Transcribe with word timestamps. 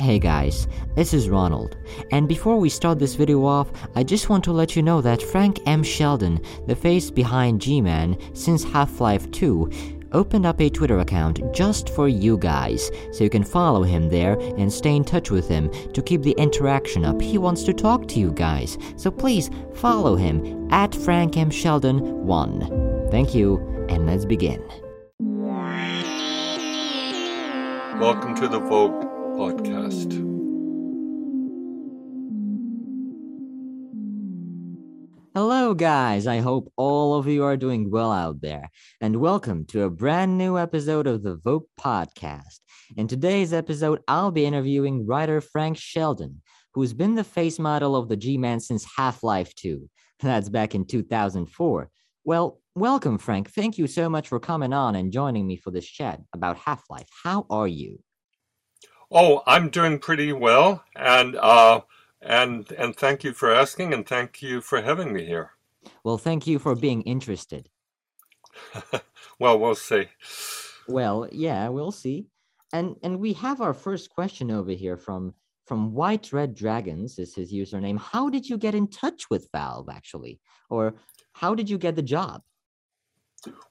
Hey 0.00 0.20
guys, 0.20 0.68
this 0.94 1.12
is 1.12 1.28
Ronald, 1.28 1.76
and 2.12 2.28
before 2.28 2.56
we 2.56 2.68
start 2.68 3.00
this 3.00 3.16
video 3.16 3.44
off, 3.44 3.72
I 3.96 4.04
just 4.04 4.28
want 4.28 4.44
to 4.44 4.52
let 4.52 4.76
you 4.76 4.82
know 4.82 5.00
that 5.00 5.20
Frank 5.20 5.58
M. 5.66 5.82
Sheldon, 5.82 6.40
the 6.68 6.76
face 6.76 7.10
behind 7.10 7.60
G-Man 7.60 8.16
since 8.32 8.62
Half-Life 8.62 9.28
2, 9.32 9.68
opened 10.12 10.46
up 10.46 10.60
a 10.60 10.70
Twitter 10.70 11.00
account 11.00 11.40
just 11.52 11.88
for 11.90 12.06
you 12.06 12.38
guys, 12.38 12.92
so 13.10 13.24
you 13.24 13.28
can 13.28 13.42
follow 13.42 13.82
him 13.82 14.08
there 14.08 14.38
and 14.56 14.72
stay 14.72 14.94
in 14.94 15.02
touch 15.02 15.32
with 15.32 15.48
him 15.48 15.68
to 15.94 16.00
keep 16.00 16.22
the 16.22 16.36
interaction 16.38 17.04
up. 17.04 17.20
He 17.20 17.36
wants 17.36 17.64
to 17.64 17.72
talk 17.72 18.06
to 18.06 18.20
you 18.20 18.30
guys, 18.30 18.78
so 18.94 19.10
please 19.10 19.50
follow 19.74 20.14
him 20.14 20.68
at 20.70 20.94
Frank 20.94 21.36
M. 21.36 21.50
Sheldon 21.50 22.24
1. 22.24 23.08
Thank 23.10 23.34
you, 23.34 23.58
and 23.88 24.06
let's 24.06 24.24
begin. 24.24 24.62
Welcome 27.98 28.36
to 28.36 28.46
the 28.46 28.60
VŌC 28.60 29.07
podcast. 29.38 30.10
Hello, 35.32 35.74
guys. 35.74 36.26
I 36.26 36.38
hope 36.38 36.72
all 36.76 37.14
of 37.14 37.28
you 37.28 37.44
are 37.44 37.56
doing 37.56 37.88
well 37.88 38.10
out 38.10 38.40
there. 38.40 38.68
And 39.00 39.20
welcome 39.20 39.64
to 39.66 39.84
a 39.84 39.90
brand 39.90 40.38
new 40.38 40.58
episode 40.58 41.06
of 41.06 41.22
the 41.22 41.36
VŌC 41.36 41.62
podcast. 41.78 42.58
In 42.96 43.06
today's 43.06 43.52
episode, 43.52 44.00
I'll 44.08 44.32
be 44.32 44.44
interviewing 44.44 45.06
writer 45.06 45.40
Frank 45.40 45.76
Sheldon, 45.78 46.42
who's 46.74 46.92
been 46.92 47.14
the 47.14 47.22
face 47.22 47.60
model 47.60 47.94
of 47.94 48.08
the 48.08 48.16
G 48.16 48.38
Man 48.38 48.58
since 48.58 48.84
Half 48.96 49.22
Life 49.22 49.54
2. 49.54 49.88
That's 50.20 50.48
back 50.48 50.74
in 50.74 50.84
2004. 50.84 51.90
Well, 52.24 52.60
welcome, 52.74 53.18
Frank. 53.18 53.52
Thank 53.52 53.78
you 53.78 53.86
so 53.86 54.08
much 54.08 54.26
for 54.26 54.40
coming 54.40 54.72
on 54.72 54.96
and 54.96 55.12
joining 55.12 55.46
me 55.46 55.58
for 55.58 55.70
this 55.70 55.86
chat 55.86 56.20
about 56.34 56.56
Half 56.56 56.82
Life. 56.90 57.06
How 57.22 57.46
are 57.48 57.68
you? 57.68 58.00
Oh, 59.10 59.42
I'm 59.46 59.70
doing 59.70 59.98
pretty 59.98 60.32
well, 60.32 60.84
and 60.94 61.36
uh, 61.36 61.80
and 62.20 62.70
and 62.72 62.94
thank 62.94 63.24
you 63.24 63.32
for 63.32 63.52
asking, 63.54 63.94
and 63.94 64.06
thank 64.06 64.42
you 64.42 64.60
for 64.60 64.82
having 64.82 65.12
me 65.12 65.24
here. 65.24 65.52
Well, 66.04 66.18
thank 66.18 66.46
you 66.46 66.58
for 66.58 66.74
being 66.74 67.02
interested. 67.02 67.70
well, 69.38 69.58
we'll 69.58 69.74
see. 69.74 70.08
Well, 70.88 71.28
yeah, 71.32 71.68
we'll 71.68 71.92
see. 71.92 72.26
And 72.72 72.96
and 73.02 73.18
we 73.18 73.32
have 73.34 73.60
our 73.60 73.74
first 73.74 74.10
question 74.10 74.50
over 74.50 74.72
here 74.72 74.96
from 74.96 75.34
from 75.66 75.94
White 75.94 76.32
Red 76.32 76.54
Dragons 76.54 77.18
is 77.18 77.34
his 77.34 77.52
username. 77.52 77.98
How 77.98 78.28
did 78.28 78.48
you 78.48 78.58
get 78.58 78.74
in 78.74 78.88
touch 78.88 79.30
with 79.30 79.48
Valve 79.52 79.88
actually? 79.90 80.40
Or 80.70 80.94
how 81.32 81.54
did 81.54 81.70
you 81.70 81.78
get 81.78 81.96
the 81.96 82.02
job? 82.02 82.42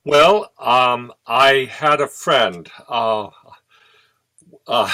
Well, 0.05 0.51
um, 0.59 1.11
I 1.25 1.69
had 1.71 1.99
a 1.99 2.07
friend. 2.07 2.69
Uh, 2.87 3.29
uh, 4.67 4.89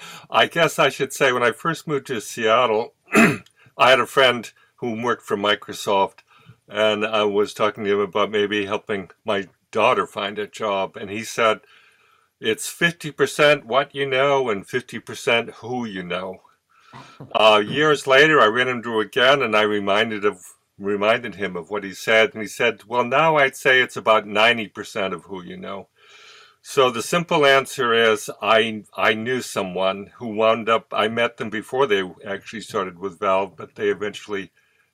I 0.30 0.46
guess 0.46 0.78
I 0.78 0.88
should 0.88 1.12
say 1.12 1.32
when 1.32 1.42
I 1.42 1.52
first 1.52 1.86
moved 1.86 2.06
to 2.08 2.20
Seattle, 2.20 2.94
I 3.14 3.90
had 3.90 4.00
a 4.00 4.06
friend 4.06 4.50
who 4.76 5.02
worked 5.02 5.22
for 5.22 5.36
Microsoft, 5.36 6.20
and 6.68 7.04
I 7.04 7.24
was 7.24 7.54
talking 7.54 7.84
to 7.84 7.92
him 7.92 8.00
about 8.00 8.30
maybe 8.30 8.66
helping 8.66 9.10
my 9.24 9.48
daughter 9.70 10.06
find 10.06 10.38
a 10.38 10.46
job, 10.46 10.96
and 10.96 11.10
he 11.10 11.24
said 11.24 11.60
it's 12.40 12.68
fifty 12.68 13.10
percent 13.10 13.66
what 13.66 13.94
you 13.94 14.06
know 14.06 14.50
and 14.50 14.66
fifty 14.66 14.98
percent 14.98 15.50
who 15.56 15.84
you 15.84 16.02
know. 16.02 16.42
Uh, 17.34 17.62
years 17.64 18.06
later, 18.06 18.40
I 18.40 18.46
ran 18.46 18.68
into 18.68 18.94
him 18.94 19.06
again, 19.06 19.42
and 19.42 19.56
I 19.56 19.62
reminded 19.62 20.24
of 20.24 20.44
reminded 20.78 21.36
him 21.36 21.56
of 21.56 21.70
what 21.70 21.84
he 21.84 21.94
said, 21.94 22.34
and 22.34 22.42
he 22.42 22.48
said, 22.48 22.82
"Well, 22.86 23.04
now 23.04 23.36
I'd 23.36 23.56
say 23.56 23.80
it's 23.80 23.96
about 23.96 24.26
ninety 24.26 24.68
percent 24.68 25.14
of 25.14 25.24
who 25.24 25.42
you 25.42 25.56
know." 25.56 25.88
So 26.64 26.90
the 26.90 27.02
simple 27.02 27.44
answer 27.44 27.92
is 27.92 28.30
I 28.40 28.84
I 28.94 29.14
knew 29.14 29.42
someone 29.42 30.12
who 30.14 30.28
wound 30.28 30.68
up 30.68 30.86
I 30.92 31.08
met 31.08 31.36
them 31.36 31.50
before 31.50 31.88
they 31.88 32.08
actually 32.24 32.60
started 32.60 33.00
with 33.00 33.18
Valve, 33.18 33.56
but 33.56 33.74
they 33.74 33.88
eventually 33.88 34.52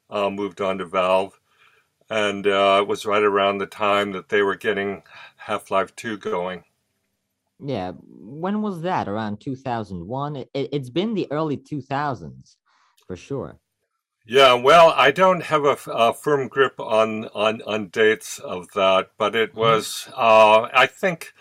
uh, 0.09 0.31
moved 0.31 0.63
on 0.63 0.79
to 0.79 0.87
Valve, 0.87 1.39
and 2.09 2.47
uh, 2.47 2.79
it 2.81 2.89
was 2.89 3.05
right 3.05 3.23
around 3.23 3.59
the 3.59 3.67
time 3.67 4.13
that 4.13 4.31
they 4.31 4.41
were 4.41 4.57
getting 4.57 5.03
Half 5.37 5.71
Life 5.71 5.95
Two 5.95 6.17
going. 6.17 6.65
Yeah, 7.61 7.93
when 8.09 8.63
was 8.63 8.81
that? 8.81 9.07
Around 9.07 9.41
two 9.41 9.55
thousand 9.55 10.07
one. 10.07 10.37
It, 10.37 10.49
it's 10.55 10.91
been 10.91 11.13
the 11.13 11.31
early 11.31 11.59
two 11.59 11.83
thousands, 11.83 12.57
for 13.07 13.15
sure. 13.15 13.59
Yeah, 14.25 14.55
well, 14.55 14.95
I 14.97 15.11
don't 15.11 15.43
have 15.43 15.65
a, 15.65 15.77
a, 15.91 16.13
firm 16.15 16.49
grip 16.49 16.81
on, 16.81 17.27
on 17.35 17.61
on 17.63 17.89
dates 17.89 18.39
of 18.39 18.73
that, 18.73 19.11
but 19.19 19.37
it 19.37 19.51
mm-hmm. 19.51 19.61
was 19.61 20.09
uh, 20.17 20.69
I 20.73 20.87
think 20.87 21.35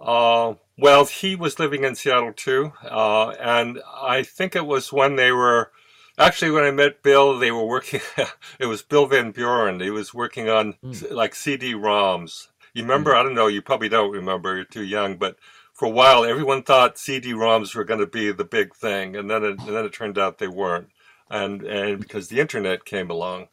uh, 0.00 0.54
well, 0.78 1.04
he 1.04 1.36
was 1.36 1.58
living 1.58 1.84
in 1.84 1.94
Seattle 1.94 2.32
too, 2.32 2.72
uh, 2.82 3.30
and 3.30 3.80
I 4.00 4.22
think 4.22 4.56
it 4.56 4.66
was 4.66 4.92
when 4.92 5.16
they 5.16 5.30
were 5.30 5.70
actually 6.18 6.50
when 6.50 6.64
I 6.64 6.70
met 6.70 7.02
Bill, 7.02 7.38
they 7.38 7.50
were 7.50 7.66
working. 7.66 8.00
it 8.58 8.66
was 8.66 8.82
Bill 8.82 9.06
Van 9.06 9.30
Buren. 9.32 9.80
He 9.80 9.90
was 9.90 10.14
working 10.14 10.48
on 10.48 10.74
mm. 10.84 11.10
like 11.10 11.34
CD-ROMs. 11.34 12.48
You 12.72 12.82
remember? 12.82 13.12
Mm. 13.12 13.16
I 13.16 13.22
don't 13.22 13.34
know. 13.34 13.46
You 13.46 13.62
probably 13.62 13.88
don't 13.88 14.12
remember. 14.12 14.56
You're 14.56 14.64
too 14.64 14.84
young, 14.84 15.16
but 15.16 15.36
for 15.72 15.86
a 15.86 15.90
while, 15.90 16.24
everyone 16.24 16.62
thought 16.62 16.98
CD-ROMs 16.98 17.74
were 17.74 17.84
going 17.84 18.00
to 18.00 18.06
be 18.06 18.30
the 18.32 18.44
big 18.44 18.74
thing, 18.74 19.16
and 19.16 19.30
then 19.30 19.44
it, 19.44 19.58
and 19.60 19.74
then 19.74 19.84
it 19.84 19.92
turned 19.92 20.18
out 20.18 20.38
they 20.38 20.48
weren't, 20.48 20.88
and 21.28 21.62
and 21.62 22.00
because 22.00 22.28
the 22.28 22.40
internet 22.40 22.84
came 22.84 23.10
along. 23.10 23.48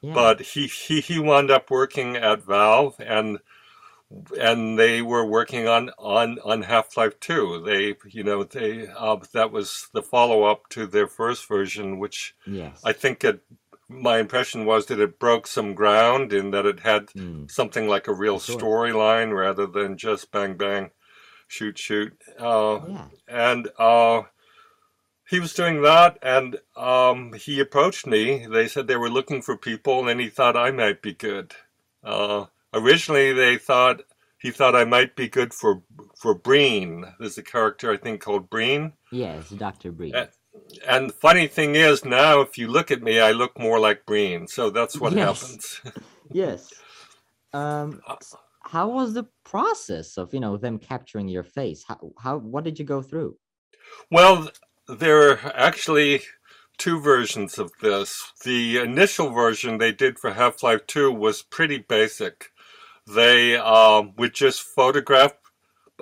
Yeah. 0.00 0.14
But 0.14 0.40
he, 0.40 0.66
he 0.68 1.00
he 1.00 1.18
wound 1.18 1.50
up 1.50 1.70
working 1.70 2.16
at 2.16 2.44
Valve 2.44 3.00
and 3.00 3.38
and 4.38 4.78
they 4.78 5.02
were 5.02 5.24
working 5.24 5.68
on 5.68 5.90
on 5.98 6.38
on 6.44 6.62
Half-Life 6.62 7.20
2. 7.20 7.62
They, 7.64 7.96
you 8.08 8.24
know, 8.24 8.44
they 8.44 8.88
uh, 8.88 9.16
that 9.32 9.52
was 9.52 9.88
the 9.92 10.02
follow-up 10.02 10.68
to 10.70 10.86
their 10.86 11.06
first 11.06 11.46
version, 11.46 11.98
which 11.98 12.34
yes. 12.46 12.80
I 12.84 12.92
think 12.92 13.24
it. 13.24 13.40
My 13.90 14.18
impression 14.18 14.66
was 14.66 14.84
that 14.86 15.00
it 15.00 15.18
broke 15.18 15.46
some 15.46 15.72
ground 15.72 16.34
in 16.34 16.50
that 16.50 16.66
it 16.66 16.80
had 16.80 17.06
mm. 17.06 17.50
something 17.50 17.88
like 17.88 18.06
a 18.06 18.12
real 18.12 18.38
sure. 18.38 18.58
storyline 18.58 19.34
rather 19.34 19.66
than 19.66 19.96
just 19.96 20.30
bang 20.30 20.58
bang, 20.58 20.90
shoot 21.46 21.78
shoot. 21.78 22.12
Uh, 22.38 22.80
yeah. 22.86 23.04
And 23.26 23.68
uh, 23.78 24.22
he 25.28 25.40
was 25.40 25.54
doing 25.54 25.80
that, 25.82 26.18
and 26.22 26.58
um, 26.76 27.32
he 27.32 27.60
approached 27.60 28.06
me. 28.06 28.46
They 28.46 28.68
said 28.68 28.86
they 28.86 28.96
were 28.96 29.08
looking 29.08 29.40
for 29.40 29.56
people, 29.56 30.06
and 30.06 30.20
he 30.20 30.28
thought 30.28 30.56
I 30.56 30.70
might 30.70 31.00
be 31.00 31.14
good. 31.14 31.54
Uh, 32.04 32.46
originally 32.72 33.32
they 33.32 33.56
thought 33.56 34.02
he 34.38 34.50
thought 34.50 34.76
I 34.76 34.84
might 34.84 35.16
be 35.16 35.28
good 35.28 35.52
for 35.52 35.82
for 36.16 36.34
Breen. 36.34 37.04
There's 37.18 37.38
a 37.38 37.42
character 37.42 37.92
I 37.92 37.96
think 37.96 38.20
called 38.20 38.50
Breen. 38.50 38.92
Yes, 39.10 39.50
Doctor 39.50 39.92
Breen. 39.92 40.14
And, 40.14 40.28
and 40.86 41.08
the 41.10 41.14
funny 41.14 41.46
thing 41.46 41.74
is 41.74 42.04
now, 42.04 42.40
if 42.40 42.58
you 42.58 42.68
look 42.68 42.90
at 42.90 43.02
me, 43.02 43.20
I 43.20 43.32
look 43.32 43.58
more 43.58 43.78
like 43.78 44.06
Breen. 44.06 44.48
So 44.48 44.70
that's 44.70 44.98
what 44.98 45.12
yes. 45.12 45.40
happens. 45.40 45.80
yes. 46.32 46.74
Um, 47.52 48.02
how 48.62 48.88
was 48.88 49.14
the 49.14 49.26
process 49.44 50.18
of 50.18 50.34
you 50.34 50.40
know 50.40 50.56
them 50.56 50.78
capturing 50.78 51.28
your 51.28 51.44
face? 51.44 51.84
How 51.86 52.12
how 52.18 52.38
what 52.38 52.64
did 52.64 52.78
you 52.78 52.84
go 52.84 53.02
through? 53.02 53.36
Well, 54.10 54.50
there 54.86 55.30
are 55.30 55.52
actually 55.54 56.22
two 56.76 57.00
versions 57.00 57.58
of 57.58 57.72
this. 57.82 58.32
The 58.44 58.78
initial 58.78 59.30
version 59.30 59.78
they 59.78 59.92
did 59.92 60.18
for 60.18 60.32
Half 60.32 60.62
Life 60.62 60.86
2 60.86 61.10
was 61.12 61.42
pretty 61.42 61.78
basic. 61.78 62.50
They 63.08 63.56
um, 63.56 64.12
would 64.18 64.34
just 64.34 64.62
photograph 64.62 65.32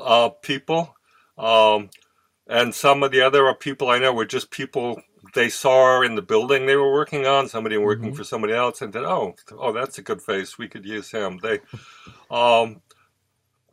uh, 0.00 0.30
people, 0.30 0.94
um, 1.38 1.90
and 2.48 2.74
some 2.74 3.02
of 3.02 3.12
the 3.12 3.22
other 3.22 3.52
people 3.54 3.90
I 3.90 3.98
know 3.98 4.12
were 4.12 4.24
just 4.24 4.50
people 4.50 5.00
they 5.34 5.48
saw 5.48 6.02
in 6.02 6.14
the 6.14 6.22
building 6.22 6.66
they 6.66 6.76
were 6.76 6.92
working 6.92 7.26
on. 7.26 7.48
Somebody 7.48 7.76
working 7.76 8.06
mm-hmm. 8.06 8.16
for 8.16 8.24
somebody 8.24 8.54
else, 8.54 8.82
and 8.82 8.92
said, 8.92 9.04
"Oh, 9.04 9.34
oh, 9.52 9.72
that's 9.72 9.98
a 9.98 10.02
good 10.02 10.20
face. 10.20 10.58
We 10.58 10.68
could 10.68 10.84
use 10.84 11.10
him." 11.10 11.38
They, 11.42 11.60
um, 12.30 12.82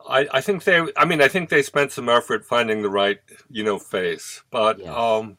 I, 0.08 0.28
I 0.32 0.40
think 0.40 0.62
they. 0.62 0.86
I 0.96 1.04
mean, 1.04 1.20
I 1.20 1.28
think 1.28 1.48
they 1.48 1.62
spent 1.62 1.90
some 1.92 2.08
effort 2.08 2.44
finding 2.44 2.82
the 2.82 2.90
right, 2.90 3.18
you 3.50 3.64
know, 3.64 3.78
face, 3.78 4.42
but 4.50 4.78
yes. 4.78 4.88
um, 4.88 5.38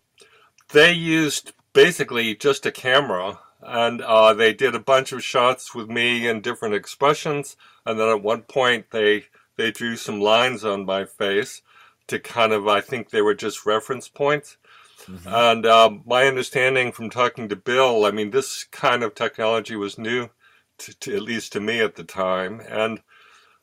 they 0.73 0.91
used 0.91 1.53
basically 1.71 2.35
just 2.35 2.65
a 2.65 2.71
camera 2.71 3.39
and 3.61 4.01
uh, 4.01 4.33
they 4.33 4.53
did 4.53 4.75
a 4.75 4.79
bunch 4.79 5.11
of 5.11 5.23
shots 5.23 5.73
with 5.73 5.89
me 5.89 6.27
in 6.27 6.39
different 6.41 6.75
expressions 6.75 7.57
and 7.85 7.99
then 7.99 8.09
at 8.09 8.23
one 8.23 8.41
point 8.41 8.91
they 8.91 9.25
they 9.57 9.71
drew 9.71 9.95
some 9.95 10.19
lines 10.19 10.63
on 10.65 10.85
my 10.85 11.05
face 11.05 11.61
to 12.07 12.19
kind 12.19 12.53
of 12.53 12.67
i 12.67 12.81
think 12.81 13.09
they 13.09 13.21
were 13.21 13.35
just 13.35 13.65
reference 13.65 14.07
points 14.07 14.57
mm-hmm. 15.05 15.27
and 15.27 15.65
um, 15.65 16.01
my 16.05 16.27
understanding 16.27 16.91
from 16.91 17.09
talking 17.09 17.49
to 17.49 17.55
bill 17.55 18.05
i 18.05 18.11
mean 18.11 18.31
this 18.31 18.63
kind 18.65 19.03
of 19.03 19.15
technology 19.15 19.75
was 19.75 19.97
new 19.97 20.29
to, 20.77 20.93
to, 20.99 21.15
at 21.15 21.21
least 21.21 21.53
to 21.53 21.59
me 21.59 21.79
at 21.79 21.95
the 21.95 22.03
time 22.03 22.61
and 22.69 23.01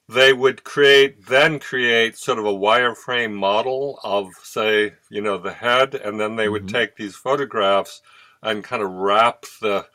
they 0.08 0.32
would 0.32 0.64
create 0.64 1.26
then 1.26 1.58
create 1.58 2.16
sort 2.16 2.38
of 2.38 2.44
a 2.44 2.52
wireframe 2.52 3.32
model 3.32 3.98
of 4.02 4.28
say 4.42 4.92
you 5.10 5.20
know 5.20 5.38
the 5.38 5.52
head 5.52 5.94
and 5.94 6.18
then 6.18 6.36
they 6.36 6.48
would 6.48 6.66
mm-hmm. 6.66 6.76
take 6.76 6.96
these 6.96 7.16
photographs 7.16 8.02
and 8.42 8.64
kind 8.64 8.82
of 8.82 8.90
wrap 8.90 9.44
the 9.60 9.86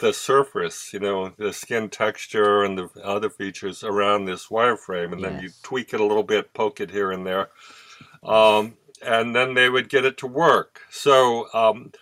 the 0.00 0.12
surface, 0.12 0.92
you 0.92 0.98
know, 0.98 1.32
the 1.38 1.52
skin 1.52 1.88
texture 1.88 2.64
and 2.64 2.76
the 2.76 2.88
other 3.04 3.30
features 3.30 3.84
around 3.84 4.24
this 4.24 4.48
wireframe, 4.48 5.12
and 5.12 5.20
yes. 5.20 5.30
then 5.30 5.42
you 5.42 5.50
tweak 5.62 5.94
it 5.94 6.00
a 6.00 6.06
little 6.06 6.22
bit, 6.22 6.52
poke 6.52 6.80
it 6.80 6.90
here 6.90 7.12
and 7.12 7.26
there. 7.26 7.50
Um, 8.22 8.74
and 9.02 9.34
then 9.34 9.54
they 9.54 9.68
would 9.68 9.88
get 9.88 10.04
it 10.04 10.18
to 10.18 10.26
work. 10.26 10.80
So 10.90 11.46
um, 11.54 11.92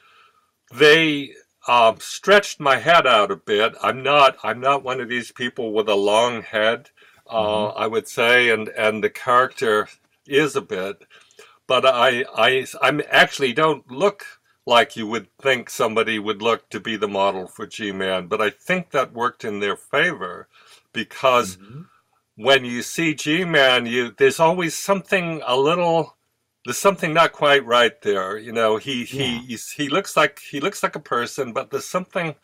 they 0.73 1.33
um, 1.69 1.99
stretched 2.01 2.61
my 2.61 2.77
head 2.77 3.07
out 3.07 3.31
a 3.31 3.37
bit. 3.37 3.75
I'm 3.83 4.03
not 4.03 4.37
I'm 4.43 4.61
not 4.61 4.83
one 4.83 5.01
of 5.01 5.09
these 5.09 5.31
people 5.33 5.73
with 5.73 5.89
a 5.89 5.95
long 5.95 6.43
head. 6.43 6.91
Uh, 7.29 7.43
mm-hmm. 7.43 7.79
I 7.79 7.87
would 7.87 8.09
say, 8.09 8.51
and 8.51 8.69
and 8.71 9.05
the 9.05 9.11
character 9.11 9.89
is 10.27 10.57
a 10.57 10.63
bit, 10.63 11.05
but 11.67 11.85
I 11.85 12.25
I 12.35 12.67
I'm 12.81 13.03
actually 13.11 13.53
don't 13.53 13.89
look 13.91 14.25
like 14.69 14.97
you 14.97 15.07
would 15.07 15.29
think 15.41 15.71
somebody 15.71 16.19
would 16.19 16.43
look 16.43 16.69
to 16.69 16.79
be 16.79 16.95
the 16.95 17.09
model 17.09 17.47
for 17.47 17.67
G-Man, 17.67 18.27
but 18.27 18.43
I 18.43 18.51
think 18.51 18.91
that 18.91 19.15
worked 19.15 19.43
in 19.43 19.61
their 19.61 19.77
favor 19.77 20.47
because 20.93 21.57
mm-hmm. 21.57 21.83
when 22.37 22.67
you 22.67 22.83
see 22.83 23.15
G-Man, 23.15 23.87
you 23.87 24.15
there's 24.19 24.39
always 24.39 24.75
something 24.79 25.43
a 25.47 25.57
little 25.57 26.17
there's 26.67 26.77
something 26.77 27.15
not 27.15 27.33
quite 27.33 27.65
right 27.65 27.99
there. 28.03 28.37
You 28.37 28.53
know, 28.53 28.77
he 28.77 29.01
yeah. 29.11 29.41
he 29.41 29.57
he 29.75 29.89
looks 29.89 30.19
like 30.19 30.39
he 30.39 30.61
looks 30.61 30.83
like 30.83 30.97
a 30.97 31.01
person, 31.01 31.55
but 31.55 31.71
there's 31.71 31.89
something 31.89 32.35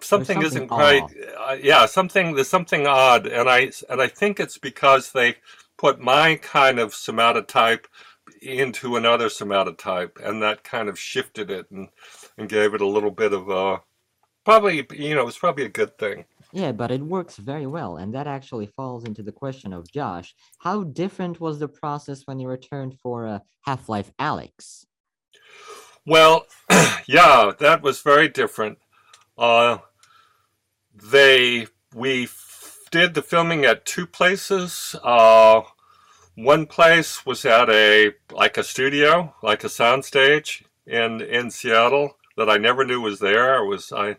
something, 0.00 0.36
something 0.36 0.42
isn't 0.46 0.68
quite 0.68 1.02
uh, 1.38 1.56
yeah 1.60 1.84
something 1.84 2.34
there's 2.34 2.48
something 2.48 2.86
odd 2.86 3.26
and 3.26 3.46
i 3.46 3.70
and 3.90 4.00
i 4.00 4.06
think 4.06 4.40
it's 4.40 4.56
because 4.56 5.12
they 5.12 5.36
put 5.76 6.00
my 6.00 6.36
kind 6.36 6.78
of 6.78 6.92
somatotype 6.92 7.84
into 8.42 8.96
another 8.96 9.28
somatotype 9.28 10.22
and 10.24 10.42
that 10.42 10.64
kind 10.64 10.88
of 10.88 10.98
shifted 10.98 11.50
it 11.50 11.70
and 11.70 11.88
and 12.36 12.48
gave 12.48 12.74
it 12.74 12.80
a 12.80 12.86
little 12.86 13.10
bit 13.10 13.32
of 13.32 13.48
a 13.48 13.80
probably 14.44 14.86
you 14.92 15.14
know 15.14 15.26
it's 15.28 15.38
probably 15.38 15.64
a 15.64 15.68
good 15.68 15.96
thing 15.98 16.24
yeah, 16.52 16.72
but 16.72 16.90
it 16.90 17.00
works 17.00 17.36
very 17.38 17.66
well, 17.66 17.96
and 17.96 18.14
that 18.14 18.26
actually 18.26 18.66
falls 18.66 19.04
into 19.04 19.22
the 19.22 19.32
question 19.32 19.72
of 19.72 19.90
Josh. 19.90 20.34
How 20.58 20.84
different 20.84 21.40
was 21.40 21.58
the 21.58 21.68
process 21.68 22.26
when 22.26 22.38
you 22.38 22.46
returned 22.46 22.98
for 23.00 23.26
uh, 23.26 23.38
Half 23.62 23.88
Life 23.88 24.12
Alyx? 24.20 24.84
Well, 26.04 26.46
yeah, 27.06 27.52
that 27.58 27.80
was 27.82 28.02
very 28.02 28.28
different. 28.28 28.78
Uh, 29.38 29.78
they 30.94 31.68
we 31.94 32.24
f- 32.24 32.80
did 32.90 33.14
the 33.14 33.22
filming 33.22 33.64
at 33.64 33.86
two 33.86 34.06
places. 34.06 34.94
Uh, 35.02 35.62
one 36.34 36.66
place 36.66 37.26
was 37.26 37.44
at 37.44 37.68
a 37.68 38.12
like 38.30 38.56
a 38.56 38.64
studio, 38.64 39.34
like 39.42 39.64
a 39.64 39.68
soundstage 39.68 40.62
in 40.86 41.20
in 41.20 41.50
Seattle 41.50 42.16
that 42.36 42.48
I 42.48 42.56
never 42.58 42.84
knew 42.84 43.00
was 43.00 43.20
there. 43.20 43.62
It 43.62 43.68
was 43.68 43.92
I 43.92 44.16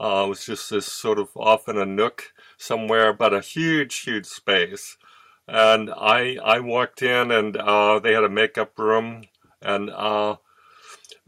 uh, 0.00 0.26
was 0.28 0.44
just 0.44 0.70
this 0.70 0.86
sort 0.86 1.18
of 1.18 1.30
off 1.36 1.68
in 1.68 1.78
a 1.78 1.86
nook 1.86 2.32
somewhere, 2.58 3.12
but 3.12 3.32
a 3.32 3.40
huge, 3.40 4.00
huge 4.00 4.26
space. 4.26 4.96
And 5.46 5.90
I 5.90 6.38
I 6.44 6.60
walked 6.60 7.02
in 7.02 7.30
and 7.30 7.56
uh, 7.56 7.98
they 7.98 8.12
had 8.12 8.24
a 8.24 8.28
makeup 8.28 8.78
room, 8.78 9.24
and 9.62 9.90
uh, 9.90 10.36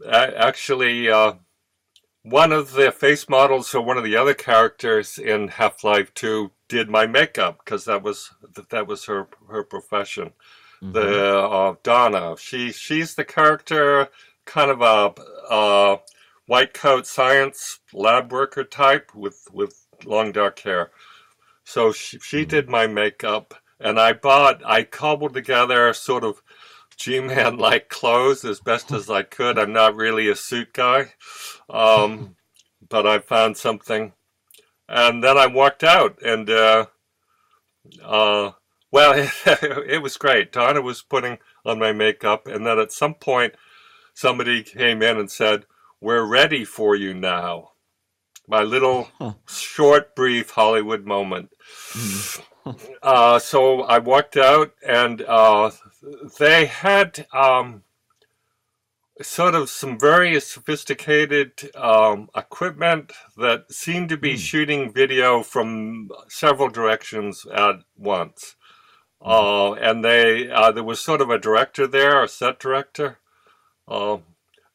actually 0.07 1.09
uh, 1.09 1.33
one 2.23 2.51
of 2.51 2.73
the 2.73 2.91
face 2.91 3.29
models 3.29 3.69
for 3.69 3.81
one 3.81 3.97
of 3.97 4.03
the 4.03 4.15
other 4.15 4.33
characters 4.33 5.17
in 5.17 5.47
Half 5.47 5.83
Life 5.83 6.13
Two 6.13 6.51
did 6.67 6.89
my 6.89 7.07
makeup 7.07 7.59
because 7.63 7.85
that 7.85 8.03
was 8.03 8.31
that 8.69 8.87
was 8.87 9.05
her 9.05 9.27
her 9.49 9.63
profession. 9.63 10.31
Mm-hmm. 10.81 10.91
The 10.93 11.37
uh, 11.37 11.75
Donna, 11.83 12.35
she 12.37 12.71
she's 12.71 13.15
the 13.15 13.25
character, 13.25 14.09
kind 14.45 14.71
of 14.71 14.81
a, 14.81 15.13
a 15.53 15.99
white 16.45 16.73
coat 16.73 17.07
science 17.07 17.79
lab 17.93 18.31
worker 18.31 18.63
type 18.63 19.13
with 19.15 19.47
with 19.51 19.87
long 20.05 20.31
dark 20.31 20.59
hair. 20.59 20.91
So 21.63 21.91
she, 21.91 22.19
she 22.19 22.43
hmm. 22.43 22.49
did 22.49 22.69
my 22.69 22.87
makeup, 22.87 23.53
and 23.79 23.99
I 23.99 24.13
bought 24.13 24.61
I 24.65 24.83
cobbled 24.83 25.33
together 25.33 25.93
sort 25.93 26.23
of 26.23 26.41
G-man 26.95 27.57
like 27.67 27.89
clothes 27.89 28.45
as 28.45 28.59
best 28.59 28.91
as 28.91 29.09
I 29.09 29.23
could. 29.23 29.59
I'm 29.59 29.73
not 29.73 29.95
really 29.95 30.29
a 30.29 30.35
suit 30.35 30.73
guy, 30.73 31.13
um, 31.69 32.35
but 32.89 33.05
I 33.05 33.19
found 33.19 33.57
something, 33.57 34.13
and 34.87 35.23
then 35.23 35.37
I 35.37 35.47
walked 35.47 35.83
out, 35.83 36.21
and 36.23 36.49
uh, 36.49 36.85
uh, 38.03 38.51
well, 38.91 39.13
it, 39.13 39.31
it 39.87 40.01
was 40.01 40.17
great. 40.17 40.51
Donna 40.51 40.81
was 40.81 41.01
putting 41.01 41.37
on 41.65 41.79
my 41.79 41.91
makeup, 41.91 42.47
and 42.47 42.65
then 42.65 42.79
at 42.79 42.91
some 42.91 43.13
point, 43.13 43.55
somebody 44.13 44.63
came 44.63 45.01
in 45.01 45.17
and 45.17 45.29
said 45.29 45.65
we're 45.99 46.25
ready 46.25 46.63
for 46.63 46.95
you 46.95 47.13
now. 47.13 47.71
My 48.47 48.63
little 48.63 49.09
short, 49.47 50.15
brief 50.15 50.51
Hollywood 50.51 51.05
moment. 51.05 51.49
uh, 53.03 53.39
so 53.39 53.81
I 53.81 53.99
walked 53.99 54.37
out, 54.37 54.73
and 54.85 55.21
uh, 55.23 55.71
they 56.39 56.65
had 56.65 57.27
um, 57.33 57.83
sort 59.21 59.55
of 59.55 59.69
some 59.69 59.99
very 59.99 60.39
sophisticated 60.39 61.51
um, 61.75 62.29
equipment 62.35 63.11
that 63.35 63.71
seemed 63.71 64.09
to 64.09 64.17
be 64.17 64.33
mm. 64.33 64.37
shooting 64.37 64.91
video 64.91 65.43
from 65.43 66.09
several 66.27 66.69
directions 66.69 67.45
at 67.53 67.77
once. 67.97 68.55
Mm. 69.21 69.27
Uh, 69.27 69.73
and 69.73 70.05
they 70.05 70.49
uh, 70.49 70.71
there 70.71 70.83
was 70.83 70.99
sort 70.99 71.21
of 71.21 71.29
a 71.29 71.39
director 71.39 71.87
there, 71.87 72.23
a 72.23 72.27
set 72.27 72.59
director. 72.59 73.19
Uh, 73.87 74.17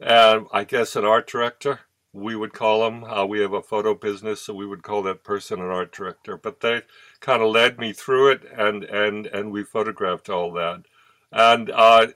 and 0.00 0.46
I 0.52 0.64
guess 0.64 0.96
an 0.96 1.04
art 1.04 1.28
director, 1.28 1.80
we 2.12 2.34
would 2.34 2.52
call 2.52 2.80
them. 2.80 3.04
Uh, 3.04 3.24
we 3.24 3.40
have 3.40 3.52
a 3.52 3.62
photo 3.62 3.94
business, 3.94 4.42
so 4.42 4.54
we 4.54 4.66
would 4.66 4.82
call 4.82 5.02
that 5.02 5.22
person 5.22 5.60
an 5.60 5.70
art 5.70 5.92
director. 5.92 6.36
But 6.36 6.60
they 6.60 6.82
kind 7.20 7.42
of 7.42 7.50
led 7.50 7.78
me 7.78 7.92
through 7.92 8.32
it, 8.32 8.42
and 8.56 8.82
and 8.84 9.26
and 9.26 9.52
we 9.52 9.62
photographed 9.62 10.28
all 10.28 10.52
that, 10.54 10.82
and 11.30 11.70
uh, 11.70 12.08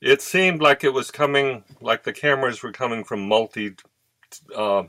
it 0.00 0.22
seemed 0.22 0.62
like 0.62 0.84
it 0.84 0.92
was 0.92 1.10
coming, 1.10 1.64
like 1.80 2.04
the 2.04 2.12
cameras 2.12 2.62
were 2.62 2.72
coming 2.72 3.04
from 3.04 3.28
multi. 3.28 3.74
Uh, 4.54 4.84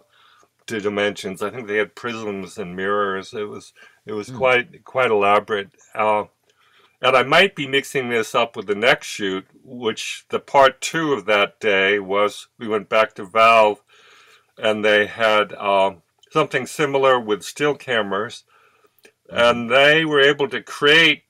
dimensions. 0.80 1.42
I 1.42 1.50
think 1.50 1.68
they 1.68 1.78
had 1.78 1.96
prisms 1.96 2.58
and 2.58 2.76
mirrors. 2.76 3.34
It 3.34 3.50
was 3.50 3.74
it 4.06 4.14
was 4.14 4.30
mm. 4.30 4.38
quite 4.38 4.86
quite 4.86 5.12
elaborate. 5.12 5.72
Uh, 5.94 6.26
and 7.02 7.16
I 7.16 7.24
might 7.24 7.56
be 7.56 7.68
mixing 7.68 8.10
this 8.10 8.36
up 8.36 8.56
with 8.56 8.68
the 8.68 8.76
next 8.76 9.08
shoot, 9.08 9.46
which 9.64 10.26
the 10.30 10.40
part 10.40 10.82
two 10.82 11.14
of 11.14 11.26
that 11.26 11.60
day 11.60 12.00
was 12.00 12.48
we 12.60 12.68
went 12.68 12.90
back 12.90 13.16
to 13.16 13.26
Valve 13.26 13.82
and 14.58 14.86
they 14.86 15.08
had 15.08 15.54
uh, 15.54 15.94
something 16.30 16.68
similar 16.68 17.20
with 17.20 17.44
still 17.44 17.74
cameras. 17.76 18.44
And 19.30 19.72
they 19.72 20.04
were 20.04 20.20
able 20.20 20.50
to 20.50 20.62
create, 20.62 21.24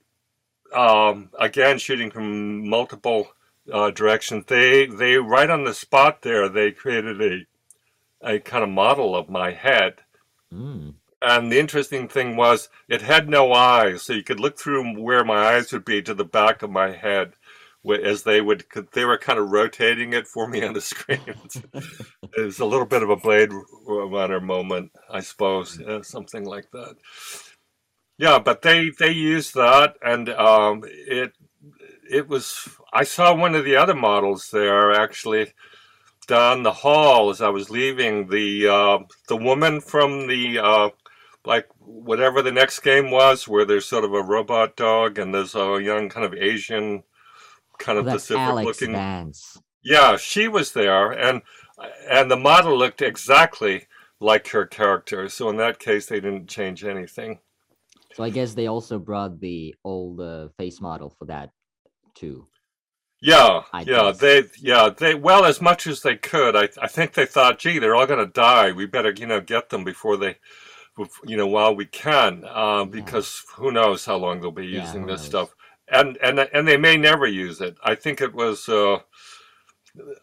um, 0.74 1.30
again, 1.40 1.78
shooting 1.78 2.10
from 2.10 2.68
multiple 2.68 3.32
uh, 3.72 3.92
directions. 3.92 4.46
They, 4.48 4.86
they, 4.86 5.18
right 5.18 5.50
on 5.50 5.64
the 5.64 5.74
spot 5.74 6.22
there, 6.22 6.48
they 6.50 6.72
created 6.72 7.22
a, 7.22 8.36
a 8.36 8.40
kind 8.40 8.64
of 8.64 8.70
model 8.70 9.16
of 9.16 9.30
my 9.30 9.52
head. 9.52 10.02
Mm. 10.54 10.96
And 11.22 11.52
the 11.52 11.60
interesting 11.60 12.08
thing 12.08 12.36
was, 12.36 12.70
it 12.88 13.04
had 13.04 13.30
no 13.30 13.54
eyes, 13.54 14.02
so 14.02 14.14
you 14.14 14.24
could 14.24 14.40
look 14.40 14.58
through 14.58 15.00
where 15.00 15.24
my 15.24 15.56
eyes 15.56 15.72
would 15.72 15.86
be 15.86 16.02
to 16.02 16.16
the 16.16 16.26
back 16.26 16.64
of 16.64 16.72
my 16.72 16.92
head, 16.92 17.34
as 18.04 18.24
they 18.24 18.42
would. 18.42 18.66
They 18.94 19.06
were 19.06 19.20
kind 19.20 19.38
of 19.38 19.52
rotating 19.52 20.14
it 20.14 20.28
for 20.28 20.48
me 20.48 20.64
on 20.64 20.74
the 20.74 20.82
screen. 20.82 21.22
it 21.26 22.42
was 22.42 22.60
a 22.60 22.66
little 22.66 22.88
bit 22.88 23.04
of 23.04 23.12
a 23.12 23.16
Blade 23.16 23.52
Runner 23.86 24.42
moment, 24.42 24.92
I 25.12 25.20
suppose, 25.20 25.80
uh, 25.80 26.02
something 26.02 26.44
like 26.44 26.72
that. 26.72 26.96
Yeah, 28.18 28.40
but 28.40 28.62
they 28.62 28.92
they 29.00 29.12
used 29.12 29.54
that, 29.56 29.96
and 30.04 30.30
um, 30.30 30.84
it 30.86 31.34
it 32.12 32.28
was. 32.28 32.68
I 32.94 33.04
saw 33.04 33.34
one 33.34 33.56
of 33.56 33.66
the 33.66 33.78
other 33.78 33.96
models 33.96 34.50
there 34.52 34.92
actually 34.92 35.54
down 36.28 36.64
the 36.64 36.72
hall 36.72 37.30
as 37.30 37.42
I 37.42 37.50
was 37.50 37.70
leaving. 37.70 38.28
The 38.28 38.68
uh, 38.68 39.00
the 39.28 39.38
woman 39.38 39.82
from 39.82 40.28
the 40.28 40.60
uh, 40.60 40.90
like 41.46 41.68
whatever 41.80 42.42
the 42.42 42.52
next 42.52 42.82
game 42.82 43.12
was, 43.12 43.48
where 43.48 43.66
there's 43.66 43.86
sort 43.86 44.04
of 44.04 44.14
a 44.14 44.22
robot 44.22 44.76
dog 44.76 45.18
and 45.18 45.34
there's 45.34 45.56
a 45.56 45.80
young 45.82 46.10
kind 46.10 46.26
of 46.26 46.34
Asian, 46.34 47.04
kind 47.80 47.98
of 47.98 48.06
Pacific 48.06 48.42
Alyx 48.42 48.66
looking. 48.66 48.92
Vance. 48.92 49.58
Yeah, 49.84 50.18
she 50.18 50.48
was 50.48 50.74
there, 50.74 51.12
and 51.12 51.42
and 52.10 52.30
the 52.30 52.38
model 52.38 52.78
looked 52.78 53.02
exactly 53.02 53.88
like 54.20 54.50
her 54.50 54.66
character. 54.66 55.30
So 55.30 55.50
in 55.50 55.58
that 55.58 55.80
case, 55.80 56.08
they 56.08 56.20
didn't 56.20 56.48
change 56.48 56.84
anything. 56.84 57.40
So 58.14 58.24
I 58.24 58.30
guess 58.30 58.54
they 58.54 58.68
also 58.68 59.00
brought 59.00 59.40
the 59.40 59.74
old 59.86 60.20
uh, 60.20 60.50
face 60.58 60.82
model 60.82 61.10
for 61.18 61.26
that 61.26 61.52
too. 62.16 62.48
Yeah, 63.22 63.62
I 63.72 63.82
yeah, 63.82 63.86
guess. 63.86 64.18
they, 64.18 64.44
yeah, 64.60 64.90
they. 64.90 65.14
Well, 65.14 65.46
as 65.46 65.62
much 65.62 65.86
as 65.86 66.02
they 66.02 66.16
could, 66.16 66.56
I, 66.56 66.70
I 66.82 66.88
think 66.88 67.14
they 67.14 67.28
thought, 67.28 67.60
gee, 67.60 67.78
they're 67.78 67.96
all 67.96 68.08
going 68.08 68.26
to 68.26 68.32
die. 68.32 68.72
We 68.72 68.88
better, 68.88 69.14
you 69.16 69.28
know, 69.28 69.40
get 69.40 69.70
them 69.70 69.84
before 69.84 70.18
they 70.18 70.38
you 71.26 71.38
know, 71.38 71.48
while 71.48 71.76
we 71.76 71.86
can, 71.86 72.44
uh, 72.48 72.86
because 72.86 73.44
yeah. 73.48 73.56
who 73.56 73.72
knows 73.72 74.06
how 74.06 74.18
long 74.18 74.42
they'll 74.42 74.52
be 74.52 74.66
using 74.66 75.08
yeah, 75.08 75.14
this 75.14 75.24
stuff, 75.24 75.56
and 75.88 76.18
and 76.18 76.40
and 76.40 76.68
they 76.68 76.78
may 76.78 76.98
never 76.98 77.26
use 77.26 77.62
it. 77.62 77.78
I 77.84 77.96
think 77.96 78.22
it 78.22 78.34
was. 78.34 78.68
Uh, 78.68 79.00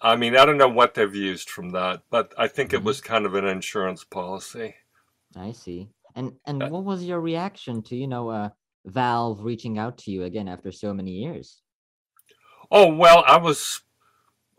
I 0.01 0.17
mean, 0.17 0.37
I 0.37 0.45
don't 0.45 0.57
know 0.59 0.69
what 0.69 0.95
they've 0.95 1.15
used 1.15 1.51
from 1.51 1.71
that, 1.71 2.03
but 2.11 2.33
I 2.39 2.49
think 2.49 2.71
mm-hmm. 2.71 2.79
it 2.79 2.85
was 2.85 3.01
kind 3.01 3.27
of 3.27 3.35
an 3.35 3.47
insurance 3.47 4.05
policy. 4.05 4.75
I 5.37 5.53
see. 5.53 5.89
And 6.15 6.33
and 6.47 6.63
uh, 6.63 6.69
what 6.69 6.85
was 6.85 7.05
your 7.05 7.21
reaction 7.21 7.83
to 7.85 7.97
you 7.97 8.07
know 8.07 8.29
uh, 8.29 8.49
Valve 8.85 9.43
reaching 9.43 9.79
out 9.79 9.99
to 9.99 10.11
you 10.11 10.25
again 10.25 10.49
after 10.49 10.73
so 10.73 10.93
many 10.93 11.13
years? 11.13 11.61
Oh 12.71 12.93
well, 12.93 13.25
I 13.27 13.39
was 13.39 13.83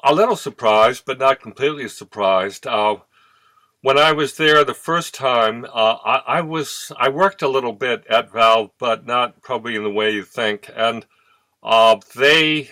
a 0.03 0.13
little 0.13 0.35
surprised, 0.35 1.03
but 1.05 1.19
not 1.19 1.41
completely 1.41 1.87
surprised. 1.87 2.65
Uh, 2.65 2.97
when 3.81 3.97
I 3.97 4.11
was 4.11 4.35
there 4.35 4.63
the 4.63 4.73
first 4.73 5.13
time, 5.13 5.65
uh, 5.65 5.97
I, 6.03 6.21
I, 6.27 6.41
was 6.41 6.91
I 6.97 7.09
worked 7.09 7.41
a 7.41 7.47
little 7.47 7.73
bit 7.73 8.05
at 8.09 8.31
Valve, 8.31 8.71
but 8.77 9.05
not 9.05 9.41
probably 9.41 9.75
in 9.75 9.83
the 9.83 9.91
way 9.91 10.11
you 10.11 10.23
think. 10.23 10.69
And 10.75 11.05
uh, 11.63 11.97
they 12.15 12.69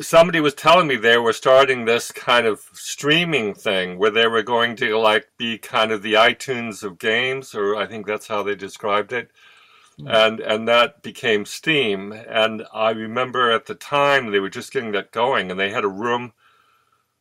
somebody 0.00 0.40
was 0.40 0.54
telling 0.54 0.86
me 0.86 0.96
they 0.96 1.18
were 1.18 1.32
starting 1.32 1.84
this 1.84 2.12
kind 2.12 2.46
of 2.46 2.60
streaming 2.72 3.54
thing 3.54 3.98
where 3.98 4.10
they 4.10 4.26
were 4.26 4.42
going 4.42 4.76
to 4.76 4.96
like 4.96 5.28
be 5.36 5.58
kind 5.58 5.90
of 5.90 6.02
the 6.02 6.14
iTunes 6.14 6.82
of 6.82 6.98
games, 6.98 7.54
or 7.54 7.76
I 7.76 7.86
think 7.86 8.06
that's 8.06 8.28
how 8.28 8.42
they 8.42 8.54
described 8.54 9.12
it. 9.12 9.30
Mm. 10.00 10.26
And 10.26 10.40
and 10.40 10.68
that 10.68 11.02
became 11.02 11.44
Steam. 11.44 12.12
And 12.12 12.64
I 12.72 12.90
remember 12.90 13.50
at 13.50 13.66
the 13.66 13.74
time 13.74 14.30
they 14.30 14.40
were 14.40 14.50
just 14.50 14.72
getting 14.72 14.92
that 14.92 15.10
going, 15.10 15.50
and 15.50 15.58
they 15.58 15.70
had 15.70 15.84
a 15.84 15.88
room 15.88 16.32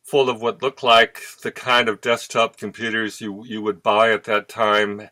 full 0.03 0.29
of 0.29 0.41
what 0.41 0.61
looked 0.61 0.83
like 0.83 1.21
the 1.43 1.51
kind 1.51 1.89
of 1.89 2.01
desktop 2.01 2.57
computers 2.57 3.19
you 3.19 3.43
you 3.45 3.61
would 3.61 3.83
buy 3.83 4.11
at 4.11 4.25
that 4.25 4.47
time, 4.47 5.09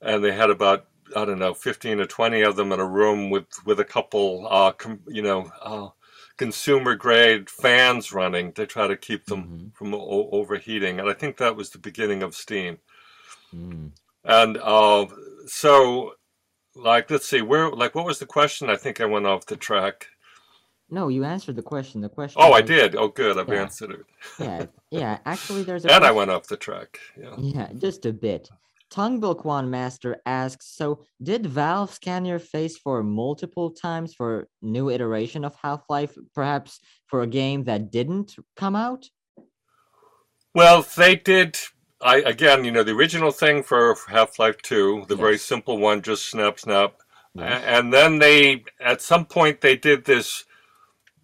and 0.00 0.24
they 0.24 0.32
had 0.32 0.50
about 0.50 0.86
I 1.14 1.24
don't 1.24 1.38
know, 1.38 1.54
15 1.54 2.00
or 2.00 2.06
20 2.06 2.42
of 2.42 2.56
them 2.56 2.72
in 2.72 2.80
a 2.80 2.86
room 2.86 3.30
with, 3.30 3.46
with 3.64 3.78
a 3.78 3.84
couple, 3.84 4.46
uh, 4.50 4.72
com, 4.72 5.00
you 5.06 5.22
know, 5.22 5.50
uh, 5.62 5.88
consumer 6.36 6.94
grade 6.94 7.48
fans 7.48 8.12
running 8.12 8.52
to 8.54 8.66
try 8.66 8.88
to 8.88 8.96
keep 8.96 9.26
them 9.26 9.42
mm-hmm. 9.42 9.68
from 9.74 9.94
o- 9.94 10.28
overheating. 10.32 10.98
And 10.98 11.08
I 11.08 11.12
think 11.12 11.36
that 11.36 11.56
was 11.56 11.70
the 11.70 11.78
beginning 11.78 12.22
of 12.22 12.34
Steam. 12.34 12.78
Mm. 13.54 13.92
And 14.24 14.58
uh, 14.58 15.06
so, 15.46 16.14
like, 16.76 17.10
let's 17.10 17.26
see, 17.26 17.42
where, 17.42 17.70
like, 17.70 17.94
what 17.94 18.06
was 18.06 18.18
the 18.18 18.26
question? 18.26 18.70
I 18.70 18.76
think 18.76 19.00
I 19.00 19.06
went 19.06 19.26
off 19.26 19.46
the 19.46 19.56
track. 19.56 20.08
No, 20.88 21.08
you 21.08 21.24
answered 21.24 21.56
the 21.56 21.62
question. 21.62 22.00
The 22.00 22.08
question. 22.08 22.40
Oh, 22.40 22.50
was, 22.50 22.58
I 22.58 22.62
did. 22.62 22.94
Oh, 22.94 23.08
good. 23.08 23.38
I've 23.38 23.48
yeah. 23.48 23.62
answered 23.62 23.90
it. 23.90 24.06
yeah, 24.38 24.66
yeah. 24.90 25.18
Actually, 25.26 25.64
there's 25.64 25.84
a. 25.84 25.88
and 25.88 26.02
question. 26.02 26.14
I 26.14 26.16
went 26.16 26.30
off 26.30 26.46
the 26.46 26.56
track. 26.56 27.00
Yeah. 27.20 27.34
Yeah, 27.38 27.68
just 27.76 28.06
a 28.06 28.12
bit. 28.12 28.48
Tonguebilkwan 28.92 29.68
Master 29.68 30.18
asks, 30.26 30.66
so 30.66 31.04
did 31.20 31.46
Valve 31.46 31.92
scan 31.92 32.24
your 32.24 32.38
face 32.38 32.78
for 32.78 33.02
multiple 33.02 33.70
times 33.70 34.14
for 34.14 34.48
new 34.62 34.90
iteration 34.90 35.44
of 35.44 35.56
Half-Life, 35.60 36.16
perhaps 36.34 36.78
for 37.06 37.22
a 37.22 37.26
game 37.26 37.64
that 37.64 37.90
didn't 37.90 38.36
come 38.54 38.76
out? 38.76 39.10
Well, 40.54 40.86
they 40.96 41.16
did. 41.16 41.58
I 42.06 42.18
again, 42.18 42.64
you 42.64 42.70
know, 42.70 42.84
the 42.84 42.92
original 42.92 43.32
thing 43.32 43.64
for 43.64 43.96
Half-Life 44.08 44.62
Two, 44.62 45.04
the 45.08 45.16
yes. 45.16 45.20
very 45.20 45.38
simple 45.38 45.76
one, 45.78 46.02
just 46.02 46.30
snap, 46.30 46.60
snap, 46.60 46.94
yes. 47.34 47.62
and 47.66 47.92
then 47.92 48.20
they, 48.20 48.64
at 48.80 49.02
some 49.02 49.24
point, 49.26 49.60
they 49.60 49.76
did 49.76 50.04
this. 50.04 50.44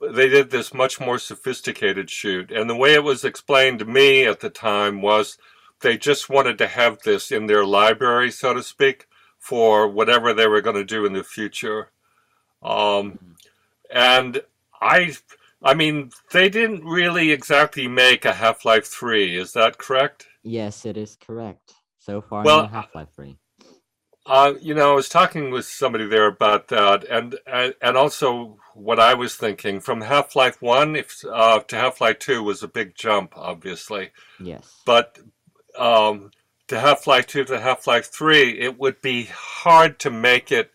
They 0.01 0.29
did 0.29 0.51
this 0.51 0.75
much 0.75 0.99
more 0.99 1.21
sophisticated 1.21 2.11
shoot, 2.11 2.51
and 2.51 2.69
the 2.69 2.75
way 2.75 2.95
it 2.95 3.05
was 3.05 3.25
explained 3.25 3.79
to 3.79 3.85
me 3.85 4.27
at 4.27 4.41
the 4.41 4.51
time 4.51 5.01
was 5.01 5.39
they 5.83 5.97
just 5.97 6.29
wanted 6.29 6.59
to 6.59 6.67
have 6.67 6.99
this 7.03 7.31
in 7.31 7.47
their 7.47 7.65
library, 7.65 8.33
so 8.33 8.53
to 8.53 8.63
speak, 8.65 9.07
for 9.39 9.87
whatever 9.87 10.35
they 10.35 10.49
were 10.49 10.61
going 10.61 10.75
to 10.75 10.85
do 10.85 11.07
in 11.07 11.13
the 11.13 11.23
future. 11.23 11.91
Um, 12.61 13.37
and 13.89 14.43
I, 14.81 15.15
I 15.63 15.75
mean, 15.75 16.11
they 16.33 16.49
didn't 16.49 16.85
really 16.85 17.31
exactly 17.31 17.87
make 17.87 18.25
a 18.25 18.33
Half 18.33 18.65
Life 18.65 18.87
Three. 18.87 19.39
Is 19.39 19.53
that 19.53 19.79
correct? 19.79 20.27
Yes, 20.43 20.85
it 20.85 20.97
is 20.97 21.17
correct. 21.17 21.75
So 21.99 22.21
far, 22.21 22.45
well, 22.45 22.63
no 22.63 22.69
Half 22.69 22.95
Life 22.95 23.09
Three. 23.15 23.39
Uh, 24.25 24.55
you 24.61 24.75
know, 24.75 24.93
I 24.93 24.95
was 24.95 25.09
talking 25.09 25.51
with 25.51 25.67
somebody 25.67 26.07
there 26.07 26.27
about 26.27 26.69
that, 26.69 27.05
and 27.05 27.37
and 27.47 27.97
also 27.97 28.59
what 28.75 28.99
I 28.99 29.15
was 29.15 29.37
thinking 29.37 29.81
from 29.81 30.01
Half 30.01 30.35
Life 30.35 30.61
One 30.61 30.97
if 30.97 31.25
uh, 31.31 31.61
to 31.61 31.77
Half 31.77 32.01
Life 32.01 32.19
Two 32.19 32.43
was 32.43 32.63
a 32.63 32.69
big 32.69 32.95
jump, 32.95 33.35
obviously. 33.37 34.11
Yes. 34.41 34.81
But 34.85 35.19
um, 35.79 36.31
to 36.69 36.81
Half 36.81 37.07
Life 37.07 37.27
2 37.27 37.45
to 37.45 37.61
Half 37.61 37.87
Life 37.87 38.07
3, 38.07 38.59
it 38.59 38.79
would 38.79 39.01
be 39.03 39.29
hard 39.31 39.99
to 40.01 40.11
make 40.11 40.51
it 40.51 40.71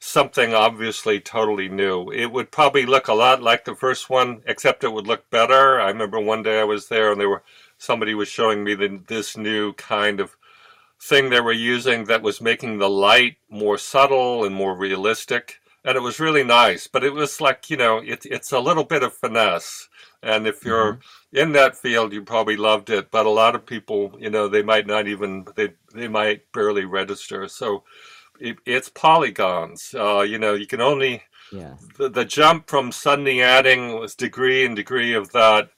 something 0.00 0.54
obviously 0.54 1.20
totally 1.20 1.68
new. 1.68 2.10
It 2.10 2.32
would 2.32 2.50
probably 2.50 2.86
look 2.86 3.08
a 3.08 3.14
lot 3.14 3.42
like 3.42 3.64
the 3.64 3.74
first 3.74 4.08
one, 4.08 4.42
except 4.46 4.84
it 4.84 4.92
would 4.92 5.06
look 5.06 5.28
better. 5.30 5.80
I 5.80 5.88
remember 5.88 6.20
one 6.20 6.42
day 6.42 6.60
I 6.60 6.64
was 6.64 6.88
there 6.88 7.12
and 7.12 7.20
they 7.20 7.26
were 7.26 7.42
somebody 7.78 8.14
was 8.14 8.28
showing 8.28 8.62
me 8.64 8.74
the, 8.74 9.00
this 9.06 9.36
new 9.36 9.72
kind 9.74 10.20
of 10.20 10.36
thing 11.00 11.30
they 11.30 11.40
were 11.40 11.52
using 11.52 12.04
that 12.04 12.22
was 12.22 12.40
making 12.40 12.78
the 12.78 12.90
light 12.90 13.36
more 13.48 13.78
subtle 13.78 14.44
and 14.44 14.54
more 14.54 14.76
realistic. 14.76 15.60
And 15.84 15.96
it 15.96 16.00
was 16.00 16.20
really 16.20 16.44
nice, 16.44 16.86
but 16.86 17.04
it 17.04 17.14
was 17.14 17.40
like, 17.40 17.70
you 17.70 17.76
know, 17.76 17.98
it, 17.98 18.26
it's 18.26 18.52
a 18.52 18.58
little 18.58 18.84
bit 18.84 19.02
of 19.02 19.14
finesse. 19.14 19.88
And 20.22 20.46
if 20.46 20.64
you're 20.64 20.94
mm-hmm. 20.94 21.36
in 21.36 21.52
that 21.52 21.76
field, 21.76 22.12
you 22.12 22.22
probably 22.22 22.56
loved 22.56 22.90
it. 22.90 23.10
But 23.10 23.26
a 23.26 23.30
lot 23.30 23.54
of 23.54 23.64
people, 23.64 24.16
you 24.18 24.28
know, 24.28 24.48
they 24.48 24.62
might 24.62 24.86
not 24.86 25.06
even 25.06 25.46
they 25.54 25.74
they 25.94 26.08
might 26.08 26.50
barely 26.52 26.84
register. 26.84 27.46
So 27.46 27.84
it, 28.40 28.56
it's 28.66 28.88
polygons. 28.88 29.94
Uh, 29.96 30.22
you 30.22 30.38
know, 30.38 30.54
you 30.54 30.66
can 30.66 30.80
only 30.80 31.22
yeah. 31.52 31.74
the, 31.96 32.08
the 32.08 32.24
jump 32.24 32.68
from 32.68 32.90
suddenly 32.90 33.40
adding 33.40 33.98
was 33.98 34.16
degree 34.16 34.66
and 34.66 34.74
degree 34.74 35.14
of 35.14 35.30
that 35.32 35.70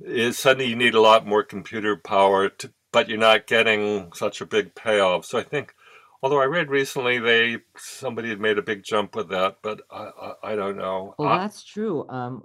is 0.00 0.38
suddenly 0.38 0.68
you 0.68 0.76
need 0.76 0.94
a 0.94 1.00
lot 1.00 1.26
more 1.26 1.42
computer 1.42 1.96
power 1.96 2.48
to, 2.48 2.72
but 2.92 3.08
you're 3.08 3.18
not 3.18 3.46
getting 3.46 4.12
such 4.14 4.40
a 4.40 4.46
big 4.46 4.74
payoff. 4.74 5.24
So 5.24 5.38
I 5.38 5.42
think 5.42 5.74
Although 6.22 6.40
I 6.40 6.46
read 6.46 6.70
recently 6.70 7.18
they 7.18 7.58
somebody 7.76 8.30
had 8.30 8.40
made 8.40 8.58
a 8.58 8.62
big 8.62 8.82
jump 8.82 9.14
with 9.14 9.28
that, 9.28 9.58
but 9.62 9.82
I 9.90 10.10
I, 10.42 10.52
I 10.52 10.56
don't 10.56 10.76
know. 10.76 11.14
Well, 11.18 11.28
I, 11.28 11.38
that's 11.38 11.62
true. 11.62 12.04
Um, 12.08 12.42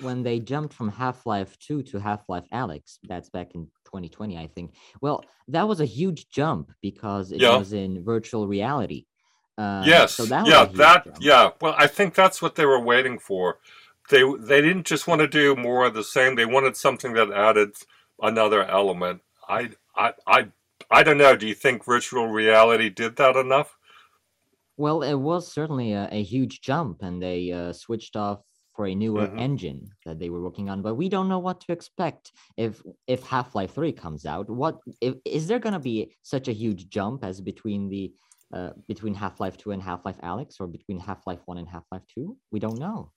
when 0.00 0.22
they 0.22 0.38
jumped 0.38 0.74
from 0.74 0.90
Half 0.90 1.26
Life 1.26 1.58
2 1.60 1.82
to 1.84 1.98
Half 1.98 2.28
Life 2.28 2.44
Alyx, 2.52 2.98
that's 3.04 3.28
back 3.28 3.54
in 3.54 3.66
2020, 3.84 4.38
I 4.38 4.48
think. 4.48 4.74
Well, 5.00 5.24
that 5.48 5.68
was 5.68 5.80
a 5.80 5.84
huge 5.84 6.30
jump 6.30 6.72
because 6.80 7.30
it 7.30 7.40
yeah. 7.40 7.56
was 7.56 7.72
in 7.72 8.02
virtual 8.04 8.48
reality. 8.48 9.04
Uh, 9.56 9.82
yes. 9.86 10.14
So 10.14 10.24
that 10.26 10.46
yeah, 10.46 10.64
that 10.64 11.04
jump. 11.04 11.16
yeah. 11.20 11.50
Well, 11.60 11.74
I 11.76 11.86
think 11.86 12.14
that's 12.14 12.42
what 12.42 12.54
they 12.54 12.66
were 12.66 12.80
waiting 12.80 13.18
for. 13.18 13.58
They 14.10 14.22
they 14.38 14.60
didn't 14.60 14.86
just 14.86 15.06
want 15.06 15.20
to 15.20 15.28
do 15.28 15.56
more 15.56 15.86
of 15.86 15.94
the 15.94 16.04
same. 16.04 16.34
They 16.34 16.46
wanted 16.46 16.76
something 16.76 17.12
that 17.14 17.32
added 17.32 17.70
another 18.20 18.64
element. 18.64 19.20
I 19.48 19.70
I 19.96 20.12
I 20.26 20.48
I 20.90 21.02
don't 21.02 21.18
know. 21.18 21.36
Do 21.36 21.46
you 21.46 21.54
think 21.54 21.84
virtual 21.84 22.28
reality 22.28 22.90
did 22.90 23.16
that 23.16 23.36
enough? 23.36 23.76
Well, 24.76 25.02
it 25.02 25.14
was 25.14 25.52
certainly 25.52 25.92
a, 25.92 26.08
a 26.10 26.22
huge 26.22 26.60
jump, 26.60 27.02
and 27.02 27.22
they 27.22 27.52
uh, 27.52 27.72
switched 27.72 28.16
off 28.16 28.42
for 28.74 28.86
a 28.86 28.94
newer 28.94 29.26
mm-hmm. 29.26 29.38
engine 29.38 29.90
that 30.04 30.18
they 30.18 30.30
were 30.30 30.42
working 30.42 30.70
on 30.70 30.82
but 30.82 30.94
we 30.94 31.08
don't 31.08 31.28
know 31.28 31.38
what 31.38 31.60
to 31.60 31.72
expect 31.72 32.32
if 32.56 32.82
if 33.06 33.22
half-life 33.22 33.74
3 33.74 33.92
comes 33.92 34.24
out 34.24 34.48
what 34.48 34.78
if, 35.00 35.14
is 35.24 35.46
there 35.46 35.58
going 35.58 35.74
to 35.74 35.78
be 35.78 36.14
such 36.22 36.48
a 36.48 36.52
huge 36.52 36.88
jump 36.88 37.24
as 37.24 37.40
between 37.40 37.88
the 37.88 38.12
uh, 38.52 38.70
between 38.88 39.14
half-life 39.14 39.56
2 39.56 39.72
and 39.72 39.82
half-life 39.82 40.18
alyx 40.22 40.60
or 40.60 40.66
between 40.66 40.98
half-life 40.98 41.40
1 41.44 41.58
and 41.58 41.68
half-life 41.68 42.02
2 42.14 42.36
we 42.50 42.60
don't 42.60 42.78
know 42.78 43.10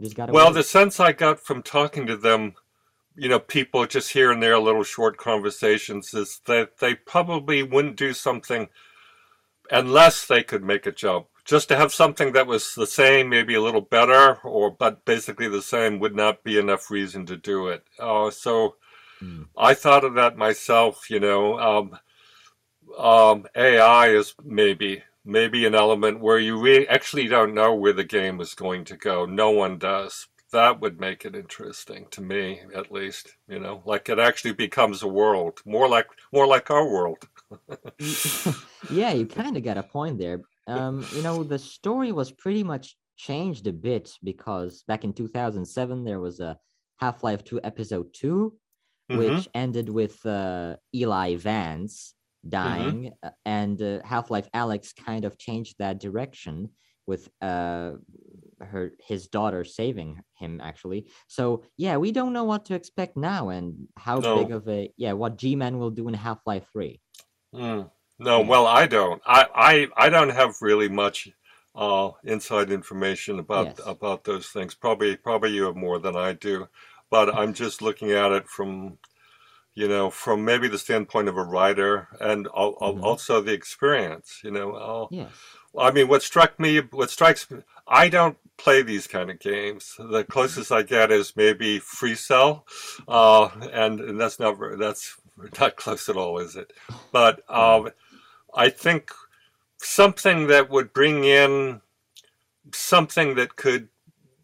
just 0.00 0.16
got 0.16 0.30
well 0.30 0.48
wait. 0.48 0.54
the 0.54 0.62
sense 0.62 1.00
i 1.00 1.12
got 1.12 1.40
from 1.40 1.62
talking 1.62 2.06
to 2.06 2.16
them 2.16 2.54
you 3.16 3.28
know 3.28 3.38
people 3.38 3.86
just 3.86 4.12
here 4.12 4.30
and 4.30 4.42
there 4.42 4.58
little 4.58 4.84
short 4.84 5.16
conversations 5.16 6.14
is 6.14 6.40
that 6.46 6.78
they 6.78 6.94
probably 6.94 7.62
wouldn't 7.62 7.96
do 7.96 8.12
something 8.12 8.68
unless 9.70 10.26
they 10.26 10.42
could 10.42 10.64
make 10.64 10.86
a 10.86 10.92
jump 10.92 11.26
just 11.48 11.68
to 11.68 11.76
have 11.76 11.94
something 11.94 12.32
that 12.32 12.46
was 12.46 12.74
the 12.74 12.86
same, 12.86 13.30
maybe 13.30 13.54
a 13.54 13.62
little 13.62 13.80
better, 13.80 14.38
or 14.44 14.70
but 14.70 15.06
basically 15.06 15.48
the 15.48 15.62
same, 15.62 15.98
would 15.98 16.14
not 16.14 16.44
be 16.44 16.58
enough 16.58 16.90
reason 16.90 17.24
to 17.24 17.38
do 17.38 17.68
it. 17.68 17.82
Uh, 17.98 18.30
so 18.30 18.76
mm. 19.22 19.46
I 19.56 19.72
thought 19.72 20.04
of 20.04 20.14
that 20.16 20.36
myself. 20.36 21.08
You 21.08 21.20
know, 21.20 21.58
um, 21.58 21.98
um, 22.98 23.46
AI 23.56 24.08
is 24.08 24.34
maybe 24.44 25.02
maybe 25.28 25.66
an 25.66 25.74
element 25.74 26.20
where 26.20 26.38
you 26.38 26.58
really 26.58 26.88
actually 26.88 27.28
don't 27.28 27.54
know 27.54 27.74
where 27.74 27.92
the 27.92 28.04
game 28.04 28.40
is 28.40 28.54
going 28.54 28.84
to 28.86 28.96
go. 28.96 29.26
No 29.26 29.50
one 29.50 29.78
does. 29.78 30.26
That 30.50 30.80
would 30.80 30.98
make 30.98 31.24
it 31.24 31.36
interesting 31.36 32.06
to 32.12 32.22
me, 32.22 32.62
at 32.74 32.90
least. 32.90 33.36
You 33.46 33.60
know, 33.60 33.82
like 33.84 34.08
it 34.08 34.18
actually 34.18 34.54
becomes 34.54 35.02
a 35.02 35.08
world, 35.08 35.60
more 35.64 35.88
like 35.88 36.06
more 36.32 36.46
like 36.46 36.70
our 36.70 36.88
world. 36.88 37.28
yeah, 38.90 39.12
you 39.12 39.26
kind 39.26 39.56
of 39.56 39.62
got 39.62 39.78
a 39.78 39.82
point 39.82 40.18
there 40.18 40.40
um, 40.68 41.04
you 41.14 41.22
know, 41.22 41.42
the 41.42 41.58
story 41.58 42.12
was 42.12 42.30
pretty 42.30 42.62
much 42.62 42.96
changed 43.16 43.66
a 43.66 43.72
bit 43.72 44.12
because 44.22 44.84
back 44.86 45.02
in 45.02 45.12
2007 45.12 46.04
there 46.04 46.20
was 46.20 46.40
a 46.40 46.58
Half-Life 46.98 47.42
2 47.44 47.60
episode 47.64 48.12
2 48.12 48.52
mm-hmm. 49.10 49.18
which 49.18 49.48
ended 49.54 49.88
with 49.88 50.24
uh, 50.26 50.76
Eli 50.94 51.36
Vance. 51.36 52.14
Dying 52.48 53.12
mm-hmm. 53.24 53.28
and 53.44 53.80
uh, 53.82 54.00
Half-Life 54.04 54.48
Alyx 54.54 54.94
kind 54.94 55.24
of 55.24 55.38
changed 55.38 55.76
that 55.78 56.00
direction 56.00 56.70
with 57.06 57.28
uh 57.40 57.92
her 58.60 58.92
his 59.00 59.28
daughter 59.28 59.64
saving 59.64 60.20
him 60.38 60.60
actually 60.60 61.06
so 61.26 61.62
yeah 61.78 61.96
we 61.96 62.12
don't 62.12 62.34
know 62.34 62.44
what 62.44 62.66
to 62.66 62.74
expect 62.74 63.16
now 63.16 63.48
and 63.48 63.88
how 63.96 64.18
no. 64.18 64.36
big 64.36 64.52
of 64.52 64.68
a 64.68 64.92
yeah 64.98 65.12
what 65.12 65.38
g-man 65.38 65.78
will 65.78 65.90
do 65.90 66.06
in 66.08 66.12
half-life 66.12 66.66
3 66.72 67.00
mm. 67.54 67.90
No, 68.18 68.40
well, 68.40 68.66
I 68.66 68.86
don't. 68.86 69.22
I, 69.24 69.46
I, 69.54 70.06
I 70.06 70.08
don't 70.08 70.30
have 70.30 70.56
really 70.60 70.88
much 70.88 71.28
uh, 71.74 72.10
inside 72.24 72.70
information 72.70 73.38
about 73.38 73.66
Yes. 73.66 73.80
about 73.86 74.24
those 74.24 74.48
things. 74.48 74.74
Probably 74.74 75.16
probably 75.16 75.50
you 75.50 75.64
have 75.64 75.76
more 75.76 76.00
than 76.00 76.16
I 76.16 76.32
do, 76.32 76.66
but 77.10 77.32
I'm 77.32 77.54
just 77.54 77.80
looking 77.80 78.10
at 78.10 78.32
it 78.32 78.48
from 78.48 78.98
you 79.78 79.86
know 79.86 80.10
from 80.10 80.44
maybe 80.44 80.66
the 80.66 80.78
standpoint 80.86 81.28
of 81.28 81.36
a 81.36 81.42
writer 81.54 82.08
and 82.20 82.46
Mhm. 82.46 83.02
also 83.04 83.40
the 83.40 83.52
experience. 83.52 84.40
You 84.42 84.50
know, 84.50 85.08
Yes. 85.12 85.30
I 85.78 85.92
mean, 85.92 86.08
what 86.08 86.22
struck 86.22 86.58
me, 86.58 86.80
what 86.80 87.10
strikes 87.10 87.48
me, 87.50 87.62
I 87.86 88.08
don't 88.08 88.36
play 88.56 88.82
these 88.82 89.06
kind 89.06 89.30
of 89.30 89.38
games. 89.38 89.94
The 89.98 90.24
closest 90.24 90.72
I 90.72 90.82
get 90.82 91.12
is 91.12 91.36
maybe 91.36 91.78
Free 91.78 92.16
Cell, 92.16 92.66
uh, 93.06 93.44
and, 93.72 94.00
and 94.00 94.20
that's 94.20 94.40
not 94.40 94.56
that's 94.78 95.16
not 95.60 95.76
close 95.76 96.08
at 96.08 96.16
all, 96.16 96.38
is 96.38 96.56
it? 96.56 96.72
But 97.12 97.34
um, 97.48 97.90
I 98.52 98.70
think 98.70 99.12
something 99.76 100.48
that 100.48 100.70
would 100.70 100.92
bring 100.92 101.22
in 101.22 101.80
something 102.72 103.36
that 103.36 103.54
could 103.54 103.88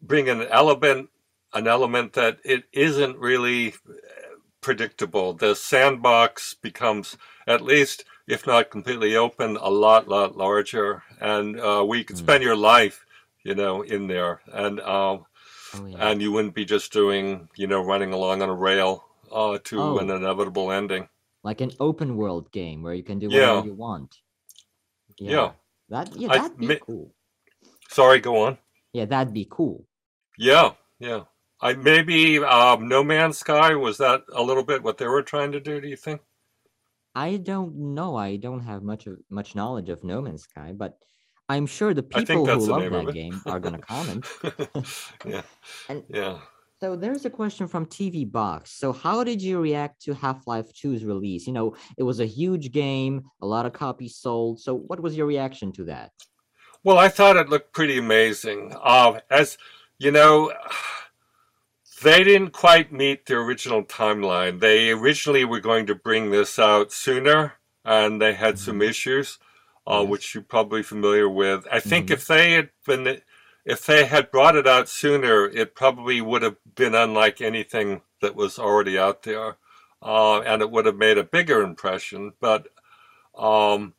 bring 0.00 0.28
an 0.28 0.42
element, 0.42 1.10
an 1.52 1.66
element 1.66 2.12
that 2.12 2.38
it 2.44 2.64
isn't 2.72 3.18
really 3.18 3.74
predictable. 4.64 5.34
The 5.34 5.54
sandbox 5.54 6.54
becomes 6.54 7.16
at 7.46 7.60
least, 7.60 8.04
if 8.26 8.46
not 8.46 8.70
completely 8.70 9.14
open, 9.16 9.56
a 9.60 9.68
lot, 9.68 10.08
lot 10.08 10.36
larger, 10.36 11.02
and 11.20 11.60
uh, 11.60 11.86
you 11.92 12.04
could 12.04 12.16
Hmm. 12.18 12.24
spend 12.24 12.42
your 12.42 12.56
life, 12.56 13.04
you 13.44 13.54
know, 13.54 13.82
in 13.82 14.06
there, 14.08 14.40
and 14.52 14.80
um, 14.80 15.26
Oh 15.76 15.86
yeah. 15.86 16.08
and 16.08 16.22
you 16.22 16.30
wouldn't 16.32 16.54
be 16.54 16.64
just 16.64 16.92
doing, 16.92 17.48
you 17.56 17.66
know, 17.66 17.82
running 17.92 18.12
along 18.12 18.42
on 18.42 18.48
a 18.48 18.54
rail 18.68 19.04
uh, 19.30 19.58
to 19.68 19.80
Oh. 19.80 19.98
an 19.98 20.08
inevitable 20.10 20.70
ending. 20.72 21.08
like 21.50 21.60
an 21.60 21.72
open 21.78 22.16
world 22.16 22.50
game 22.52 22.82
where 22.82 22.94
you 22.94 23.02
can 23.02 23.18
do 23.18 23.28
Yeah. 23.28 23.50
whatever 23.50 23.66
you 23.66 23.74
want. 23.74 24.10
Yeah. 25.18 25.52
That 25.90 26.16
yeah, 26.16 26.30
I- 26.32 26.38
that'd 26.38 26.56
be 26.58 26.66
mi- 26.68 26.80
cool. 26.80 27.12
Sorry, 27.90 28.18
go 28.20 28.34
on. 28.46 28.56
Yeah, 28.94 29.04
that'd 29.04 29.34
be 29.34 29.46
cool. 29.50 29.84
Yeah, 30.38 30.72
yeah. 30.98 31.24
I 31.60 31.74
maybe 31.74 32.38
um, 32.38 32.88
No 32.88 33.02
Man's 33.04 33.38
Sky 33.38 33.74
was 33.74 33.98
that 33.98 34.24
a 34.32 34.42
little 34.42 34.64
bit 34.64 34.82
what 34.82 34.98
they 34.98 35.06
were 35.06 35.22
trying 35.22 35.52
to 35.52 35.60
do? 35.60 35.80
Do 35.80 35.88
you 35.88 35.96
think? 35.96 36.20
I 37.14 37.36
don't 37.36 37.94
know. 37.94 38.16
I 38.16 38.36
don't 38.36 38.60
have 38.60 38.82
much 38.82 39.06
of 39.06 39.18
much 39.30 39.54
knowledge 39.54 39.88
of 39.88 40.02
No 40.02 40.20
Man's 40.20 40.42
Sky, 40.42 40.72
but 40.74 40.98
I'm 41.48 41.66
sure 41.66 41.94
the 41.94 42.02
people 42.02 42.46
who 42.46 42.66
love 42.66 42.90
that 42.90 43.14
game 43.14 43.40
are 43.46 43.60
gonna 43.60 43.78
comment. 43.78 44.26
yeah, 45.26 45.42
And 45.88 46.02
yeah. 46.08 46.38
so 46.80 46.96
there's 46.96 47.24
a 47.24 47.30
question 47.30 47.68
from 47.68 47.86
TV 47.86 48.30
Box. 48.30 48.72
So 48.72 48.92
how 48.92 49.22
did 49.22 49.42
you 49.42 49.60
react 49.60 50.02
to 50.02 50.14
Half-Life 50.14 50.72
2's 50.72 51.04
release? 51.04 51.46
You 51.46 51.52
know, 51.52 51.76
it 51.98 52.02
was 52.02 52.20
a 52.20 52.26
huge 52.26 52.72
game, 52.72 53.24
a 53.42 53.46
lot 53.46 53.66
of 53.66 53.74
copies 53.74 54.16
sold. 54.16 54.60
So 54.60 54.74
what 54.74 55.00
was 55.00 55.16
your 55.16 55.26
reaction 55.26 55.70
to 55.72 55.84
that? 55.84 56.12
Well, 56.82 56.98
I 56.98 57.08
thought 57.08 57.36
it 57.36 57.48
looked 57.48 57.72
pretty 57.72 57.98
amazing. 57.98 58.74
Uh, 58.82 59.20
as 59.30 59.56
you 59.98 60.10
know, 60.10 60.52
they 62.02 62.24
didn't 62.24 62.50
quite 62.50 62.92
meet 62.92 63.26
the 63.26 63.34
original 63.36 63.82
timeline. 63.84 64.60
They 64.60 64.90
originally 64.90 65.44
were 65.44 65.60
going 65.60 65.86
to 65.86 65.94
bring 65.94 66.30
this 66.30 66.58
out 66.58 66.92
sooner, 66.92 67.54
and 67.84 68.20
they 68.20 68.34
had 68.34 68.58
some 68.58 68.82
issues, 68.82 69.38
uh, 69.86 70.00
Yes. 70.00 70.08
which 70.10 70.34
you're 70.34 70.42
probably 70.42 70.82
familiar 70.82 71.28
with. 71.28 71.66
I 71.70 71.80
think 71.80 72.08
Mhm. 72.08 72.12
if 72.12 72.26
they 72.26 72.52
had 72.52 72.70
been, 72.86 73.20
if 73.64 73.86
they 73.86 74.06
had 74.06 74.30
brought 74.30 74.56
it 74.56 74.66
out 74.66 74.88
sooner, 74.88 75.46
it 75.46 75.74
probably 75.74 76.20
would 76.20 76.42
have 76.42 76.56
been 76.74 76.94
unlike 76.94 77.40
anything 77.40 78.02
that 78.20 78.34
was 78.34 78.58
already 78.58 78.98
out 78.98 79.22
there, 79.22 79.56
uh, 80.02 80.40
and 80.40 80.62
it 80.62 80.70
would 80.70 80.86
have 80.86 80.96
made 80.96 81.18
a 81.18 81.24
bigger 81.24 81.62
impression. 81.62 82.32
But 82.40 82.68
um, 83.36 83.94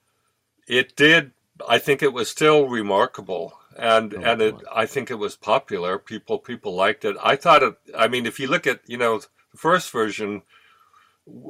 it 0.68 0.96
did. 0.96 1.32
I 1.68 1.78
think 1.78 2.02
it 2.04 2.14
was 2.14 2.30
still 2.30 2.68
remarkable, 2.68 3.60
and 3.76 4.14
Oh, 4.14 4.22
and 4.24 4.42
it. 4.42 4.56
I 4.74 4.86
think 4.86 5.12
it 5.12 5.16
was 5.16 5.36
popular. 5.36 6.00
People 6.00 6.40
people 6.40 6.76
liked 6.76 7.06
it. 7.06 7.16
I 7.22 7.36
thought 7.36 7.64
it. 7.64 7.76
I 7.98 8.08
mean, 8.08 8.26
if 8.26 8.40
you 8.40 8.48
look 8.48 8.68
at 8.68 8.82
you 8.88 8.98
know 8.98 9.20
the 9.20 9.58
first 9.58 9.92
version, 9.92 10.44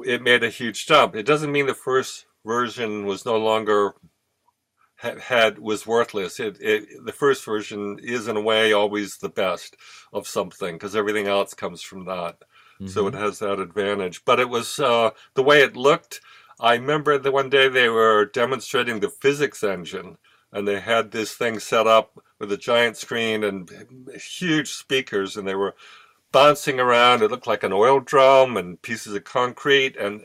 it 0.04 0.22
made 0.22 0.42
a 0.44 0.50
huge 0.50 0.86
jump. 0.86 1.14
It 1.16 1.26
doesn't 1.26 1.52
mean 1.52 1.66
the 1.66 1.74
first 1.74 2.26
version 2.44 3.06
was 3.06 3.24
no 3.24 3.36
longer 3.36 3.94
had 4.96 5.58
was 5.58 5.86
worthless. 5.86 6.40
It, 6.40 6.58
it 6.60 7.04
the 7.04 7.12
first 7.12 7.44
version 7.44 7.98
is 8.02 8.28
in 8.28 8.36
a 8.36 8.40
way 8.40 8.72
always 8.72 9.18
the 9.18 9.28
best 9.28 9.76
of 10.12 10.26
something 10.26 10.74
because 10.76 10.96
everything 10.96 11.26
else 11.26 11.54
comes 11.54 11.82
from 11.82 12.04
that. 12.06 12.38
So 12.84 13.04
Mhm. 13.04 13.08
it 13.08 13.14
has 13.14 13.38
that 13.40 13.58
advantage. 13.60 14.24
But 14.24 14.40
it 14.40 14.48
was 14.48 14.78
uh, 14.78 15.10
the 15.34 15.42
way 15.42 15.62
it 15.62 15.76
looked. 15.76 16.20
I 16.58 16.74
remember 16.74 17.18
the 17.18 17.30
one 17.32 17.50
day 17.50 17.68
they 17.68 17.88
were 17.90 18.24
demonstrating 18.26 19.00
the 19.00 19.10
physics 19.10 19.62
engine, 19.62 20.16
and 20.56 20.66
they 20.66 20.80
had 20.80 21.10
this 21.10 21.34
thing 21.34 21.60
set 21.60 21.86
up 21.86 22.18
with 22.38 22.50
a 22.50 22.56
giant 22.56 22.96
screen 22.96 23.44
and 23.44 23.70
huge 24.14 24.72
speakers, 24.72 25.36
and 25.36 25.46
they 25.46 25.54
were 25.54 25.74
bouncing 26.32 26.80
around. 26.80 27.22
It 27.22 27.30
looked 27.30 27.46
like 27.46 27.62
an 27.62 27.74
oil 27.74 28.00
drum 28.00 28.56
and 28.56 28.80
pieces 28.80 29.14
of 29.14 29.24
concrete, 29.24 29.96
and 29.96 30.24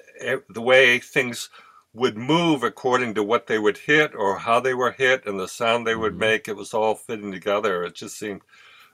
the 0.50 0.62
way 0.62 1.00
things 1.00 1.50
would 1.94 2.18
move 2.18 2.64
according 2.64 3.14
to 3.16 3.24
what 3.24 3.48
they 3.48 3.60
would 3.60 3.78
hit 3.78 4.16
or 4.16 4.38
how 4.40 4.62
they 4.62 4.74
were 4.74 4.92
hit 4.92 5.26
and 5.26 5.38
the 5.38 5.50
sound 5.50 5.86
they 5.86 5.96
would 5.96 6.14
Mhm. 6.14 6.20
make. 6.20 6.48
It 6.48 6.56
was 6.56 6.74
all 6.74 6.96
fitting 6.96 7.34
together. 7.34 7.84
It 7.84 7.96
just 7.96 8.18
seemed, 8.18 8.44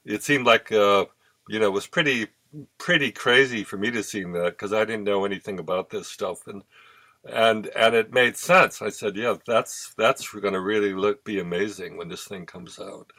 it 0.06 0.24
seemed 0.24 0.48
like, 0.48 0.72
uh, 0.72 1.06
you 1.48 1.60
know, 1.60 1.68
it 1.68 1.74
was 1.74 1.88
pretty 1.88 2.28
pretty 2.80 3.12
crazy 3.12 3.64
for 3.64 3.78
me 3.78 3.92
to 3.92 4.02
see 4.04 4.24
that 4.24 4.52
because 4.52 4.74
I 4.74 4.86
didn't 4.86 5.04
know 5.04 5.26
anything 5.26 5.60
about 5.60 5.90
this 5.90 6.08
stuff 6.08 6.48
and 6.48 6.64
and 7.26 7.68
and 7.68 7.96
it 7.96 8.14
made 8.14 8.38
sense. 8.38 8.82
I 8.82 8.90
said, 8.90 9.16
yeah, 9.16 9.36
that's 9.46 9.94
that's 9.98 10.30
going 10.30 10.54
to 10.54 10.62
really 10.62 10.94
look 10.94 11.24
be 11.24 11.40
amazing 11.40 11.98
when 11.98 12.10
this 12.10 12.26
thing 12.26 12.46
comes 12.46 12.80
out. 12.80 13.12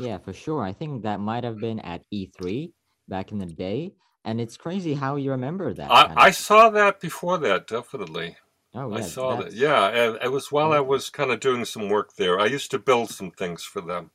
Yeah, 0.00 0.18
for 0.18 0.32
sure. 0.32 0.62
I 0.62 0.72
think 0.72 1.02
that 1.02 1.20
might 1.20 1.44
have 1.44 1.58
been 1.58 1.80
at 1.80 2.02
E3 2.12 2.72
back 3.08 3.32
in 3.32 3.38
the 3.38 3.46
day, 3.46 3.94
and 4.24 4.40
it's 4.40 4.56
crazy 4.56 4.94
how 4.94 5.16
you 5.16 5.30
remember 5.30 5.72
that. 5.72 5.90
I, 5.90 6.12
I 6.16 6.30
saw 6.30 6.68
that 6.70 7.00
before 7.00 7.38
that, 7.38 7.66
definitely. 7.66 8.36
oh, 8.74 8.92
I 8.92 8.98
yeah, 8.98 9.04
saw 9.06 9.36
that. 9.36 9.52
Yeah, 9.52 9.86
and 9.88 10.18
it 10.22 10.32
was 10.32 10.52
while 10.52 10.72
I 10.72 10.80
was 10.80 11.08
kind 11.08 11.30
of 11.30 11.40
doing 11.40 11.64
some 11.64 11.88
work 11.88 12.16
there. 12.16 12.38
I 12.38 12.46
used 12.46 12.70
to 12.72 12.78
build 12.78 13.10
some 13.10 13.30
things 13.30 13.62
for 13.62 13.80
them. 13.80 14.10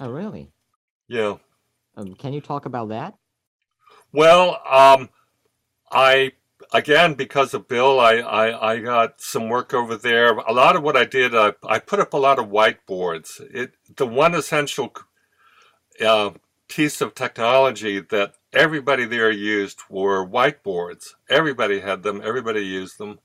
Oh, 0.00 0.10
really? 0.10 0.52
Yeah. 1.08 1.36
Um, 1.96 2.14
can 2.14 2.32
you 2.32 2.40
talk 2.40 2.66
about 2.66 2.90
that? 2.90 3.14
Well, 4.12 4.60
um, 4.68 5.08
I 5.90 6.32
again 6.72 7.14
because 7.14 7.54
of 7.54 7.68
Bill, 7.68 8.00
I, 8.00 8.16
I 8.16 8.72
I 8.72 8.78
got 8.80 9.20
some 9.20 9.48
work 9.48 9.74
over 9.74 9.96
there. 9.96 10.36
A 10.36 10.52
lot 10.52 10.76
of 10.76 10.82
what 10.82 10.96
I 10.96 11.04
did, 11.04 11.34
I 11.34 11.54
I 11.66 11.78
put 11.78 12.00
up 12.00 12.12
a 12.12 12.18
lot 12.18 12.38
of 12.38 12.46
whiteboards. 12.46 13.40
It 13.52 13.74
the 13.96 14.06
one 14.06 14.34
essential 14.34 14.92
uh, 16.04 16.30
piece 16.68 17.00
of 17.00 17.14
technology 17.14 18.00
that 18.00 18.34
everybody 18.52 19.04
there 19.04 19.30
used 19.30 19.80
were 19.88 20.26
whiteboards. 20.26 21.14
Everybody 21.28 21.80
had 21.80 22.02
them. 22.02 22.20
Everybody 22.24 22.60
used 22.60 22.98
them. 22.98 23.18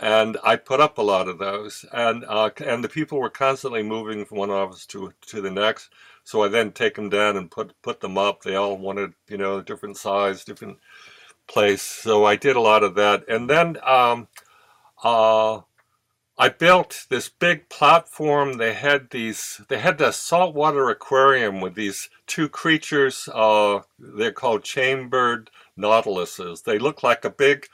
And 0.00 0.36
I 0.42 0.56
put 0.56 0.80
up 0.80 0.98
a 0.98 1.02
lot 1.02 1.28
of 1.28 1.38
those, 1.38 1.84
and 1.92 2.24
uh, 2.26 2.50
and 2.66 2.82
the 2.82 2.88
people 2.88 3.20
were 3.20 3.30
constantly 3.30 3.82
moving 3.84 4.24
from 4.24 4.38
one 4.38 4.50
office 4.50 4.84
to 4.86 5.12
to 5.28 5.40
the 5.40 5.52
next. 5.52 5.90
So 6.24 6.42
I 6.42 6.48
then 6.48 6.72
take 6.72 6.96
them 6.96 7.08
down 7.08 7.36
and 7.36 7.50
put 7.50 7.80
put 7.80 8.00
them 8.00 8.18
up. 8.18 8.42
They 8.42 8.56
all 8.56 8.76
wanted, 8.76 9.14
you 9.28 9.38
know, 9.38 9.62
different 9.62 9.96
size, 9.96 10.44
different 10.44 10.78
place. 11.48 11.82
So 11.82 12.24
I 12.24 12.36
did 12.36 12.56
a 12.56 12.60
lot 12.60 12.84
of 12.84 12.94
that, 12.94 13.28
and 13.28 13.48
then 13.50 13.78
um, 13.84 14.28
uh, 15.02 15.60
I 16.38 16.48
built 16.50 17.06
this 17.08 17.28
big 17.28 17.68
platform. 17.68 18.54
They 18.54 18.74
had 18.74 19.10
these. 19.10 19.60
They 19.68 19.78
had 19.78 19.98
the 19.98 20.12
saltwater 20.12 20.88
aquarium 20.88 21.60
with 21.60 21.74
these 21.74 22.10
two 22.26 22.48
creatures. 22.48 23.28
Uh, 23.34 23.80
they're 23.98 24.32
called 24.32 24.62
chambered 24.62 25.50
nautiluses. 25.76 26.62
They 26.62 26.78
look 26.78 27.02
like 27.02 27.24
a 27.24 27.30
big 27.30 27.66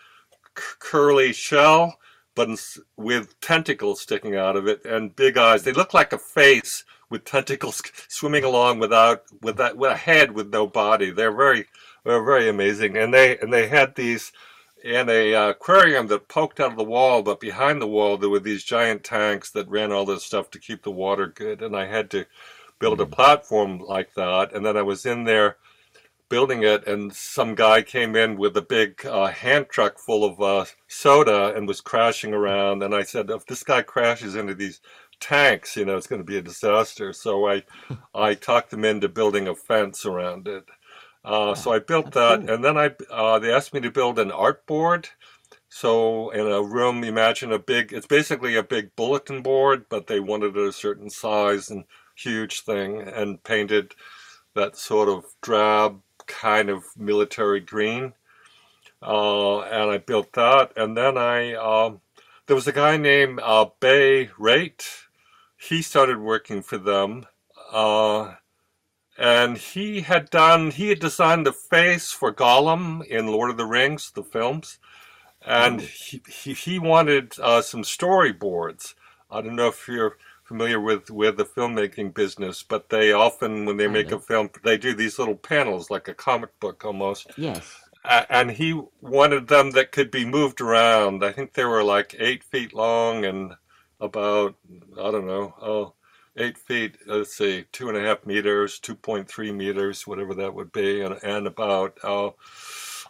curly 0.54 1.32
shell, 1.32 1.98
but 2.34 2.48
with 2.96 3.38
tentacles 3.40 4.00
sticking 4.00 4.36
out 4.36 4.56
of 4.56 4.66
it 4.66 4.84
and 4.84 5.14
big 5.14 5.36
eyes. 5.36 5.64
They 5.64 5.72
look 5.72 5.92
like 5.92 6.12
a 6.12 6.18
face 6.18 6.84
with 7.10 7.24
tentacles 7.24 7.82
swimming 8.08 8.44
along 8.44 8.78
without 8.78 9.24
with 9.42 9.56
that 9.56 9.76
with 9.76 9.90
a 9.90 9.96
head 9.96 10.32
with 10.32 10.50
no 10.52 10.66
body. 10.66 11.10
They're 11.10 11.36
very 11.36 11.66
they're 12.04 12.22
very 12.22 12.48
amazing, 12.48 12.96
and 12.96 13.12
they 13.12 13.38
and 13.38 13.52
they 13.52 13.68
had 13.68 13.94
these 13.94 14.32
in 14.82 15.08
a 15.08 15.34
uh, 15.34 15.48
aquarium 15.48 16.06
that 16.08 16.28
poked 16.28 16.60
out 16.60 16.72
of 16.72 16.76
the 16.76 16.84
wall, 16.84 17.22
but 17.22 17.40
behind 17.40 17.80
the 17.80 17.86
wall 17.86 18.18
there 18.18 18.28
were 18.28 18.40
these 18.40 18.62
giant 18.62 19.02
tanks 19.02 19.50
that 19.50 19.68
ran 19.68 19.90
all 19.90 20.04
this 20.04 20.24
stuff 20.24 20.50
to 20.50 20.58
keep 20.58 20.82
the 20.82 20.90
water 20.90 21.26
good, 21.26 21.62
and 21.62 21.74
I 21.76 21.86
had 21.86 22.10
to 22.10 22.26
build 22.78 23.00
a 23.00 23.06
platform 23.06 23.78
like 23.78 24.14
that, 24.14 24.52
and 24.52 24.64
then 24.64 24.76
I 24.76 24.82
was 24.82 25.06
in 25.06 25.24
there 25.24 25.56
building 26.28 26.62
it, 26.62 26.86
and 26.86 27.14
some 27.14 27.54
guy 27.54 27.82
came 27.82 28.16
in 28.16 28.36
with 28.36 28.56
a 28.56 28.62
big 28.62 29.04
uh, 29.06 29.26
hand 29.26 29.66
truck 29.68 29.98
full 29.98 30.24
of 30.24 30.40
uh, 30.40 30.64
soda 30.88 31.54
and 31.54 31.68
was 31.68 31.80
crashing 31.80 32.34
around. 32.34 32.82
And 32.82 32.94
I 32.94 33.02
said, 33.02 33.30
if 33.30 33.46
this 33.46 33.62
guy 33.62 33.82
crashes 33.82 34.34
into 34.34 34.54
these 34.54 34.80
tanks, 35.20 35.76
you 35.76 35.84
know, 35.84 35.96
it's 35.96 36.06
going 36.06 36.20
to 36.20 36.26
be 36.26 36.38
a 36.38 36.42
disaster. 36.42 37.12
So 37.12 37.48
I, 37.48 37.62
I 38.14 38.34
talked 38.34 38.70
them 38.70 38.84
into 38.84 39.08
building 39.08 39.48
a 39.48 39.54
fence 39.54 40.04
around 40.04 40.48
it. 40.48 40.64
Uh, 41.24 41.54
so 41.54 41.72
I 41.72 41.78
built 41.78 42.12
that, 42.12 42.48
and 42.48 42.64
then 42.64 42.76
I 42.76 42.94
uh, 43.10 43.38
they 43.38 43.52
asked 43.52 43.72
me 43.72 43.80
to 43.80 43.90
build 43.90 44.18
an 44.18 44.30
art 44.30 44.66
board. 44.66 45.08
So 45.68 46.30
in 46.30 46.46
a 46.46 46.62
room, 46.62 47.02
imagine 47.02 47.52
a 47.52 47.58
big. 47.58 47.92
It's 47.92 48.06
basically 48.06 48.56
a 48.56 48.62
big 48.62 48.94
bulletin 48.96 49.42
board, 49.42 49.86
but 49.88 50.06
they 50.06 50.20
wanted 50.20 50.56
it 50.56 50.68
a 50.68 50.72
certain 50.72 51.10
size, 51.10 51.70
and 51.70 51.84
huge 52.14 52.60
thing 52.60 53.00
and 53.00 53.42
painted 53.42 53.94
that 54.54 54.76
sort 54.76 55.08
of 55.08 55.24
drab 55.42 56.00
kind 56.26 56.70
of 56.70 56.84
military 56.96 57.60
green. 57.60 58.14
Uh, 59.02 59.60
and 59.60 59.90
I 59.90 59.98
built 59.98 60.32
that. 60.34 60.72
And 60.76 60.96
then 60.96 61.18
I, 61.18 61.54
um, 61.54 62.00
there 62.46 62.56
was 62.56 62.66
a 62.66 62.72
guy 62.72 62.96
named 62.96 63.40
uh, 63.42 63.66
Bay 63.80 64.30
Raitt. 64.38 64.86
He 65.56 65.82
started 65.82 66.18
working 66.18 66.62
for 66.62 66.78
them. 66.78 67.26
Uh, 67.72 68.34
and 69.16 69.56
he 69.56 70.00
had 70.00 70.30
done, 70.30 70.70
he 70.70 70.88
had 70.88 71.00
designed 71.00 71.46
the 71.46 71.52
face 71.52 72.10
for 72.10 72.32
Gollum 72.32 73.04
in 73.06 73.28
Lord 73.28 73.50
of 73.50 73.56
the 73.56 73.66
Rings, 73.66 74.10
the 74.10 74.24
films. 74.24 74.78
And 75.46 75.80
he, 75.80 76.22
he, 76.28 76.54
he 76.54 76.78
wanted 76.78 77.34
uh, 77.40 77.62
some 77.62 77.82
storyboards. 77.82 78.94
I 79.30 79.42
don't 79.42 79.56
know 79.56 79.68
if 79.68 79.86
you're 79.86 80.16
familiar 80.42 80.80
with 80.80 81.10
with 81.10 81.36
the 81.36 81.44
filmmaking 81.44 82.14
business, 82.14 82.62
but 82.62 82.88
they 82.88 83.12
often, 83.12 83.66
when 83.66 83.76
they 83.76 83.88
make 83.88 84.12
a 84.12 84.18
film, 84.18 84.50
they 84.62 84.76
do 84.76 84.94
these 84.94 85.18
little 85.18 85.34
panels 85.34 85.90
like 85.90 86.08
a 86.08 86.14
comic 86.14 86.58
book 86.60 86.84
almost. 86.84 87.30
Yes. 87.36 87.76
Uh, 88.04 88.24
and 88.28 88.50
he 88.50 88.78
wanted 89.00 89.48
them 89.48 89.70
that 89.72 89.92
could 89.92 90.10
be 90.10 90.24
moved 90.26 90.60
around. 90.60 91.24
I 91.24 91.32
think 91.32 91.54
they 91.54 91.64
were 91.64 91.82
like 91.82 92.14
eight 92.18 92.44
feet 92.44 92.74
long 92.74 93.24
and 93.24 93.54
about 94.00 94.54
I 95.00 95.10
don't 95.10 95.26
know, 95.26 95.54
oh, 95.60 95.94
eight 96.36 96.58
feet. 96.58 96.98
Let's 97.06 97.36
see, 97.36 97.64
two 97.72 97.88
and 97.88 97.96
a 97.96 98.00
half 98.00 98.26
meters, 98.26 98.78
two 98.78 98.94
point 98.94 99.28
three 99.28 99.52
meters, 99.52 100.06
whatever 100.06 100.34
that 100.34 100.54
would 100.54 100.72
be, 100.72 101.02
and 101.02 101.18
and 101.22 101.46
about. 101.46 101.98
Uh, 102.02 102.30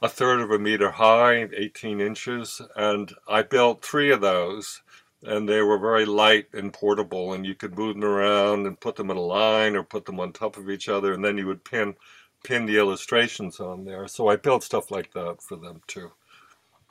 a 0.02 0.08
third 0.08 0.40
of 0.40 0.50
a 0.50 0.58
meter 0.58 0.90
high, 0.90 1.48
18 1.56 2.00
inches, 2.00 2.60
and 2.74 3.12
I 3.28 3.42
built 3.42 3.82
three 3.82 4.10
of 4.10 4.20
those 4.20 4.82
and 5.26 5.48
they 5.48 5.62
were 5.62 5.78
very 5.78 6.04
light 6.04 6.46
and 6.52 6.72
portable 6.72 7.32
and 7.32 7.46
you 7.46 7.54
could 7.54 7.76
move 7.76 7.94
them 7.94 8.04
around 8.04 8.66
and 8.66 8.80
put 8.80 8.96
them 8.96 9.10
in 9.10 9.16
a 9.16 9.20
line 9.20 9.74
or 9.74 9.82
put 9.82 10.04
them 10.04 10.20
on 10.20 10.32
top 10.32 10.56
of 10.56 10.70
each 10.70 10.88
other 10.88 11.14
and 11.14 11.24
then 11.24 11.38
you 11.38 11.46
would 11.46 11.64
pin 11.64 11.94
pin 12.42 12.66
the 12.66 12.76
illustrations 12.76 13.60
on 13.60 13.84
there 13.84 14.06
so 14.06 14.28
i 14.28 14.36
built 14.36 14.62
stuff 14.62 14.90
like 14.90 15.12
that 15.12 15.40
for 15.42 15.56
them 15.56 15.80
too 15.86 16.10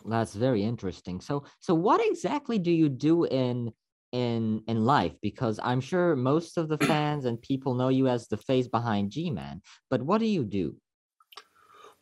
that's 0.05 0.33
very 0.33 0.63
interesting 0.63 1.21
so 1.21 1.43
so 1.59 1.73
what 1.73 2.01
exactly 2.05 2.57
do 2.57 2.71
you 2.71 2.89
do 2.89 3.25
in 3.25 3.71
in 4.13 4.61
in 4.67 4.85
life 4.85 5.13
because 5.21 5.59
i'm 5.63 5.81
sure 5.81 6.15
most 6.15 6.57
of 6.57 6.69
the 6.69 6.77
fans 6.77 7.25
and 7.25 7.41
people 7.41 7.73
know 7.73 7.89
you 7.89 8.07
as 8.07 8.27
the 8.27 8.37
face 8.37 8.67
behind 8.67 9.11
g-man 9.11 9.61
but 9.89 10.01
what 10.01 10.19
do 10.19 10.25
you 10.25 10.45
do 10.45 10.75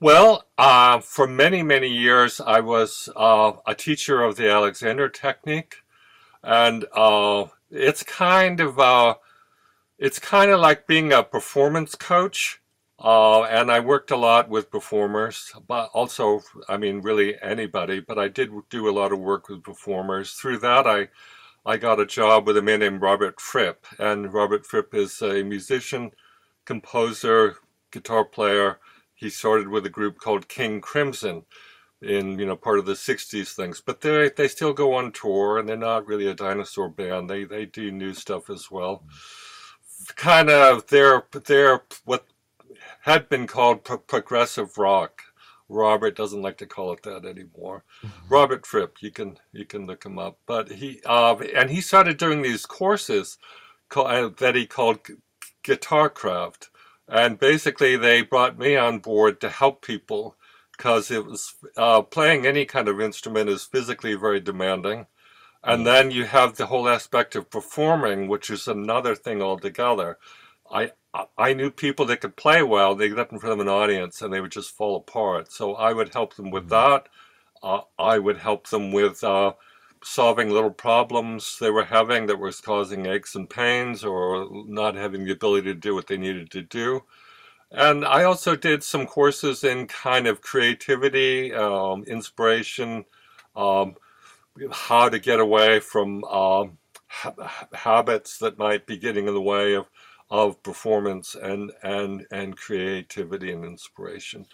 well, 0.03 0.45
uh, 0.57 0.99
for 0.99 1.27
many, 1.27 1.61
many 1.61 1.87
years, 1.87 2.41
I 2.41 2.59
was 2.61 3.07
uh, 3.15 3.51
a 3.67 3.75
teacher 3.75 4.23
of 4.23 4.35
the 4.35 4.49
Alexander 4.49 5.07
technique 5.09 5.75
and 6.43 6.85
uh, 6.93 7.45
it's 7.69 8.03
kind 8.03 8.59
of 8.59 8.79
uh, 8.79 9.15
it's 9.97 10.19
kind 10.19 10.51
of 10.51 10.59
like 10.59 10.87
being 10.87 11.13
a 11.13 11.23
performance 11.23 11.95
coach. 11.95 12.59
Uh, 13.03 13.43
and 13.43 13.71
I 13.71 13.79
worked 13.79 14.11
a 14.11 14.15
lot 14.15 14.47
with 14.47 14.69
performers, 14.69 15.51
but 15.67 15.89
also, 15.91 16.41
I 16.69 16.77
mean, 16.77 17.01
really 17.01 17.35
anybody. 17.41 17.99
But 17.99 18.19
I 18.19 18.27
did 18.27 18.51
do 18.69 18.87
a 18.87 18.93
lot 18.93 19.11
of 19.11 19.19
work 19.19 19.49
with 19.49 19.63
performers. 19.63 20.33
Through 20.33 20.59
that, 20.59 20.85
I 20.85 21.09
I 21.65 21.77
got 21.77 21.99
a 21.99 22.05
job 22.05 22.47
with 22.47 22.57
a 22.57 22.61
man 22.61 22.79
named 22.79 23.01
Robert 23.01 23.39
Fripp, 23.39 23.85
and 23.99 24.33
Robert 24.33 24.65
Fripp 24.65 24.95
is 24.95 25.21
a 25.21 25.43
musician, 25.43 26.11
composer, 26.65 27.57
guitar 27.91 28.25
player. 28.25 28.79
He 29.13 29.29
started 29.29 29.67
with 29.67 29.85
a 29.85 29.89
group 29.89 30.17
called 30.17 30.47
King 30.47 30.81
Crimson, 30.81 31.43
in 32.01 32.39
you 32.39 32.45
know 32.45 32.55
part 32.55 32.79
of 32.79 32.85
the 32.85 32.93
60s 32.93 33.53
things 33.53 33.79
but 33.79 34.01
they 34.01 34.29
they 34.35 34.47
still 34.47 34.73
go 34.73 34.95
on 34.95 35.11
tour 35.11 35.59
and 35.59 35.69
they're 35.69 35.77
not 35.77 36.07
really 36.07 36.27
a 36.27 36.33
dinosaur 36.33 36.89
band. 36.89 37.29
They 37.29 37.43
they 37.43 37.65
do 37.65 37.91
new 37.91 38.13
stuff 38.13 38.49
as 38.49 38.71
well. 38.71 39.03
Kind 40.15 40.49
of 40.49 40.87
they're 40.87 41.23
they're 41.45 41.83
what 42.05 42.25
had 43.01 43.29
been 43.29 43.47
called 43.47 43.83
pro- 43.83 43.99
progressive 43.99 44.77
rock 44.77 45.21
robert 45.71 46.15
doesn't 46.15 46.41
like 46.41 46.57
to 46.57 46.65
call 46.65 46.91
it 46.91 47.01
that 47.03 47.25
anymore 47.25 47.83
mm-hmm. 48.03 48.33
robert 48.33 48.65
fripp 48.65 49.01
you 49.01 49.11
can 49.11 49.37
you 49.51 49.65
can 49.65 49.85
look 49.85 50.05
him 50.05 50.19
up 50.19 50.37
but 50.45 50.71
he 50.71 51.01
uh 51.05 51.35
and 51.55 51.69
he 51.69 51.81
started 51.81 52.17
doing 52.17 52.41
these 52.41 52.65
courses 52.65 53.37
called, 53.89 54.07
uh, 54.07 54.29
that 54.37 54.55
he 54.55 54.65
called 54.65 54.99
guitar 55.63 56.09
craft 56.09 56.69
and 57.07 57.39
basically 57.39 57.97
they 57.97 58.21
brought 58.21 58.57
me 58.57 58.75
on 58.75 58.99
board 58.99 59.41
to 59.41 59.49
help 59.49 59.81
people 59.81 60.35
because 60.81 61.11
it 61.11 61.23
was 61.23 61.53
uh, 61.77 62.01
playing 62.01 62.47
any 62.47 62.65
kind 62.65 62.87
of 62.87 62.99
instrument 62.99 63.47
is 63.49 63.65
physically 63.65 64.15
very 64.15 64.39
demanding. 64.39 65.05
And 65.63 65.81
mm. 65.81 65.85
then 65.85 66.09
you 66.09 66.25
have 66.25 66.55
the 66.55 66.65
whole 66.65 66.89
aspect 66.89 67.35
of 67.35 67.51
performing, 67.51 68.27
which 68.27 68.49
is 68.49 68.67
another 68.67 69.13
thing 69.13 69.43
altogether. 69.43 70.17
I 70.71 70.93
I 71.37 71.53
knew 71.53 71.71
people 71.71 72.05
that 72.05 72.21
could 72.21 72.37
play 72.37 72.63
well. 72.63 72.95
They 72.95 73.09
get 73.09 73.19
up 73.19 73.33
in 73.33 73.39
front 73.39 73.53
of 73.53 73.59
an 73.59 73.67
audience 73.67 74.21
and 74.21 74.33
they 74.33 74.39
would 74.39 74.51
just 74.51 74.75
fall 74.75 74.95
apart. 74.95 75.51
So 75.51 75.75
I 75.75 75.91
would 75.91 76.13
help 76.13 76.35
them 76.35 76.51
with 76.51 76.69
mm-hmm. 76.69 76.91
that. 76.93 77.09
Uh, 77.61 77.81
I 77.99 78.17
would 78.17 78.37
help 78.37 78.69
them 78.69 78.91
with 78.91 79.23
uh, 79.23 79.53
solving 80.03 80.49
little 80.49 80.71
problems 80.71 81.57
they 81.59 81.69
were 81.69 81.83
having 81.83 82.25
that 82.27 82.39
was 82.39 82.61
causing 82.61 83.05
aches 83.05 83.35
and 83.35 83.49
pains 83.49 84.03
or 84.03 84.47
not 84.67 84.95
having 84.95 85.25
the 85.25 85.31
ability 85.31 85.67
to 85.67 85.75
do 85.75 85.93
what 85.93 86.07
they 86.07 86.17
needed 86.17 86.49
to 86.51 86.61
do. 86.61 87.03
And 87.71 88.03
I 88.03 88.23
also 88.23 88.55
did 88.55 88.83
some 88.83 89.05
courses 89.05 89.63
in 89.63 89.87
kind 89.87 90.27
of 90.27 90.41
creativity, 90.41 91.53
um, 91.53 92.03
inspiration, 92.03 93.05
um, 93.55 93.95
how 94.71 95.07
to 95.07 95.19
get 95.19 95.39
away 95.39 95.79
from 95.79 96.23
um, 96.25 96.77
ha- 97.07 97.65
habits 97.73 98.39
that 98.39 98.57
might 98.57 98.85
be 98.85 98.97
getting 98.97 99.27
in 99.27 99.33
the 99.33 99.41
way 99.41 99.75
of, 99.75 99.85
of 100.31 100.63
performance 100.63 101.35
and, 101.35 101.71
and, 101.83 102.25
and 102.31 102.57
creativity 102.57 103.51
and 103.51 103.63
inspiration. 103.63 104.47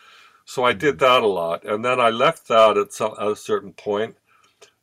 So 0.44 0.66
I 0.66 0.74
did 0.74 0.96
mm-hmm. 0.96 1.06
that 1.06 1.24
a 1.24 1.28
lot. 1.28 1.64
And 1.64 1.86
then 1.86 2.02
I 2.02 2.10
left 2.10 2.50
that 2.50 2.78
at, 2.78 2.92
some, 2.92 3.14
at 3.18 3.28
a 3.28 3.36
certain 3.36 3.72
point, 3.72 4.18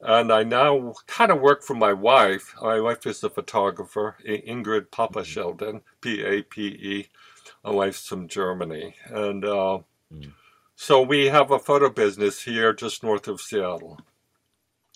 And 0.01 0.31
I 0.31 0.43
now 0.45 0.95
kind 1.07 1.31
of 1.31 1.41
work 1.41 1.63
for 1.63 1.75
my 1.75 1.93
wife. 1.93 2.55
My 2.61 2.79
wife 2.81 3.07
is 3.07 3.25
a 3.25 3.31
photographer, 3.31 4.17
Ingrid 4.27 4.91
Pape 4.91 5.13
mm-hmm. 5.13 5.23
Sheldon, 5.23 5.81
P 6.01 6.23
A 6.23 6.43
P 6.43 6.67
E 6.67 7.09
my 7.65 7.71
wife's 7.71 8.07
from 8.07 8.29
Germany, 8.29 8.95
and 9.07 9.45
uh, 9.45 9.79
mm. 10.13 10.33
so 10.77 11.01
we 11.01 11.27
have 11.27 11.51
a 11.51 11.59
photo 11.59 11.89
business 11.89 12.43
here 12.43 12.75
just 12.75 13.03
north 13.03 13.27
of 13.27 13.41
Seattle. 13.41 13.99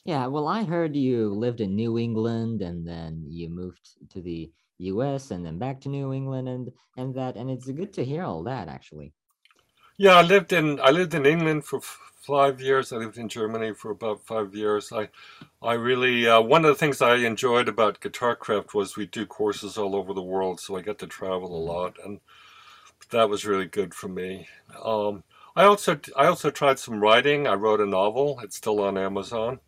Yeah, 0.05 0.27
well, 0.27 0.47
I 0.47 0.65
heard 0.65 0.95
you 0.95 1.31
lived 1.31 1.61
in 1.61 1.75
New 1.75 1.99
England 1.99 2.63
and 2.63 2.87
then 2.87 3.25
you 3.29 3.49
moved 3.49 4.11
to 4.11 4.23
the 4.23 4.51
U.S. 4.79 5.31
and 5.31 5.45
then 5.45 5.59
back 5.59 5.81
to 5.83 5.89
New 5.89 6.13
England 6.13 6.49
and 6.49 6.73
and 6.97 7.15
that, 7.15 7.37
and 7.37 7.51
it's 7.51 7.71
good 7.71 7.93
to 7.95 8.05
hear 8.05 8.25
all 8.25 8.43
that 8.45 8.69
actually. 8.69 9.13
Yeah, 9.97 10.15
I 10.15 10.23
lived 10.23 10.53
in 10.53 10.81
I 10.81 10.91
lived 10.91 11.15
in 11.15 11.27
England 11.27 11.65
for 11.65 11.81
five 12.29 12.61
years. 12.61 12.93
I 12.93 12.97
lived 12.97 13.19
in 13.19 13.29
Germany 13.29 13.73
for 13.73 13.91
about 13.91 14.25
five 14.27 14.55
years. 14.55 14.93
I, 14.93 15.09
I 15.63 15.75
really 15.75 16.29
uh, 16.29 16.41
one 16.41 16.65
of 16.65 16.69
the 16.69 16.79
things 16.79 17.01
I 17.01 17.17
enjoyed 17.17 17.69
about 17.69 18.01
Guitarcraft 18.01 18.75
was 18.75 18.97
we 18.97 19.07
do 19.07 19.27
courses 19.27 19.79
all 19.79 19.97
over 19.97 20.13
the 20.13 20.23
world, 20.23 20.61
so 20.61 20.77
I 20.77 20.83
got 20.83 20.99
to 20.99 21.07
travel 21.07 21.57
a 21.57 21.67
mm. 21.67 21.73
lot, 21.73 21.97
and 22.05 22.21
that 23.11 23.29
was 23.29 23.47
really 23.47 23.67
good 23.67 23.95
for 23.95 24.09
me. 24.09 24.47
Um, 24.85 25.25
I 25.57 25.65
also 25.65 25.99
I 26.17 26.27
also 26.27 26.51
tried 26.51 26.79
some 26.79 27.01
writing. 27.01 27.47
I 27.47 27.55
wrote 27.55 27.81
a 27.81 27.87
novel. 27.87 28.39
It's 28.43 28.57
still 28.57 28.81
on 28.81 28.99
Amazon. 28.99 29.59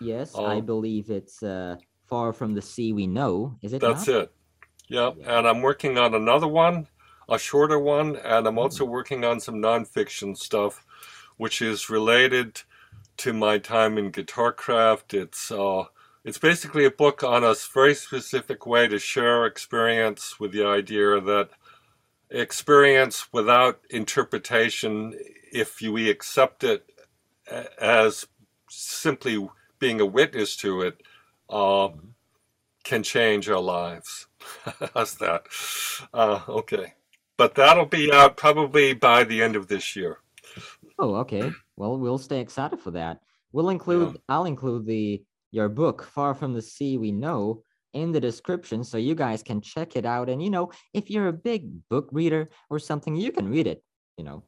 Yes, 0.00 0.36
um, 0.36 0.44
I 0.44 0.60
believe 0.60 1.10
it's 1.10 1.42
uh, 1.42 1.76
Far 2.06 2.32
from 2.32 2.54
the 2.54 2.62
Sea 2.62 2.92
We 2.92 3.06
Know. 3.06 3.56
Is 3.62 3.72
it? 3.72 3.80
That's 3.80 4.06
not? 4.06 4.16
it. 4.16 4.32
Yep. 4.88 5.16
Yeah. 5.18 5.38
And 5.38 5.46
I'm 5.46 5.62
working 5.62 5.98
on 5.98 6.14
another 6.14 6.48
one, 6.48 6.88
a 7.28 7.38
shorter 7.38 7.78
one, 7.78 8.16
and 8.16 8.46
I'm 8.46 8.58
also 8.58 8.86
mm. 8.86 8.90
working 8.90 9.24
on 9.24 9.40
some 9.40 9.56
nonfiction 9.56 10.36
stuff, 10.36 10.84
which 11.36 11.62
is 11.62 11.90
related 11.90 12.62
to 13.18 13.32
my 13.32 13.58
time 13.58 13.98
in 13.98 14.12
Guitarcraft. 14.12 15.14
It's 15.14 15.50
uh, 15.50 15.84
it's 16.24 16.38
basically 16.38 16.84
a 16.84 16.90
book 16.90 17.22
on 17.22 17.44
a 17.44 17.54
very 17.72 17.94
specific 17.94 18.66
way 18.66 18.88
to 18.88 18.98
share 18.98 19.46
experience 19.46 20.38
with 20.40 20.52
the 20.52 20.64
idea 20.64 21.20
that 21.20 21.50
experience 22.30 23.32
without 23.32 23.80
interpretation, 23.90 25.14
if 25.52 25.80
we 25.80 26.10
accept 26.10 26.64
it 26.64 26.90
as 27.80 28.26
simply 28.68 29.48
being 29.78 30.00
a 30.00 30.06
witness 30.06 30.56
to 30.56 30.82
it, 30.82 31.02
uh, 31.48 31.88
can 32.84 33.02
change 33.02 33.48
our 33.48 33.60
lives. 33.60 34.27
How's 34.94 35.14
that? 35.16 35.46
Uh, 36.12 36.40
okay. 36.48 36.94
But 37.36 37.54
that'll 37.54 37.86
be 37.86 38.12
out 38.12 38.36
probably 38.36 38.94
by 38.94 39.24
the 39.24 39.42
end 39.42 39.56
of 39.56 39.68
this 39.68 39.94
year. 39.94 40.18
Oh, 40.98 41.14
okay. 41.16 41.50
Well, 41.76 41.98
we'll 41.98 42.18
stay 42.18 42.40
excited 42.40 42.80
for 42.80 42.90
that. 42.92 43.20
We'll 43.52 43.70
include, 43.70 44.14
yeah. 44.14 44.20
I'll 44.28 44.44
include 44.44 44.86
the 44.86 45.22
your 45.50 45.68
book, 45.68 46.02
Far 46.02 46.34
from 46.34 46.52
the 46.52 46.60
Sea 46.60 46.98
We 46.98 47.10
Know, 47.10 47.62
in 47.94 48.12
the 48.12 48.20
description 48.20 48.84
so 48.84 48.98
you 48.98 49.14
guys 49.14 49.42
can 49.42 49.60
check 49.60 49.96
it 49.96 50.04
out. 50.04 50.28
And 50.28 50.42
you 50.42 50.50
know, 50.50 50.70
if 50.92 51.10
you're 51.10 51.28
a 51.28 51.32
big 51.32 51.88
book 51.88 52.08
reader 52.12 52.50
or 52.70 52.78
something, 52.78 53.16
you 53.16 53.32
can 53.32 53.48
read 53.48 53.66
it, 53.66 53.82
you 54.16 54.24
know. 54.24 54.44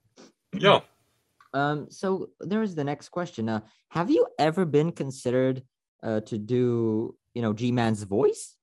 Yeah. 0.53 0.81
um, 1.55 1.87
so 1.91 2.31
there's 2.41 2.75
the 2.75 2.85
next 2.85 3.09
question. 3.09 3.49
Uh, 3.49 3.61
have 3.89 4.11
you 4.11 4.27
ever 4.39 4.65
been 4.65 4.93
considered 4.93 5.63
uh, 6.03 6.21
to 6.21 6.39
do, 6.39 7.17
you 7.35 7.43
know, 7.43 7.53
G 7.53 7.73
Man's 7.73 8.03
voice? 8.03 8.57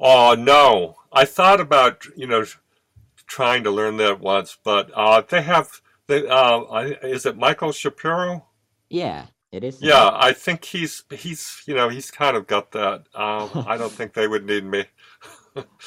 Oh 0.00 0.34
no, 0.34 0.96
I 1.12 1.24
thought 1.24 1.60
about 1.60 2.04
you 2.16 2.26
know 2.26 2.44
trying 3.26 3.64
to 3.64 3.70
learn 3.70 3.96
that 3.98 4.20
once, 4.20 4.56
but 4.62 4.90
uh, 4.94 5.22
they 5.28 5.42
have 5.42 5.80
they 6.06 6.26
uh, 6.26 6.60
I, 6.60 6.84
is 7.02 7.26
it 7.26 7.36
Michael 7.36 7.72
Shapiro? 7.72 8.46
Yeah, 8.88 9.26
it 9.52 9.64
is. 9.64 9.80
Yeah, 9.80 10.10
I 10.12 10.32
think 10.32 10.64
he's 10.64 11.04
he's 11.10 11.62
you 11.66 11.74
know 11.74 11.88
he's 11.88 12.10
kind 12.10 12.36
of 12.36 12.46
got 12.46 12.72
that. 12.72 13.04
Um, 13.14 13.50
I 13.66 13.76
don't 13.76 13.92
think 13.92 14.12
they 14.14 14.28
would 14.28 14.46
need 14.46 14.64
me. 14.64 14.86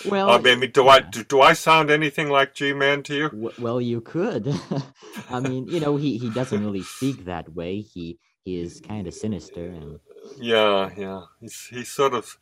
Well, 0.06 0.30
I 0.30 0.38
mean, 0.38 0.72
do 0.72 0.88
I 0.88 1.02
do, 1.02 1.26
do 1.26 1.42
I 1.42 1.52
sound 1.52 1.90
anything 1.92 2.30
like 2.30 2.54
G-Man 2.54 3.04
to 3.04 3.14
you? 3.16 3.30
W- 3.30 3.52
well, 3.60 3.82
you 3.82 4.00
could. 4.00 4.48
I 5.30 5.42
mean, 5.42 5.68
you 5.68 5.82
know, 5.82 5.98
he 5.98 6.18
he 6.18 6.30
doesn't 6.30 6.64
really 6.64 6.84
speak 6.84 7.26
that 7.26 7.54
way. 7.54 7.82
He 7.82 8.18
he 8.46 8.62
is 8.62 8.80
kind 8.80 9.08
of 9.08 9.14
sinister 9.14 9.66
and 9.66 10.00
Yeah, 10.40 10.90
yeah. 10.96 11.22
He's 11.42 11.68
he 11.70 11.84
sort 11.84 12.14
of 12.14 12.38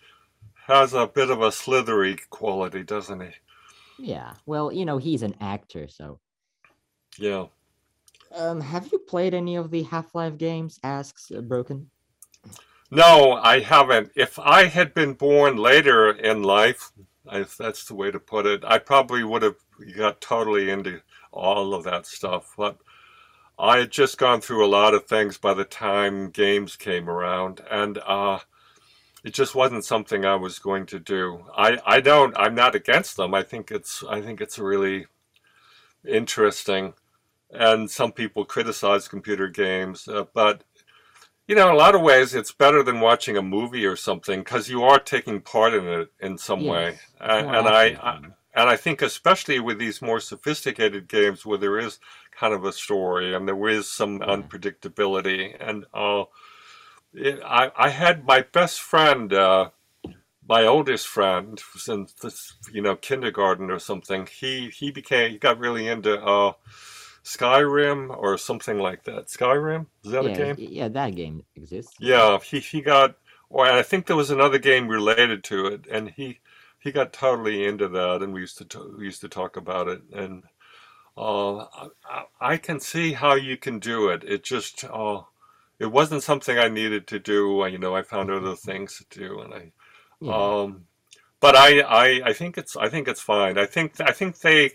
has 0.68 0.94
a 0.94 1.08
bit 1.08 1.30
of 1.30 1.42
a 1.42 1.52
slithery 1.52 2.18
quality, 2.30 2.84
doesn't 2.84 3.22
he? 3.22 3.32
yeah. 3.98 4.34
Well, 4.46 4.72
you 4.72 4.86
know, 4.86 4.98
he's 4.98 5.22
an 5.22 5.36
actor, 5.40 5.88
so. 5.88 6.20
Yeah. 7.18 7.46
Um, 8.34 8.60
have 8.60 8.90
you 8.92 9.00
played 9.00 9.34
any 9.34 9.56
of 9.56 9.72
the 9.72 9.84
Half-Life 9.84 10.38
games? 10.38 10.80
Asks 10.84 11.32
uh, 11.32 11.42
Broken. 11.42 11.90
No, 12.92 13.34
I 13.34 13.62
haven't. 13.62 14.12
If 14.16 14.38
I 14.38 14.66
had 14.66 14.94
been 14.94 15.14
born 15.14 15.58
later 15.58 16.12
in 16.12 16.44
life, 16.44 16.92
if 17.32 17.58
that's 17.58 17.86
the 17.86 17.96
way 17.96 18.12
to 18.12 18.20
put 18.20 18.46
it, 18.46 18.64
I 18.66 18.78
probably 18.78 19.24
would 19.24 19.42
have 19.42 19.56
got 19.96 20.22
totally 20.22 20.70
into 20.70 21.02
all 21.32 21.74
of 21.74 21.84
that 21.86 22.06
stuff. 22.06 22.54
But 22.58 22.78
I 23.58 23.80
had 23.80 23.92
just 23.92 24.18
gone 24.18 24.42
through 24.42 24.66
a 24.66 24.68
lot 24.68 24.94
of 24.94 25.06
things 25.06 25.38
by 25.38 25.54
the 25.54 25.64
time 25.64 26.30
games 26.30 26.76
came 26.76 27.10
around, 27.10 27.62
and 27.72 27.98
uh, 28.06 28.40
it 29.26 29.34
just 29.34 29.56
wasn't 29.56 29.84
something 29.84 30.24
I 30.26 30.36
was 30.36 30.60
going 30.60 30.86
to 30.88 31.00
do. 31.00 31.46
I, 31.58 31.80
I 31.86 32.00
don't. 32.02 32.38
I'm 32.38 32.56
not 32.56 32.76
against 32.76 33.18
them. 33.18 33.34
I 33.34 33.44
think 33.44 33.72
it's 33.72 34.04
I 34.08 34.22
think 34.22 34.40
it's 34.42 34.60
really 34.60 35.08
interesting, 36.08 36.94
and 37.52 37.90
some 37.90 38.12
people 38.12 38.46
criticize 38.46 39.08
computer 39.08 39.48
games, 39.48 40.08
uh, 40.08 40.26
but 40.34 40.64
you 41.48 41.56
know, 41.56 41.70
in 41.70 41.76
a 41.76 41.78
lot 41.78 41.96
of 41.96 42.02
ways, 42.02 42.34
it's 42.36 42.52
better 42.52 42.84
than 42.84 43.00
watching 43.02 43.38
a 43.38 43.42
movie 43.42 43.86
or 43.86 43.96
something 43.96 44.40
because 44.42 44.70
you 44.70 44.84
are 44.84 45.00
taking 45.00 45.42
part 45.42 45.74
in 45.74 45.86
it 45.88 46.12
in 46.20 46.38
some 46.38 46.66
way. 46.66 46.86
Yes, 46.86 47.00
it's 47.00 47.14
And, 47.20 47.48
and 47.56 47.68
I. 47.68 47.86
I 48.02 48.20
and 48.58 48.70
I 48.70 48.78
think 48.78 49.02
especially 49.02 49.60
with 49.60 49.80
these 49.80 50.02
more 50.02 50.22
sophisticated 50.22 51.10
games 51.10 51.46
where 51.46 51.58
there 51.58 51.78
is 51.78 52.00
kind 52.32 52.54
of 52.54 52.64
a 52.64 52.72
story 52.72 53.34
and 53.36 53.48
there 53.48 53.68
is 53.68 53.92
some 53.92 54.22
Yeah. 54.22 54.28
unpredictability. 54.28 55.56
And 55.60 55.86
uh, 55.94 56.24
it, 57.16 57.42
I, 57.46 57.72
I 57.78 57.90
had 57.90 58.26
my 58.26 58.42
best 58.42 58.82
friend, 58.82 59.34
uh, 59.34 59.70
my 60.48 60.66
oldest 60.66 61.08
friend, 61.08 61.60
since 61.76 62.14
this, 62.14 62.54
you 62.72 62.82
know 62.82 62.96
kindergarten 62.96 63.72
or 63.72 63.80
something. 63.80 64.28
He 64.28 64.70
he 64.70 64.92
became 64.92 65.32
he 65.32 65.38
got 65.38 65.60
really 65.60 65.88
into 65.88 66.22
uh, 66.22 66.54
Skyrim 67.24 68.16
or 68.16 68.38
something 68.38 68.78
like 68.78 69.04
that. 69.06 69.28
Skyrim 69.28 69.88
is 70.04 70.12
that 70.12 70.26
yeah, 70.26 70.32
a 70.32 70.38
game? 70.38 70.58
yeah, 70.60 70.88
that 70.90 71.16
game 71.16 71.44
exists. 71.56 71.96
Yeah, 72.00 72.40
he, 72.40 72.60
he 72.60 72.82
got, 72.82 73.16
or 73.50 73.66
I 73.66 73.82
think 73.82 74.06
there 74.06 74.16
was 74.16 74.32
another 74.32 74.60
game 74.60 74.88
related 74.88 75.44
to 75.46 75.66
it, 75.68 75.88
and 75.90 76.12
he 76.12 76.40
he 76.80 76.92
got 76.92 77.14
totally 77.14 77.66
into 77.66 77.88
that, 77.90 78.22
and 78.22 78.34
we 78.34 78.42
used 78.42 78.58
to 78.60 78.66
t- 78.66 78.80
we 78.98 79.06
used 79.06 79.22
to 79.22 79.30
talk 79.30 79.58
about 79.58 79.88
it, 79.88 80.02
and 80.14 80.44
uh, 81.18 81.58
I, 81.58 81.88
I 82.06 82.24
I 82.42 82.58
can 82.58 82.80
see 82.80 83.14
how 83.14 83.36
you 83.36 83.58
can 83.58 83.80
do 83.80 84.10
it. 84.10 84.24
It 84.24 84.44
just 84.44 84.84
uh, 84.84 85.22
it 85.80 85.88
wasn't 85.88 86.24
something 86.24 86.58
I 86.58 86.70
needed 86.70 87.08
to 87.08 87.20
do. 87.20 87.66
You 87.70 87.78
know, 87.78 87.96
I 87.96 88.04
found 88.04 88.32
other 88.32 88.56
things 88.56 89.04
to 89.10 89.20
do, 89.20 89.40
and 89.42 89.54
I 89.54 89.72
Yeah. 90.20 90.62
um, 90.64 90.86
but 91.40 91.56
I, 91.56 91.82
I 91.82 92.22
I 92.30 92.34
think 92.34 92.58
it's 92.58 92.76
I 92.78 92.90
think 92.90 93.08
it's 93.08 93.22
fine. 93.22 93.58
I 93.58 93.66
think 93.66 94.00
I 94.02 94.12
think 94.12 94.40
they 94.40 94.72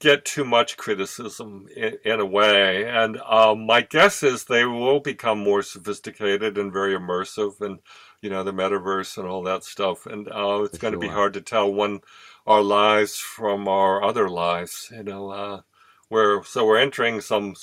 get 0.00 0.24
too 0.24 0.44
much 0.44 0.76
criticism 0.76 1.66
in, 1.76 1.98
in 2.04 2.20
a 2.20 2.26
way, 2.26 2.88
and 2.88 3.18
um, 3.22 3.66
my 3.66 3.80
guess 3.82 4.22
is 4.22 4.44
they 4.44 4.64
will 4.64 5.00
become 5.00 5.38
more 5.38 5.62
sophisticated 5.62 6.56
and 6.56 6.72
very 6.72 6.94
immersive, 6.94 7.60
and 7.60 7.80
you 8.22 8.30
know 8.30 8.42
the 8.44 8.52
metaverse 8.52 9.18
and 9.18 9.26
all 9.28 9.42
that 9.42 9.64
stuff. 9.64 10.06
And 10.06 10.28
uh, 10.28 10.62
it's 10.64 10.78
going 10.78 10.92
to 10.92 10.98
be 10.98 11.08
hard 11.10 11.34
to 11.34 11.40
tell 11.40 11.72
one 11.72 12.00
our 12.46 12.62
lives 12.62 13.16
from 13.18 13.68
our 13.68 14.02
other 14.02 14.28
lives. 14.28 14.90
You 14.94 15.02
know, 15.02 15.30
uh, 15.30 15.60
we're 16.10 16.44
so 16.44 16.64
we're 16.64 16.78
entering 16.78 17.20
some 17.20 17.54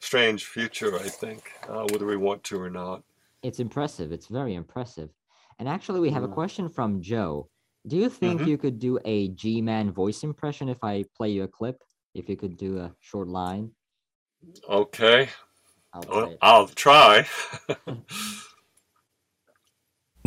strange 0.00 0.44
future. 0.46 0.96
I 0.96 1.08
think, 1.08 1.50
uh, 1.68 1.86
whether 1.92 2.06
we 2.06 2.16
want 2.16 2.42
to 2.44 2.60
or 2.60 2.70
not. 2.70 3.02
It's 3.42 3.60
impressive. 3.60 4.10
It's 4.12 4.28
very 4.28 4.54
impressive. 4.54 5.10
And 5.58 5.68
actually, 5.68 6.00
we 6.00 6.10
have 6.10 6.22
a 6.24 6.28
question 6.28 6.68
from 6.68 7.00
Joe. 7.02 7.48
Do 7.86 7.96
you 7.96 8.08
think 8.08 8.40
Mhm. 8.40 8.46
you 8.46 8.56
could 8.58 8.78
do 8.78 8.98
a 9.04 9.28
G-Man 9.28 9.92
voice 9.92 10.22
impression 10.24 10.68
if 10.70 10.82
I 10.82 11.04
play 11.16 11.30
you 11.30 11.42
a 11.42 11.48
clip? 11.48 11.82
If 12.14 12.28
you 12.28 12.36
could 12.36 12.56
do 12.56 12.78
a 12.78 12.94
short 13.00 13.28
line, 13.28 13.74
Okay, 14.68 15.28
I'll 15.92 16.02
play 16.02 16.16
well, 16.22 16.30
it. 16.30 16.38
I'll 16.42 16.68
try. 16.68 17.26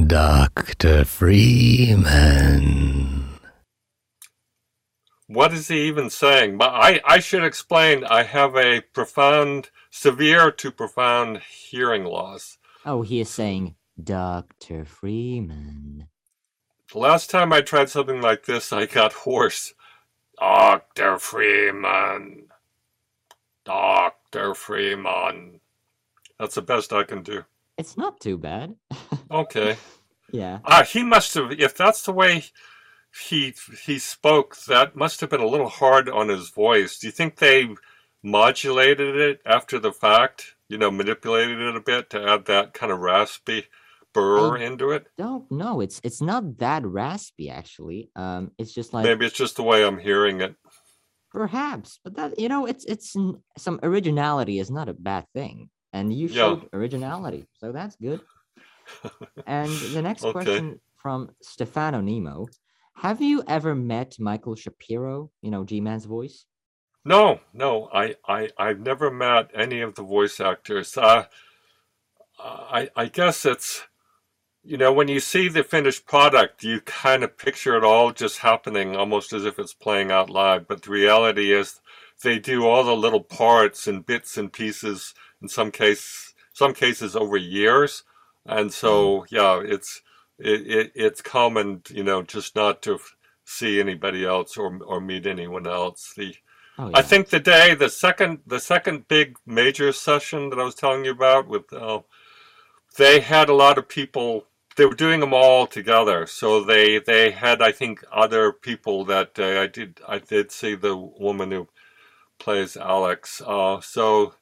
Dr. 0.06 1.06
Freeman. 1.06 2.06
What 5.28 5.54
is 5.54 5.68
he 5.68 5.82
even 5.88 6.10
saying? 6.10 6.58
But 6.58 6.70
I, 6.70 7.02
I 7.06 7.20
should 7.20 7.44
explain. 7.44 8.06
I 8.06 8.24
have 8.24 8.56
a 8.56 8.82
profound, 8.82 9.70
severe 9.90 10.52
to 10.52 10.72
profound 10.72 11.40
hearing 11.40 12.06
loss. 12.06 12.58
Oh, 12.86 13.02
he 13.02 13.20
is 13.20 13.30
saying 13.30 13.76
Dr. 14.02 14.86
Freeman. 14.86 16.08
The 16.94 17.00
last 17.00 17.30
time 17.30 17.52
I 17.52 17.60
tried 17.60 17.90
something 17.90 18.22
like 18.22 18.46
this, 18.46 18.72
I 18.72 18.86
got 18.86 19.12
hoarse. 19.12 19.74
Dr. 20.40 21.20
Freeman. 21.20 22.48
Dr. 23.66 24.54
Freeman. 24.54 25.60
That's 26.40 26.56
the 26.56 26.62
best 26.62 26.94
I 26.94 27.04
can 27.04 27.24
do. 27.24 27.44
It's 27.78 27.98
not 27.98 28.20
too 28.20 28.38
bad. 28.38 28.76
Okay. 29.30 29.76
yeah. 30.32 30.60
Ah, 30.64 30.84
he 30.84 31.04
must 31.04 31.34
have, 31.34 31.52
if 31.52 31.76
that's 31.76 32.04
the 32.04 32.14
way 32.14 32.40
he 32.40 32.52
he 33.30 33.54
he 33.86 34.00
spoke, 34.00 34.56
that 34.66 34.96
must 34.96 35.22
have 35.22 35.30
been 35.30 35.42
a 35.42 35.48
little 35.48 35.70
hard 35.70 36.10
on 36.10 36.30
his 36.30 36.50
voice. 36.50 37.00
Do 37.00 37.08
you 37.08 37.12
think 37.12 37.38
they 37.38 37.68
modulated 38.24 39.16
it 39.16 39.42
after 39.46 39.80
the 39.80 39.92
fact? 39.92 40.56
You 40.70 40.78
know, 40.78 40.92
manipulated 40.92 41.60
it 41.60 41.76
a 41.76 41.82
bit 41.82 42.10
to 42.12 42.24
add 42.28 42.46
that 42.46 42.74
kind 42.74 42.92
of 42.92 43.00
raspy 43.00 43.68
burr 44.14 44.58
I 44.58 44.64
into 44.64 44.92
it? 44.92 45.08
Don't 45.18 45.50
know. 45.52 45.82
It's 45.82 46.00
it's 46.04 46.22
not 46.22 46.58
that 46.60 46.86
raspy 46.86 47.50
actually. 47.50 48.12
Um, 48.16 48.52
it's 48.58 48.74
just 48.74 48.94
like 48.94 49.06
Maybe 49.06 49.26
it's 49.26 49.36
just 49.38 49.56
the 49.56 49.64
way 49.64 49.84
I'm 49.84 49.98
hearing 50.00 50.42
it. 50.42 50.56
perhaps, 51.32 52.00
but 52.04 52.16
that 52.16 52.40
you 52.40 52.50
know, 52.50 52.66
it's 52.66 52.86
it's 52.86 53.16
some 53.58 53.80
originality 53.84 54.60
is 54.60 54.70
not 54.72 54.90
a 54.90 54.94
bad 54.94 55.26
thing, 55.34 55.70
and 55.94 56.14
you 56.14 56.28
Yeah. 56.28 56.34
showed 56.34 56.70
originality, 56.74 57.46
so 57.60 57.72
that's 57.72 57.96
good. 57.96 58.22
And 59.48 59.72
the 59.72 60.02
next 60.02 60.26
Okay. 60.26 60.44
question 60.44 60.80
from 60.98 61.32
Stefano 61.42 62.02
Nemo. 62.02 62.48
Have 63.02 63.22
you 63.22 63.44
ever 63.48 63.76
met 63.76 64.20
Michael 64.20 64.56
Shapiro, 64.56 65.30
you 65.44 65.52
know, 65.52 65.64
G 65.64 65.80
Man's 65.82 66.06
voice? 66.06 66.46
No, 67.06 67.42
no, 67.54 67.90
I, 67.94 68.16
I, 68.28 68.50
I've 68.58 68.80
never 68.80 69.12
met 69.12 69.52
any 69.54 69.82
of 69.82 69.94
the 69.94 70.02
voice 70.02 70.40
actors. 70.40 70.98
Uh, 70.98 71.26
I, 72.40 72.90
I 72.96 73.06
guess 73.06 73.46
it's, 73.46 73.84
you 74.64 74.78
know, 74.78 74.92
when 74.92 75.10
you 75.10 75.20
see 75.20 75.48
the 75.48 75.64
finished 75.64 76.08
product, 76.08 76.64
you 76.64 76.82
kind 76.82 77.24
of 77.24 77.38
picture 77.38 77.78
it 77.78 77.84
all 77.84 78.12
just 78.12 78.40
happening 78.40 78.96
almost 78.96 79.32
as 79.32 79.46
if 79.46 79.60
it's 79.60 79.76
playing 79.76 80.10
out 80.10 80.32
live. 80.32 80.68
But 80.68 80.82
the 80.82 80.90
reality 80.90 81.54
is 81.54 81.80
they 82.24 82.40
do 82.40 82.66
all 82.66 82.84
the 82.84 82.96
little 82.96 83.24
parts 83.24 83.86
and 83.86 84.08
bits 84.08 84.38
and 84.38 84.52
pieces 84.52 85.14
in 85.40 85.50
some 85.50 85.70
case, 85.70 86.34
some 86.52 86.74
cases 86.74 87.16
over 87.16 87.38
years. 87.38 88.04
And 88.44 88.74
so, 88.74 89.28
yeah, 89.30 89.62
it's, 89.64 90.02
it, 90.40 90.68
it, 90.68 90.92
it's 90.96 91.22
common, 91.22 91.82
you 91.90 92.04
know, 92.04 92.22
just 92.22 92.56
not 92.56 92.82
to 92.84 93.00
see 93.46 93.80
anybody 93.80 94.26
else 94.26 94.58
or, 94.58 94.78
or 94.84 95.00
meet 95.02 95.26
anyone 95.26 95.68
else. 95.68 96.14
The, 96.16 96.36
Oh 96.80 96.92
I 96.94 97.02
think 97.02 97.30
the 97.30 97.40
day 97.40 97.74
the 97.74 97.90
second 97.90 98.42
the 98.46 98.60
second 98.60 99.08
big 99.08 99.38
major 99.48 99.92
session 99.92 100.50
that 100.50 100.60
I 100.60 100.64
was 100.64 100.76
telling 100.76 101.06
you 101.06 101.12
about 101.12 101.48
with 101.48 101.74
uh, 101.74 102.02
they 102.98 103.20
had 103.20 103.50
a 103.50 103.56
lot 103.56 103.80
of 103.80 103.90
people 103.90 104.46
they 104.76 104.86
were 104.86 104.94
doing 104.94 105.20
them 105.20 105.34
all 105.34 105.66
together. 105.66 106.28
So 106.28 106.64
they 106.64 107.00
they 107.00 107.32
had 107.32 107.64
I 107.64 107.72
think 107.72 108.04
other 108.12 108.54
people 108.54 109.06
that 109.06 109.34
day 109.34 109.60
I 109.60 109.66
did 109.66 110.00
I 110.08 110.20
did 110.20 110.52
see 110.52 110.76
the 110.76 110.96
woman 110.96 111.50
who 111.52 111.68
plays 112.38 112.76
Alyx. 112.76 113.42
Uh, 113.42 113.82
so 113.82 114.36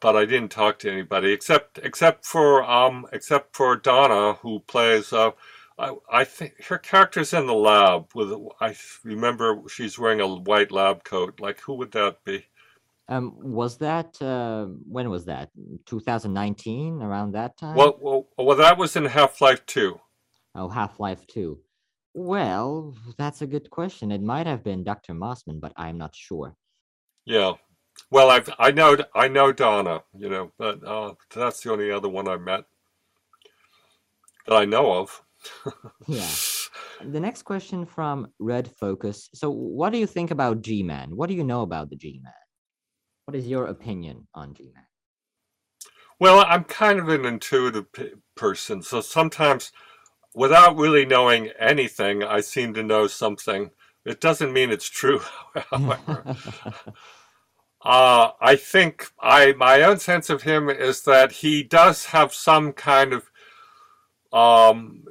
but 0.00 0.16
I 0.16 0.24
didn't 0.24 0.50
talk 0.50 0.78
to 0.80 0.90
anybody 0.90 1.32
except 1.32 1.78
except 1.82 2.24
for 2.24 2.62
um 2.64 3.06
except 3.12 3.54
for 3.56 3.76
Donna 3.76 4.34
who 4.34 4.60
plays 4.60 5.12
uh 5.12 5.30
I, 5.78 5.94
I 6.10 6.24
think 6.24 6.64
her 6.64 6.78
character's 6.78 7.32
in 7.34 7.46
the 7.46 7.54
lab 7.54 8.10
with 8.14 8.32
I 8.60 8.74
remember 9.04 9.62
she's 9.68 9.98
wearing 9.98 10.20
a 10.20 10.26
white 10.28 10.72
lab 10.72 11.04
coat 11.04 11.40
like 11.40 11.60
who 11.60 11.74
would 11.74 11.92
that 11.92 12.24
be 12.24 12.46
Um, 13.08 13.26
was 13.62 13.78
that 13.78 14.20
uh, 14.20 14.66
when 14.94 15.08
was 15.10 15.24
that? 15.26 15.50
2019, 15.86 17.02
around 17.02 17.32
that 17.32 17.56
time? 17.56 17.76
well 17.76 17.96
well, 18.00 18.26
well 18.38 18.56
that 18.56 18.78
was 18.78 18.96
in 18.96 19.04
Half-Life 19.06 19.64
2 19.66 20.00
Oh, 20.56 20.68
Half-Life 20.68 21.26
2. 21.28 21.58
Well, 22.14 22.94
that's 23.18 23.42
a 23.42 23.46
good 23.46 23.68
question. 23.70 24.10
It 24.10 24.22
might 24.22 24.46
have 24.46 24.64
been 24.64 24.82
Dr. 24.84 25.12
Mossman, 25.14 25.60
but 25.60 25.72
I'm 25.76 25.98
not 25.98 26.16
sure. 26.16 26.56
Yeah. 27.26 27.52
Well, 28.10 28.30
I've 28.30 28.50
I 28.58 28.70
know 28.70 28.96
I 29.14 29.28
know 29.28 29.52
Donna, 29.52 30.02
you 30.16 30.28
know, 30.28 30.52
but 30.58 30.84
uh, 30.84 31.14
that's 31.34 31.62
the 31.62 31.72
only 31.72 31.90
other 31.90 32.08
one 32.08 32.28
I 32.28 32.36
met 32.36 32.64
that 34.46 34.54
I 34.56 34.64
know 34.64 34.92
of. 34.92 35.22
Yeah. 36.06 36.28
The 37.04 37.20
next 37.20 37.42
question 37.42 37.84
from 37.84 38.28
Red 38.38 38.70
Focus. 38.70 39.28
So, 39.34 39.50
what 39.50 39.90
do 39.92 39.98
you 39.98 40.06
think 40.06 40.30
about 40.30 40.62
G 40.62 40.82
Man? 40.82 41.16
What 41.16 41.28
do 41.28 41.34
you 41.34 41.44
know 41.44 41.62
about 41.62 41.90
the 41.90 41.96
G 41.96 42.20
Man? 42.22 42.32
What 43.24 43.36
is 43.36 43.46
your 43.46 43.66
opinion 43.66 44.26
on 44.34 44.54
G 44.54 44.70
Man? 44.74 44.84
Well, 46.18 46.44
I'm 46.46 46.64
kind 46.64 46.98
of 46.98 47.08
an 47.08 47.26
intuitive 47.26 47.92
p- 47.92 48.12
person, 48.34 48.82
so 48.82 49.00
sometimes 49.00 49.72
without 50.34 50.76
really 50.76 51.04
knowing 51.04 51.48
anything, 51.58 52.22
I 52.22 52.40
seem 52.40 52.72
to 52.74 52.82
know 52.82 53.06
something. 53.06 53.70
It 54.04 54.20
doesn't 54.20 54.52
mean 54.52 54.70
it's 54.70 54.88
true, 54.88 55.20
however. 55.70 56.36
Uh, 57.86 58.32
I 58.40 58.56
think 58.56 59.12
I 59.20 59.52
my 59.52 59.80
own 59.82 60.00
sense 60.00 60.28
of 60.28 60.42
him 60.42 60.68
is 60.68 61.02
that 61.02 61.30
he 61.30 61.62
does 61.62 62.06
have 62.06 62.34
some 62.34 62.72
kind 62.72 63.12
of 63.12 63.30
um, 64.32 65.04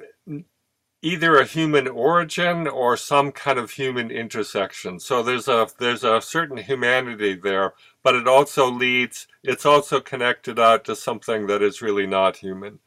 either 1.01 1.37
a 1.37 1.45
human 1.45 1.87
origin 1.87 2.67
or 2.67 2.97
some 2.97 3.31
kind 3.31 3.57
of 3.57 3.71
human 3.71 4.11
intersection. 4.11 4.99
So 4.99 5.23
there's 5.23 5.47
a 5.47 5.69
there's 5.79 6.03
a 6.03 6.19
certain 6.19 6.57
humanity 6.57 7.35
there, 7.35 7.75
but 8.03 8.13
it 8.13 8.27
also 8.27 8.69
leads. 8.69 9.25
It's 9.41 9.65
also 9.65 10.01
connected 10.01 10.59
out 10.59 10.83
to 10.83 10.97
something 10.97 11.47
that 11.47 11.61
is 11.61 11.81
really 11.81 12.07
not 12.07 12.35
human. 12.35 12.79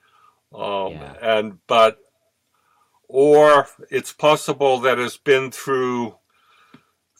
Um, 0.54 0.92
Yeah. 0.92 1.14
And 1.22 1.66
but 1.66 1.98
or 3.08 3.68
it's 3.90 4.12
possible 4.12 4.80
that 4.80 4.98
it's 4.98 5.16
been 5.16 5.50
through 5.50 6.18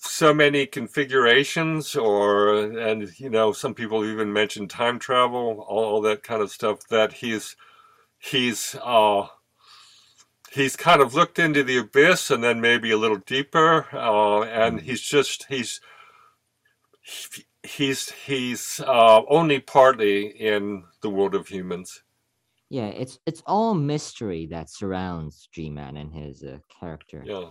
so 0.00 0.32
many 0.32 0.66
configurations 0.66 1.96
or 1.96 2.54
and 2.78 3.18
you 3.18 3.28
know 3.28 3.52
some 3.52 3.74
people 3.74 4.04
even 4.04 4.32
mention 4.32 4.68
time 4.68 4.98
travel 4.98 5.64
all 5.68 6.00
that 6.00 6.22
kind 6.22 6.40
of 6.40 6.50
stuff 6.50 6.86
that 6.88 7.12
he's 7.12 7.56
he's 8.18 8.76
uh 8.82 9.26
he's 10.52 10.76
kind 10.76 11.02
of 11.02 11.14
looked 11.14 11.38
into 11.38 11.64
the 11.64 11.78
abyss 11.78 12.30
and 12.30 12.44
then 12.44 12.60
maybe 12.60 12.90
a 12.90 12.96
little 12.96 13.18
deeper 13.18 13.86
uh 13.92 14.42
and 14.42 14.80
he's 14.80 15.02
just 15.02 15.46
he's 15.48 15.80
he's 17.64 18.10
he's 18.12 18.80
uh 18.86 19.22
only 19.28 19.58
partly 19.58 20.26
in 20.26 20.84
the 21.02 21.10
world 21.10 21.34
of 21.34 21.48
humans 21.48 22.02
yeah, 22.70 22.88
it's 22.88 23.18
it's 23.24 23.42
all 23.46 23.74
mystery 23.74 24.46
that 24.50 24.68
surrounds 24.68 25.48
G 25.52 25.70
Man 25.70 25.96
and 25.96 26.12
his 26.12 26.42
uh, 26.42 26.58
character. 26.80 27.22
Yeah. 27.24 27.50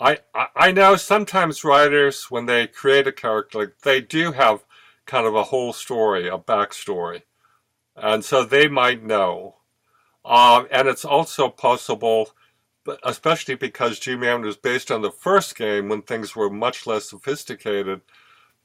I, 0.00 0.18
I 0.56 0.72
know 0.72 0.96
sometimes 0.96 1.62
writers 1.62 2.30
when 2.30 2.46
they 2.46 2.66
create 2.66 3.06
a 3.06 3.12
character 3.12 3.76
they 3.82 4.00
do 4.00 4.32
have 4.32 4.64
kind 5.04 5.26
of 5.26 5.34
a 5.34 5.44
whole 5.44 5.72
story, 5.72 6.28
a 6.28 6.38
backstory. 6.38 7.22
And 7.96 8.24
so 8.24 8.44
they 8.44 8.68
might 8.68 9.04
know. 9.04 9.56
Um, 10.24 10.68
and 10.70 10.88
it's 10.88 11.04
also 11.04 11.48
possible, 11.48 12.30
especially 13.02 13.56
because 13.56 13.98
G-Man 13.98 14.42
was 14.42 14.56
based 14.56 14.90
on 14.90 15.02
the 15.02 15.10
first 15.10 15.56
game 15.56 15.88
when 15.88 16.02
things 16.02 16.34
were 16.34 16.48
much 16.48 16.86
less 16.86 17.10
sophisticated, 17.10 18.00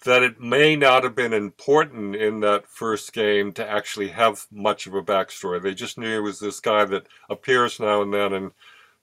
that 0.04 0.24
it 0.24 0.40
may 0.40 0.76
not 0.76 1.04
have 1.04 1.16
been 1.16 1.34
important 1.34 2.16
in 2.16 2.42
that 2.42 2.68
first 2.68 3.12
game 3.12 3.52
to 3.54 3.68
actually 3.68 4.10
have 4.10 4.46
much 4.52 4.88
of 4.88 4.94
a 4.94 5.02
backstory. 5.02 5.62
They 5.62 5.74
just 5.74 5.98
knew 5.98 6.14
he 6.14 6.20
was 6.20 6.40
this 6.40 6.60
guy 6.60 6.86
that 6.86 7.08
appears 7.30 7.80
now 7.80 8.02
and 8.02 8.14
then 8.14 8.34
and 8.34 8.52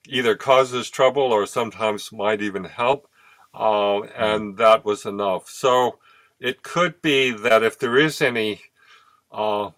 either 0.09 0.35
causes 0.37 0.91
trouble 0.91 1.33
or 1.33 1.47
sometimes 1.47 2.13
might 2.13 2.43
even 2.43 2.65
help. 2.65 3.09
Uh, 3.55 4.03
and 4.17 4.57
that 4.57 4.85
was 4.85 5.05
enough. 5.05 5.49
So 5.49 5.99
it 6.41 6.63
could 6.63 7.03
be 7.03 7.31
that 7.31 7.63
if 7.63 7.79
there 7.79 7.99
is 7.99 8.23
any 8.23 8.61
uh, 9.31 9.71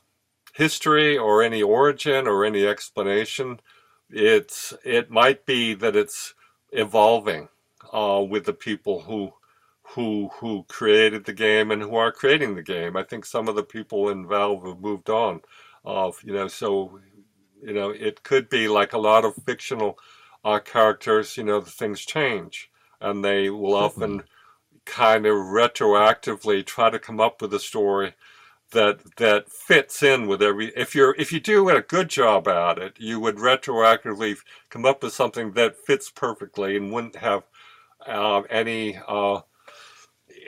history 0.54 1.18
or 1.18 1.42
any 1.42 1.62
origin 1.62 2.26
or 2.26 2.44
any 2.44 2.66
explanation, 2.66 3.60
it's 4.10 4.72
it 4.84 5.10
might 5.10 5.44
be 5.44 5.74
that 5.74 5.96
it's 5.96 6.34
evolving 6.72 7.48
uh, 7.92 8.24
with 8.28 8.44
the 8.44 8.52
people 8.52 9.02
who 9.02 9.32
who 9.82 10.30
who 10.34 10.64
created 10.68 11.24
the 11.24 11.32
game 11.32 11.70
and 11.70 11.82
who 11.82 11.96
are 11.96 12.12
creating 12.12 12.54
the 12.54 12.62
game. 12.62 12.96
I 12.96 13.02
think 13.02 13.24
some 13.26 13.48
of 13.48 13.56
the 13.56 13.62
people 13.64 14.08
in 14.08 14.26
Valve 14.28 14.64
have 14.66 14.80
moved 14.80 15.10
on. 15.10 15.40
Uh, 15.84 16.10
you 16.22 16.32
know, 16.32 16.48
so 16.48 17.00
you 17.62 17.72
know 17.72 17.90
it 17.90 18.22
could 18.22 18.48
be 18.48 18.68
like 18.68 18.92
a 18.92 18.98
lot 18.98 19.24
of 19.24 19.34
fictional 19.44 19.98
uh, 20.44 20.60
characters. 20.60 21.36
You 21.36 21.44
know, 21.44 21.60
the 21.60 21.70
things 21.70 22.04
change, 22.04 22.70
and 23.00 23.24
they 23.24 23.50
will 23.50 23.74
often 23.74 24.24
kind 24.86 25.26
of 25.26 25.34
retroactively 25.34 26.66
try 26.66 26.90
to 26.90 26.98
come 26.98 27.20
up 27.20 27.42
with 27.42 27.54
a 27.54 27.60
story 27.60 28.14
that 28.72 29.00
that 29.16 29.50
fits 29.50 30.02
in 30.02 30.26
with 30.26 30.42
every 30.42 30.68
if 30.76 30.94
you're 30.94 31.14
if 31.16 31.32
you 31.32 31.40
do 31.40 31.68
a 31.70 31.80
good 31.82 32.08
job 32.10 32.48
at 32.48 32.78
it 32.78 32.94
you 32.98 33.20
would 33.20 33.36
retroactively 33.36 34.36
come 34.70 34.84
up 34.86 35.02
with 35.02 35.12
something 35.12 35.52
that 35.52 35.76
fits 35.86 36.10
perfectly 36.10 36.76
and 36.76 36.92
wouldn't 36.92 37.16
have 37.16 37.44
uh, 38.06 38.42
any 38.50 38.98
uh, 39.08 39.40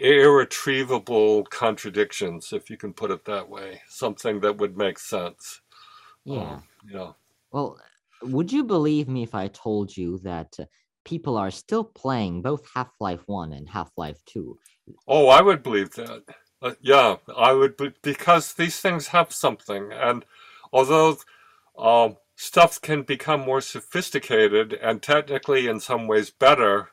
irretrievable 0.01 1.45
contradictions 1.45 2.53
if 2.53 2.71
you 2.71 2.77
can 2.77 2.93
put 2.93 3.11
it 3.11 3.25
that 3.25 3.49
way 3.49 3.81
something 3.89 4.41
that 4.41 4.59
would 4.59 4.77
make 4.77 4.99
sense 4.99 5.61
Yeah. 6.25 6.41
um, 6.55 6.63
you 6.87 6.95
know 6.95 7.17
Well, 7.51 7.79
would 8.23 8.53
you 8.53 8.65
believe 8.65 9.09
me 9.09 9.23
if 9.23 9.35
I 9.35 9.49
told 9.49 9.97
you 9.97 10.19
that 10.19 10.59
uh, 10.59 10.67
people 11.05 11.37
are 11.37 11.51
still 11.51 11.85
playing 11.85 12.43
both 12.43 12.67
Half 12.75 12.93
Life 13.01 13.23
1 13.27 13.53
and 13.53 13.69
Half 13.69 13.93
Life 13.97 14.25
2? 14.27 14.59
Oh, 15.07 15.29
I 15.29 15.41
would 15.43 15.63
believe 15.63 15.95
that. 15.95 16.25
Uh, 16.63 16.75
yeah, 16.81 17.17
I 17.37 17.53
would, 17.53 17.77
be, 17.77 17.93
because 18.03 18.55
these 18.55 18.81
things 18.81 19.09
have 19.09 19.33
something, 19.33 19.93
and 19.93 20.25
although 20.73 21.19
um, 21.79 22.17
stuff 22.37 22.81
can 22.81 23.03
become 23.03 23.41
more 23.41 23.61
sophisticated 23.61 24.73
and 24.75 25.03
technically 25.03 25.67
in 25.69 25.81
some 25.81 26.07
ways 26.09 26.31
better, 26.31 26.91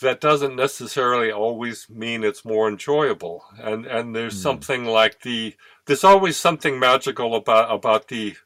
that 0.00 0.20
doesn't 0.20 0.56
necessarily 0.56 1.30
always 1.30 1.88
mean 1.90 2.24
it's 2.24 2.44
more 2.44 2.68
enjoyable. 2.68 3.44
And 3.58 3.86
and 3.86 4.14
there's 4.16 4.36
Hmm. 4.36 4.38
something 4.38 4.84
like 4.86 5.20
the 5.22 5.56
there's 5.86 6.04
always 6.04 6.36
something 6.36 6.78
magical 6.78 7.34
about 7.34 7.70
about 7.74 8.08
the 8.08 8.36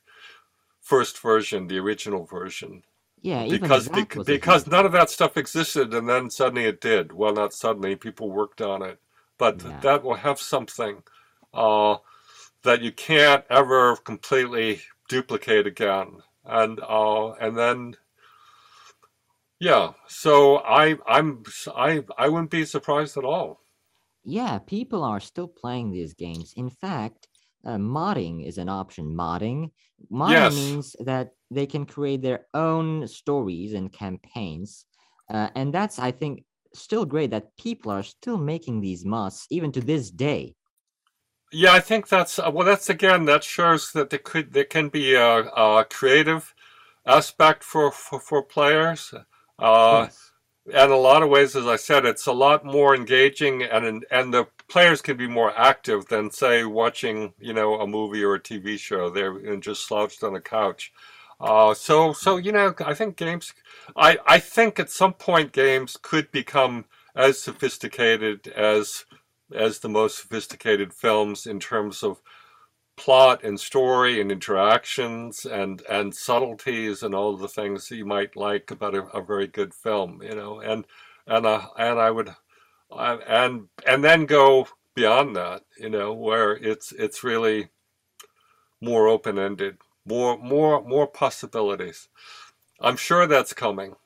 first 0.84 1.18
version, 1.18 1.66
the 1.66 1.78
original 1.78 2.24
version. 2.24 2.84
Yeah, 3.20 3.42
even 3.44 3.60
because 3.62 3.86
that 3.88 3.94
bec- 3.96 4.16
was 4.16 4.28
a 4.28 4.32
because 4.32 4.66
none 4.66 4.86
of 4.86 4.92
that 4.92 5.10
stuff 5.10 5.36
existed 5.36 5.92
and 5.94 6.08
then 6.08 6.30
suddenly 6.30 6.66
it 6.66 6.80
did. 6.80 7.12
Well 7.12 7.32
not 7.32 7.54
suddenly 7.54 7.96
people 7.96 8.30
worked 8.30 8.60
on 8.60 8.82
it. 8.82 9.00
But 9.38 9.64
Yeah. 9.64 9.80
that 9.80 10.04
will 10.04 10.14
have 10.14 10.38
something 10.38 11.02
uh, 11.52 11.96
that 12.62 12.82
you 12.82 12.92
can't 12.92 13.44
ever 13.50 13.96
completely 13.96 14.82
duplicate 15.08 15.66
again. 15.66 16.22
And 16.44 16.80
uh, 16.80 17.32
and 17.32 17.56
then 17.56 17.96
yeah 19.60 19.92
so 20.08 20.58
i 20.58 20.96
i'm 21.06 21.42
i 21.74 22.04
i 22.18 22.28
wouldn't 22.28 22.50
be 22.50 22.64
surprised 22.66 23.16
at 23.16 23.24
all. 23.24 23.60
Yeah, 24.24 24.58
people 24.58 25.02
are 25.04 25.20
still 25.20 25.48
playing 25.48 25.92
these 25.92 26.14
games. 26.14 26.54
In 26.56 26.70
fact, 26.70 27.28
uh, 27.64 27.76
modding 27.76 28.46
is 28.46 28.58
an 28.58 28.68
option. 28.68 29.14
Modding, 29.14 29.70
modding 30.12 30.52
yes 30.52 30.54
means 30.54 30.96
that 31.00 31.32
they 31.50 31.66
can 31.66 31.86
create 31.86 32.22
their 32.22 32.46
own 32.54 33.06
stories 33.08 33.72
and 33.74 33.92
campaigns, 33.92 34.86
uh, 35.30 35.50
and 35.54 35.72
that's 35.72 35.98
I 35.98 36.10
think 36.12 36.44
still 36.74 37.04
great 37.04 37.30
that 37.30 37.56
people 37.56 37.90
are 37.92 38.02
still 38.02 38.38
making 38.38 38.80
these 38.80 39.04
mods 39.04 39.46
even 39.50 39.72
to 39.72 39.80
this 39.80 40.10
day. 40.10 40.56
yeah 41.52 41.72
i 41.72 41.80
think 41.80 42.08
that's 42.08 42.38
uh, 42.38 42.50
well 42.52 42.66
that's 42.66 42.90
again 42.90 43.24
that 43.24 43.44
shows 43.44 43.92
that 43.92 44.10
there 44.10 44.18
could 44.18 44.52
there 44.52 44.64
can 44.64 44.88
be 44.88 45.14
a, 45.14 45.38
a 45.40 45.84
creative 45.88 46.54
aspect 47.06 47.62
for 47.62 47.90
for, 47.92 48.18
for 48.20 48.42
players 48.42 49.14
uh 49.58 50.06
Yes. 50.06 50.32
in 50.66 50.90
a 50.90 50.96
lot 50.96 51.22
of 51.22 51.30
ways, 51.30 51.56
as 51.56 51.66
I 51.66 51.76
said, 51.76 52.06
it's 52.06 52.26
a 52.26 52.32
lot 52.32 52.64
more 52.64 52.94
engaging, 52.94 53.62
and 53.64 54.04
and 54.10 54.34
the 54.34 54.46
players 54.68 55.02
can 55.02 55.16
be 55.16 55.26
more 55.26 55.56
active 55.56 56.06
than 56.06 56.30
say 56.30 56.64
watching, 56.64 57.34
you 57.38 57.52
know, 57.52 57.80
a 57.80 57.86
movie 57.86 58.24
or 58.24 58.34
a 58.34 58.40
TV 58.40 58.78
show. 58.78 59.10
They're 59.10 59.56
just 59.56 59.86
slouched 59.86 60.22
on 60.22 60.34
a 60.36 60.40
couch. 60.40 60.92
Uh, 61.40 61.74
so 61.74 62.12
so 62.12 62.36
you 62.36 62.52
know, 62.52 62.74
I 62.84 62.94
think 62.94 63.16
games. 63.16 63.52
I 63.96 64.18
I 64.26 64.38
think 64.38 64.78
at 64.78 64.90
some 64.90 65.14
point 65.14 65.52
games 65.52 65.96
could 66.00 66.30
become 66.30 66.86
as 67.14 67.40
sophisticated 67.40 68.48
as 68.48 69.04
as 69.54 69.80
the 69.80 69.88
most 69.88 70.18
sophisticated 70.18 70.92
films 70.92 71.46
in 71.46 71.60
terms 71.60 72.02
of 72.02 72.20
plot 72.96 73.42
and 73.42 73.58
story 73.58 74.20
and 74.20 74.30
interactions 74.30 75.44
and 75.44 75.82
and 75.90 76.14
subtleties 76.14 77.02
and 77.02 77.14
all 77.14 77.36
the 77.36 77.48
things 77.48 77.88
that 77.88 77.96
you 77.96 78.06
might 78.06 78.36
like 78.36 78.70
about 78.70 78.94
a, 78.94 79.02
a 79.06 79.20
very 79.20 79.48
good 79.48 79.74
film 79.74 80.22
you 80.22 80.34
know 80.34 80.60
and 80.60 80.86
and 81.26 81.44
uh, 81.46 81.66
and 81.76 81.98
I 81.98 82.10
would 82.10 82.34
And 82.98 83.68
and 83.86 84.04
then 84.04 84.26
go 84.26 84.68
beyond 84.94 85.34
that 85.36 85.64
you 85.76 85.88
know 85.90 86.12
where 86.14 86.52
it's 86.56 86.92
it's 86.92 87.24
really 87.24 87.70
more 88.80 89.08
open 89.08 89.36
ended 89.38 89.78
more 90.04 90.36
more 90.38 90.80
more 90.82 91.06
possibilities 91.08 92.08
I'm 92.80 92.96
sure 92.96 93.26
that's 93.26 93.54
coming 93.54 93.96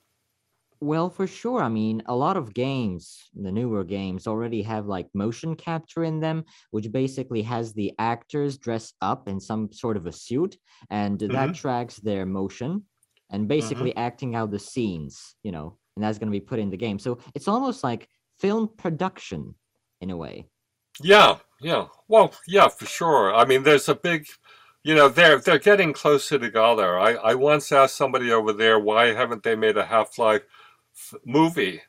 Well, 0.81 1.11
for 1.11 1.27
sure. 1.27 1.61
I 1.61 1.69
mean, 1.69 2.03
a 2.07 2.15
lot 2.15 2.37
of 2.37 2.55
games, 2.55 3.31
the 3.35 3.51
newer 3.51 3.83
games, 3.83 4.29
already 4.29 4.63
have 4.63 4.87
like 4.87 5.09
motion 5.13 5.57
capture 5.57 6.05
in 6.05 6.21
them, 6.21 6.45
which 6.71 6.93
basically 6.93 7.43
has 7.43 7.73
the 7.73 7.93
actors 7.99 8.57
dress 8.59 8.93
up 9.01 9.29
in 9.29 9.41
some 9.41 9.73
sort 9.73 9.97
of 9.97 10.07
a 10.07 10.13
suit, 10.13 10.57
and 10.89 11.19
that 11.19 11.53
hmm 11.53 11.55
tracks 11.55 11.97
their 11.97 12.25
motion 12.27 12.85
and 13.29 13.49
hmm 13.59 13.89
basically 13.89 13.95
acting 13.97 14.37
out 14.37 14.53
the 14.53 14.59
scenes, 14.61 15.35
you 15.43 15.51
know, 15.51 15.79
and 15.97 16.05
that's 16.05 16.19
going 16.19 16.29
to 16.29 16.39
be 16.39 16.45
put 16.45 16.61
in 16.61 16.71
the 16.71 16.77
game. 16.77 17.01
So 17.01 17.19
it's 17.35 17.49
almost 17.49 17.83
like 17.83 18.09
film 18.39 18.71
production 18.77 19.55
in 20.01 20.11
a 20.11 20.17
way. 20.17 20.47
Yeah, 21.01 21.37
yeah. 21.61 21.87
Well, 22.09 22.33
yeah, 22.47 22.69
for 22.69 22.87
sure. 22.87 23.35
I 23.35 23.45
mean, 23.45 23.63
there's 23.63 23.89
a 23.89 23.95
big, 23.95 24.27
you 24.83 24.95
know, 24.95 25.09
they're 25.09 25.39
they're 25.39 25.59
getting 25.59 25.93
closer 25.93 26.39
together. 26.39 26.99
I 26.99 27.15
I 27.15 27.35
once 27.35 27.71
asked 27.73 27.97
somebody 27.97 28.33
over 28.33 28.53
there 28.53 28.79
why 28.79 29.13
haven't 29.15 29.43
they 29.43 29.57
made 29.57 29.77
a 29.77 29.87
Half-Life 29.87 30.43
f- 30.95 31.21
movie, 31.25 31.83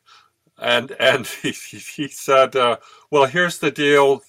and 0.58 0.92
and 0.92 1.26
he 1.42 1.50
he 1.52 2.08
said, 2.08 2.56
uh, 2.56 2.76
well, 3.10 3.26
here's 3.26 3.58
the 3.58 3.70
deal 3.70 4.22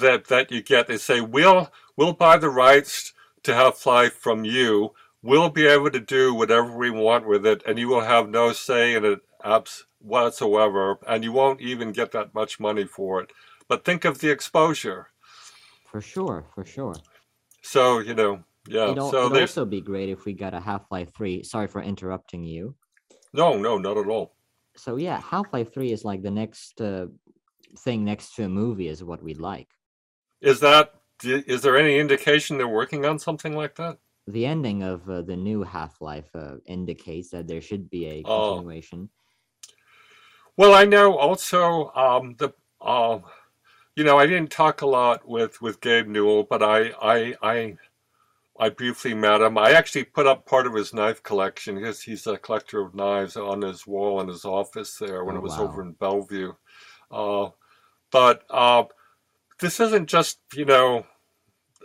that 0.00 0.26
that 0.28 0.50
you 0.52 0.62
get. 0.62 0.86
They 0.86 0.98
say 0.98 1.20
we'll 1.20 1.70
we'll 1.96 2.12
buy 2.12 2.36
the 2.38 2.50
rights 2.50 3.12
to 3.44 3.54
Half-Life 3.54 4.14
from 4.14 4.44
you. 4.44 4.94
We'll 5.22 5.50
be 5.50 5.66
able 5.66 5.90
to 5.90 6.00
do 6.00 6.34
whatever 6.34 6.76
we 6.76 6.90
want 6.90 7.26
with 7.26 7.46
it, 7.46 7.62
and 7.66 7.78
you 7.78 7.88
will 7.88 8.02
have 8.02 8.28
no 8.28 8.52
say 8.52 8.94
in 8.94 9.04
it 9.04 9.20
abs 9.46 9.84
whatsoever, 10.00 10.98
and 11.06 11.24
you 11.24 11.32
won't 11.32 11.60
even 11.60 11.92
get 11.92 12.12
that 12.12 12.34
much 12.34 12.58
money 12.60 12.84
for 12.84 13.22
it. 13.22 13.30
But 13.68 13.84
think 13.84 14.04
of 14.04 14.18
the 14.18 14.30
exposure. 14.30 15.08
For 15.90 16.00
sure, 16.00 16.46
for 16.54 16.64
sure. 16.64 16.94
So, 17.62 17.98
you 18.00 18.14
know, 18.14 18.44
yeah. 18.68 18.90
It'll 18.90 19.10
So 19.10 19.26
it'd 19.26 19.32
there's 19.32 19.50
also 19.56 19.64
be 19.64 19.80
great 19.80 20.08
if 20.08 20.24
we 20.24 20.32
got 20.32 20.54
a 20.54 20.60
Half-Life 20.60 21.10
3. 21.16 21.42
Sorry 21.42 21.68
for 21.68 21.82
interrupting 21.82 22.44
you. 22.44 22.74
no, 23.32 23.56
no, 23.56 23.78
not 23.78 23.96
at 23.96 24.08
all. 24.08 24.34
So 24.76 24.96
yeah, 24.96 25.20
Half-Life 25.20 25.72
3 25.72 25.92
is 25.92 26.04
like 26.04 26.22
the 26.22 26.30
next 26.30 26.80
uh, 26.80 27.06
thing 27.78 28.04
next 28.04 28.34
to 28.36 28.44
a 28.44 28.48
movie 28.48 28.88
is 28.88 29.02
what 29.02 29.22
we'd 29.22 29.40
like. 29.40 29.68
Is 30.40 30.60
that 30.60 30.92
is 31.24 31.62
there 31.62 31.78
any 31.78 31.98
indication 31.98 32.58
they're 32.58 32.68
working 32.68 33.06
on 33.06 33.18
something 33.18 33.54
like 33.56 33.74
that? 33.76 33.98
The 34.26 34.44
ending 34.44 34.82
of 34.82 35.08
uh, 35.08 35.22
the 35.22 35.36
new 35.36 35.62
Half-Life 35.62 36.30
uh, 36.34 36.56
indicates 36.66 37.30
that 37.30 37.46
there 37.48 37.62
should 37.62 37.88
be 37.88 38.06
a 38.06 38.22
Oh, 38.26 38.56
continuation. 38.56 39.08
Well, 40.56 40.74
I 40.74 40.84
know 40.84 41.16
also 41.18 41.90
um, 41.94 42.36
the 42.38 42.52
um, 42.80 43.24
you 43.96 44.04
know, 44.04 44.18
I 44.18 44.26
didn't 44.26 44.50
talk 44.50 44.82
a 44.82 44.86
lot 44.86 45.28
with 45.28 45.60
with 45.62 45.80
Gabe 45.80 46.06
Newell, 46.08 46.44
but 46.44 46.62
I 46.62 46.90
I 47.02 47.34
I 47.42 47.76
I 48.58 48.70
briefly 48.70 49.14
met 49.14 49.42
him. 49.42 49.58
I 49.58 49.72
actually 49.72 50.04
put 50.04 50.26
up 50.26 50.46
part 50.46 50.66
of 50.66 50.74
his 50.74 50.94
knife 50.94 51.22
collection 51.22 51.76
because 51.76 52.02
he's 52.02 52.26
a 52.26 52.38
collector 52.38 52.80
of 52.80 52.94
knives 52.94 53.36
on 53.36 53.62
his 53.62 53.86
wall 53.86 54.20
in 54.20 54.28
his 54.28 54.44
office 54.44 54.96
there 54.98 55.24
when 55.24 55.36
Oh 55.36 55.40
it 55.40 55.42
was 55.42 55.58
over 55.58 55.82
in 55.82 55.92
Bellevue. 55.92 56.54
Uh, 57.10 57.50
but 58.12 58.44
uh, 58.50 58.84
this 59.60 59.80
isn't 59.80 60.08
just 60.08 60.40
you 60.54 60.64
know 60.64 61.06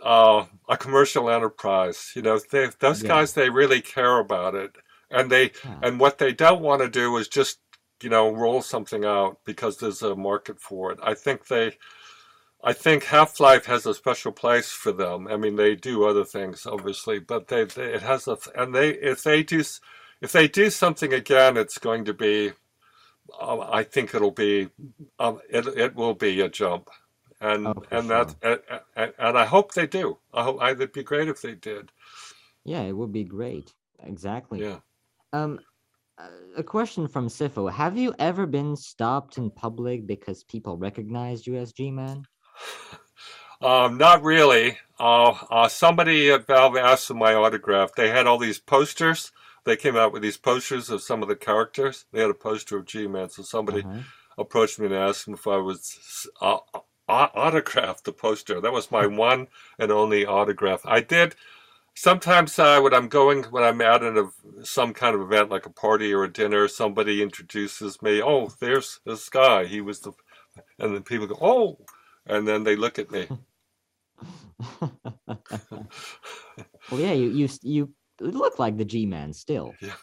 uh, 0.02 0.44
a 0.68 0.76
commercial 0.76 1.30
enterprise. 1.30 2.12
You 2.16 2.22
know, 2.22 2.38
they, 2.50 2.68
those 2.80 3.02
Yeah. 3.02 3.08
guys 3.08 3.32
they 3.34 3.50
really 3.50 3.80
care 3.80 4.18
about 4.18 4.54
it, 4.54 4.76
and 5.10 5.30
they 5.30 5.52
Yeah. 5.64 5.82
and 5.82 6.00
what 6.00 6.18
they 6.18 6.32
don't 6.32 6.62
want 6.62 6.82
to 6.82 6.88
do 6.88 7.16
is 7.16 7.28
just 7.28 7.58
you 8.02 8.10
know 8.10 8.30
roll 8.32 8.62
something 8.62 9.04
out 9.04 9.38
because 9.44 9.78
there's 9.78 10.02
a 10.02 10.16
market 10.16 10.60
for 10.60 10.92
it. 10.92 10.98
I 11.02 11.14
think 11.14 11.46
they. 11.48 11.76
I 12.64 12.72
think 12.72 13.04
Half 13.04 13.40
Life 13.40 13.66
has 13.66 13.86
a 13.86 13.94
special 13.94 14.30
place 14.30 14.70
for 14.70 14.92
them. 14.92 15.26
I 15.26 15.36
mean, 15.36 15.56
they 15.56 15.74
do 15.74 16.04
other 16.04 16.24
things, 16.24 16.64
obviously, 16.64 17.18
but 17.18 17.48
they, 17.48 17.64
they 17.64 17.94
it 17.94 18.02
has 18.02 18.28
a 18.28 18.38
and 18.54 18.74
they 18.74 18.90
if 18.90 19.22
they 19.24 19.42
do 19.42 19.62
if 20.20 20.32
they 20.32 20.46
do 20.48 20.70
something 20.70 21.12
again, 21.12 21.56
it's 21.56 21.78
going 21.78 22.04
to 22.04 22.14
be. 22.14 22.52
Um, 23.40 23.60
I 23.60 23.82
think 23.82 24.14
it'll 24.14 24.30
be. 24.30 24.68
Um, 25.18 25.40
it 25.50 25.66
it 25.66 25.94
will 25.96 26.14
be 26.14 26.40
a 26.40 26.48
jump 26.48 26.90
Oh, 27.64 27.74
and 27.74 27.84
for 27.88 27.98
and 27.98 28.10
that 28.10 28.34
sure. 28.42 28.60
and, 28.68 28.80
and 28.96 29.12
and 29.18 29.38
I 29.38 29.44
hope 29.44 29.74
they 29.74 29.86
do. 29.86 30.18
I 30.32 30.44
hope 30.44 30.58
I, 30.60 30.70
it'd 30.70 30.92
be 30.92 31.02
great 31.02 31.28
if 31.28 31.42
they 31.42 31.54
did. 31.54 31.90
Yeah, 32.64 32.82
it 32.82 32.96
would 32.96 33.12
be 33.12 33.24
great. 33.24 33.72
Exactly. 34.02 34.60
Yeah. 34.62 34.78
Um, 35.32 35.60
a 36.56 36.62
question 36.62 37.08
from 37.08 37.28
Sifo. 37.28 37.70
Have 37.72 37.96
you 37.96 38.14
ever 38.18 38.46
been 38.46 38.76
stopped 38.76 39.38
in 39.38 39.50
public 39.50 40.06
because 40.06 40.44
people 40.44 40.76
recognized 40.76 41.46
you 41.46 41.56
as 41.56 41.72
G-Man? 41.72 42.24
Um, 43.60 43.96
not 43.96 44.22
really. 44.24 44.78
Uh, 44.98 45.36
uh, 45.50 45.68
somebody 45.68 46.30
at 46.30 46.46
Valve 46.48 46.76
asked 46.76 47.06
for 47.06 47.14
my 47.14 47.34
autograph. 47.34 47.94
They 47.94 48.08
had 48.08 48.26
all 48.26 48.38
these 48.38 48.58
posters. 48.58 49.30
They 49.64 49.76
came 49.76 49.96
out 49.96 50.12
with 50.12 50.22
these 50.22 50.36
posters 50.36 50.90
of 50.90 51.02
some 51.02 51.22
of 51.22 51.28
the 51.28 51.36
characters. 51.36 52.06
They 52.12 52.20
had 52.20 52.30
a 52.30 52.34
poster 52.34 52.76
of 52.78 52.86
G-Man, 52.86 53.30
so 53.30 53.42
somebody 53.44 53.86
Uh-huh. 53.86 54.00
approached 54.36 54.80
me 54.80 54.86
and 54.86 54.94
asked 54.94 55.28
me 55.28 55.34
if 55.34 55.46
I 55.46 55.58
was 55.58 56.26
uh, 56.40 56.58
autograph 57.08 58.02
the 58.02 58.12
poster. 58.12 58.60
That 58.60 58.72
was 58.72 58.90
my 58.90 59.06
one 59.28 59.46
and 59.78 59.92
only 59.92 60.26
autograph. 60.26 60.80
I 60.84 61.00
did 61.00 61.36
Sometimes 61.94 62.58
uh, 62.58 62.80
when 62.80 62.94
I'm 62.94 63.08
going, 63.08 63.44
when 63.44 63.62
I'm 63.62 63.80
at 63.82 64.02
an, 64.02 64.16
ev- 64.18 64.64
some 64.66 64.94
kind 64.94 65.14
of 65.14 65.20
event 65.20 65.50
like 65.50 65.66
a 65.66 65.70
party 65.70 66.12
or 66.12 66.24
a 66.24 66.32
dinner, 66.32 66.66
somebody 66.68 67.22
introduces 67.22 68.00
me. 68.02 68.22
Oh, 68.22 68.50
there's 68.60 69.00
this 69.04 69.28
guy. 69.28 69.66
He 69.66 69.80
was 69.80 70.00
the, 70.00 70.12
and 70.78 70.94
then 70.94 71.02
people 71.02 71.26
go, 71.26 71.38
oh, 71.40 71.78
and 72.26 72.48
then 72.48 72.64
they 72.64 72.76
look 72.76 72.98
at 72.98 73.10
me. 73.10 73.28
well, 76.90 77.00
yeah, 77.00 77.12
you 77.12 77.28
you 77.30 77.48
you 77.62 77.94
look 78.20 78.58
like 78.58 78.76
the 78.76 78.84
G-Man 78.84 79.32
still. 79.32 79.74
Yeah, 79.80 79.94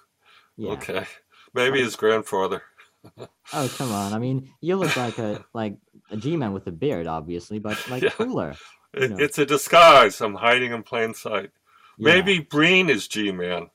Yeah. 0.58 0.72
okay, 0.72 1.06
maybe 1.54 1.80
his 1.82 1.96
grandfather. 1.96 2.62
Oh, 3.54 3.74
come 3.78 3.92
on. 3.94 4.14
I 4.14 4.20
mean, 4.20 4.50
you 4.62 4.76
look 4.76 4.96
like 4.98 5.18
a 5.18 5.44
like 5.54 5.78
a 6.12 6.18
G-Man 6.18 6.52
with 6.54 6.68
a 6.68 6.72
beard, 6.72 7.08
obviously, 7.08 7.58
but 7.58 7.78
like 7.90 8.04
Yeah, 8.04 8.10
cooler. 8.10 8.54
You 8.94 9.02
it, 9.06 9.10
know. 9.12 9.18
it's 9.18 9.38
a 9.40 9.46
disguise. 9.46 10.20
I'm 10.22 10.36
hiding 10.36 10.72
in 10.74 10.84
plain 10.84 11.14
sight. 11.14 11.52
Yeah. 12.00 12.14
Maybe 12.16 12.40
Breen 12.40 12.90
is 12.90 13.08
G-Man. 13.08 13.70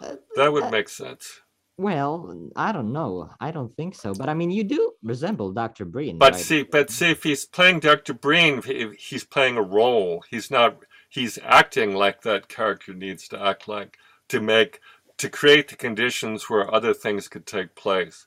Uh, 0.00 0.16
That 0.36 0.52
would 0.52 0.64
uh, 0.64 0.70
make 0.70 0.88
sense. 0.88 1.40
well, 1.78 2.50
I 2.54 2.70
don't 2.72 2.92
know. 2.92 3.30
I 3.40 3.50
don't 3.50 3.74
think 3.76 3.94
so. 3.94 4.12
But 4.14 4.28
I 4.28 4.34
mean, 4.34 4.50
you 4.50 4.62
do 4.62 4.92
resemble 5.02 5.52
Dr. 5.52 5.84
Breen, 5.86 6.18
But 6.18 6.34
right? 6.34 6.42
see, 6.42 6.62
but 6.64 6.90
see, 6.90 7.10
if 7.10 7.22
he's 7.22 7.46
playing 7.46 7.80
Dr. 7.80 8.12
Breen, 8.14 8.62
he's 8.98 9.24
playing 9.24 9.56
a 9.56 9.62
role. 9.62 10.22
He's 10.30 10.50
not. 10.50 10.76
He's 11.08 11.38
acting 11.42 11.94
like 11.94 12.20
that 12.22 12.48
character 12.48 12.92
needs 12.92 13.26
to 13.28 13.40
act 13.42 13.66
like 13.66 13.96
to 14.28 14.40
make 14.40 14.80
to 15.16 15.30
create 15.30 15.68
the 15.68 15.76
conditions 15.76 16.48
where 16.50 16.72
other 16.72 16.92
things 16.94 17.26
could 17.28 17.46
take 17.46 17.74
place. 17.74 18.26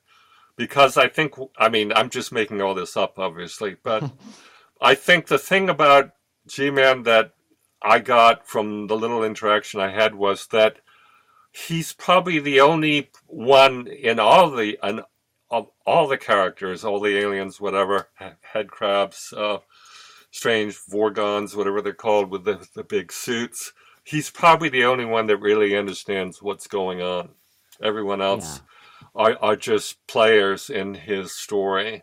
Because 0.56 0.96
I 0.98 1.08
think, 1.08 1.34
I 1.56 1.68
mean, 1.70 1.92
I'm 1.92 2.10
just 2.10 2.32
making 2.32 2.60
all 2.60 2.74
this 2.74 2.96
up, 2.96 3.18
obviously, 3.18 3.76
but 3.82 4.10
I 4.82 4.94
think 4.94 5.26
the 5.28 5.38
thing 5.38 5.70
about 5.70 6.10
G-Man 6.48 7.04
that 7.04 7.32
I 7.84 7.98
got 7.98 8.46
from 8.46 8.86
the 8.86 8.96
little 8.96 9.24
interaction 9.24 9.80
I 9.80 9.90
had 9.90 10.14
was 10.14 10.46
that 10.48 10.78
he's 11.52 11.92
probably 11.92 12.38
the 12.38 12.60
only 12.60 13.10
one 13.26 13.86
in 13.86 14.18
all 14.18 14.50
the 14.50 14.78
in, 14.82 15.02
of 15.50 15.68
all 15.86 16.08
the 16.08 16.16
characters, 16.16 16.84
all 16.84 17.00
the 17.00 17.18
aliens, 17.18 17.60
whatever, 17.60 18.08
he- 18.18 18.26
head 18.40 18.70
crabs, 18.70 19.34
uh, 19.36 19.58
strange 20.30 20.78
Vorgons, 20.90 21.54
whatever 21.54 21.82
they're 21.82 21.92
called, 21.92 22.30
with 22.30 22.44
the, 22.44 22.66
the 22.74 22.82
big 22.82 23.12
suits. 23.12 23.72
He's 24.02 24.30
probably 24.30 24.70
the 24.70 24.84
only 24.84 25.04
one 25.04 25.26
that 25.26 25.36
really 25.36 25.76
understands 25.76 26.42
what's 26.42 26.66
going 26.66 27.02
on. 27.02 27.30
Everyone 27.82 28.20
yeah. 28.20 28.26
else 28.26 28.62
are, 29.14 29.36
are 29.42 29.56
just 29.56 30.04
players 30.06 30.70
in 30.70 30.94
his 30.94 31.34
story. 31.34 32.02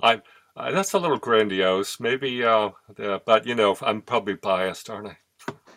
I, 0.00 0.22
I 0.58 0.72
that's 0.72 0.92
a 0.92 0.98
little 0.98 1.18
grandiose, 1.18 2.00
maybe, 2.00 2.44
uh, 2.44 2.70
uh, 2.98 3.18
but 3.24 3.46
you 3.46 3.54
know, 3.54 3.76
I'm 3.80 4.02
probably 4.02 4.34
biased, 4.34 4.90
aren't 4.90 5.08
I? 5.08 5.18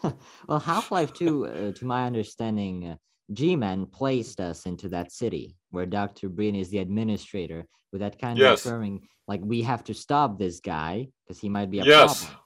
Well, 0.47 0.59
Half-Life 0.59 1.13
2, 1.13 1.45
uh, 1.45 1.71
to 1.73 1.86
my 1.86 2.05
understanding, 2.05 2.88
uh, 2.88 2.95
G-Man 3.34 3.86
placed 3.86 4.39
us 4.41 4.65
into 4.65 4.89
that 4.89 5.11
city 5.11 5.55
where 5.69 5.86
Dr. 5.86 6.29
Breen 6.29 6.55
is 6.55 6.69
the 6.69 6.79
administrator 6.79 7.65
with 7.91 8.01
that 8.01 8.19
kind 8.19 8.39
of 8.39 8.45
Yes, 8.45 8.65
referring, 8.65 9.07
like, 9.27 9.41
we 9.43 9.61
have 9.61 9.84
to 9.86 9.93
stop 9.93 10.38
this 10.38 10.59
guy 10.59 11.07
because 11.23 11.39
he 11.39 11.49
might 11.49 11.69
be 11.71 11.79
a 11.79 11.86
yes, 11.86 12.23
problem, 12.23 12.38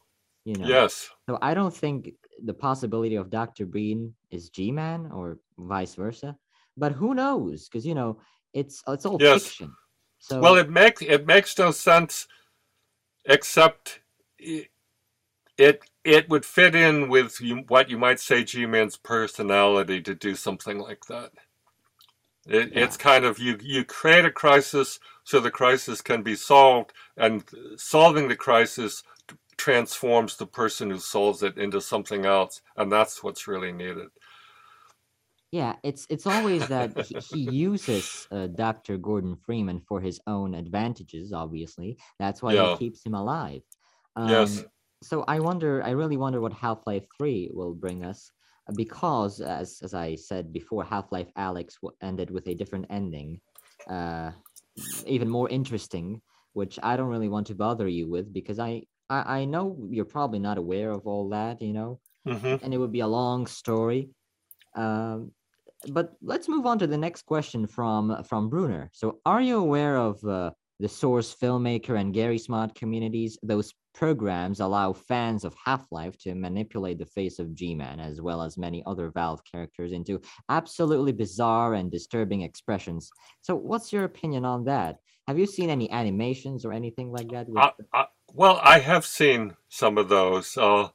you 0.43 0.57
know? 0.57 0.67
yes. 0.67 1.09
So 1.29 1.39
I 1.41 1.53
don't 1.53 1.73
think 1.73 2.11
the 2.43 2.53
possibility 2.53 3.15
of 3.15 3.29
Dr. 3.29 3.65
Breen 3.65 4.13
is 4.29 4.49
G-Man 4.49 5.09
or 5.11 5.39
vice 5.57 5.95
versa, 5.95 6.35
but 6.77 6.91
who 6.91 7.15
knows? 7.15 7.67
Because, 7.67 7.85
you 7.85 7.95
know, 7.95 8.19
it's 8.53 8.83
it's 8.87 9.05
all 9.05 9.19
Yes. 9.19 9.43
fiction. 9.43 9.73
Well, 10.31 10.55
it 10.55 10.69
makes 10.69 11.01
it 11.01 11.25
makes 11.25 11.57
no 11.57 11.71
sense 11.71 12.27
except 13.25 13.99
it 15.57 15.83
it 16.03 16.29
would 16.29 16.45
fit 16.45 16.75
in 16.75 17.09
with 17.09 17.41
you, 17.41 17.63
what 17.67 17.89
you 17.89 17.97
might 17.97 18.19
say 18.19 18.43
G-Man's 18.43 18.97
personality 18.97 20.01
to 20.01 20.13
do 20.13 20.35
something 20.35 20.77
like 20.77 21.05
that. 21.05 21.31
It, 22.47 22.73
yeah, 22.73 22.83
it's 22.83 22.97
kind 22.97 23.25
of 23.25 23.39
you 23.39 23.57
you 23.61 23.83
create 23.83 24.25
a 24.25 24.31
crisis 24.31 24.99
so 25.23 25.39
the 25.39 25.49
crisis 25.49 26.01
can 26.01 26.21
be 26.21 26.35
solved, 26.35 26.93
and 27.17 27.43
solving 27.77 28.27
the 28.27 28.35
crisis 28.35 29.03
transforms 29.57 30.37
the 30.37 30.45
person 30.45 30.91
who 30.91 30.99
solves 30.99 31.41
it 31.41 31.57
into 31.57 31.81
something 31.81 32.25
else, 32.25 32.61
and 32.77 32.91
that's 32.91 33.23
what's 33.23 33.47
really 33.47 33.71
needed. 33.71 34.09
Yeah, 35.59 35.75
it's 35.83 36.05
it's 36.09 36.25
always 36.27 36.67
that 36.67 36.91
he, 36.97 37.15
he 37.19 37.39
uses 37.39 38.27
uh, 38.31 38.47
Dr. 38.47 38.97
Gordon 38.97 39.35
Freeman 39.35 39.79
for 39.79 40.01
his 40.01 40.19
own 40.27 40.53
advantages. 40.55 41.31
Obviously, 41.31 41.97
that's 42.19 42.41
why 42.43 42.55
Yeah. 42.55 42.61
he 42.63 42.69
keeps 42.69 43.05
him 43.05 43.13
alive. 43.13 43.61
Um, 44.15 44.51
Yes. 44.53 44.65
So 45.03 45.23
I 45.27 45.39
wonder, 45.39 45.83
I 45.83 45.91
really 45.91 46.17
wonder 46.17 46.39
what 46.41 46.53
Half 46.53 46.79
Life 46.87 47.07
Three 47.15 47.41
will 47.53 47.73
bring 47.75 48.03
us, 48.03 48.31
because 48.75 49.33
as 49.41 49.69
as 49.83 49.93
I 49.93 50.15
said 50.15 50.51
before, 50.51 50.83
Half 50.83 51.11
Life 51.11 51.31
Alyx 51.37 51.69
ended 52.01 52.29
with 52.31 52.47
a 52.47 52.55
different 52.55 52.87
ending, 52.89 53.41
uh, 53.87 54.31
even 55.05 55.29
more 55.29 55.49
interesting, 55.49 56.21
which 56.53 56.79
I 56.83 56.97
don't 56.97 57.09
really 57.09 57.29
want 57.29 57.47
to 57.47 57.55
bother 57.55 57.87
you 57.87 58.07
with 58.09 58.33
because 58.33 58.59
I 58.59 58.83
I, 59.09 59.41
I 59.41 59.45
know 59.45 59.87
you're 59.91 60.05
probably 60.05 60.39
not 60.39 60.57
aware 60.57 60.91
of 60.91 61.05
all 61.07 61.29
that, 61.29 61.61
you 61.61 61.73
know 61.73 62.01
hmm 62.25 62.55
and 62.61 62.73
it 62.73 62.79
would 62.79 62.91
be 62.93 63.01
a 63.01 63.07
long 63.07 63.47
story. 63.47 64.11
Um, 64.75 65.33
but 65.91 66.13
let's 66.21 66.47
move 66.47 66.65
on 66.65 66.79
to 66.79 66.87
the 66.87 66.97
next 66.97 67.23
question 67.23 67.67
from 67.67 68.23
from 68.23 68.49
Bruner. 68.49 68.89
So, 68.93 69.19
are 69.25 69.41
you 69.41 69.57
aware 69.57 69.97
of 69.97 70.23
uh, 70.23 70.51
the 70.79 70.89
Source 70.89 71.35
Filmmaker 71.35 71.99
and 71.99 72.13
Garry's 72.13 72.49
Mod 72.49 72.75
communities? 72.75 73.37
Those 73.43 73.73
programs 73.93 74.59
allow 74.59 74.91
fans 74.93 75.45
of 75.45 75.55
Half 75.63 75.87
Life 75.91 76.17
to 76.19 76.35
manipulate 76.35 76.99
the 76.99 77.05
face 77.05 77.39
of 77.39 77.55
G-Man 77.55 77.99
as 77.99 78.21
well 78.21 78.41
as 78.41 78.57
many 78.57 78.83
other 78.85 79.09
Valve 79.09 79.41
characters 79.49 79.93
into 79.93 80.19
absolutely 80.49 81.13
bizarre 81.13 81.75
and 81.75 81.89
disturbing 81.89 82.41
expressions. 82.41 83.09
So, 83.41 83.55
what's 83.55 83.93
your 83.93 84.03
opinion 84.03 84.45
on 84.45 84.65
that? 84.65 84.97
Have 85.27 85.39
you 85.39 85.47
seen 85.47 85.69
any 85.69 85.89
animations 85.91 86.65
or 86.65 86.73
anything 86.73 87.11
like 87.11 87.29
that? 87.29 87.47
With, 87.47 87.57
I, 87.57 87.71
I, 87.93 88.05
well, 88.33 88.59
I 88.63 88.79
have 88.79 89.05
seen 89.05 89.55
some 89.69 89.97
of 89.97 90.09
those. 90.09 90.55
Uh, 90.55 90.89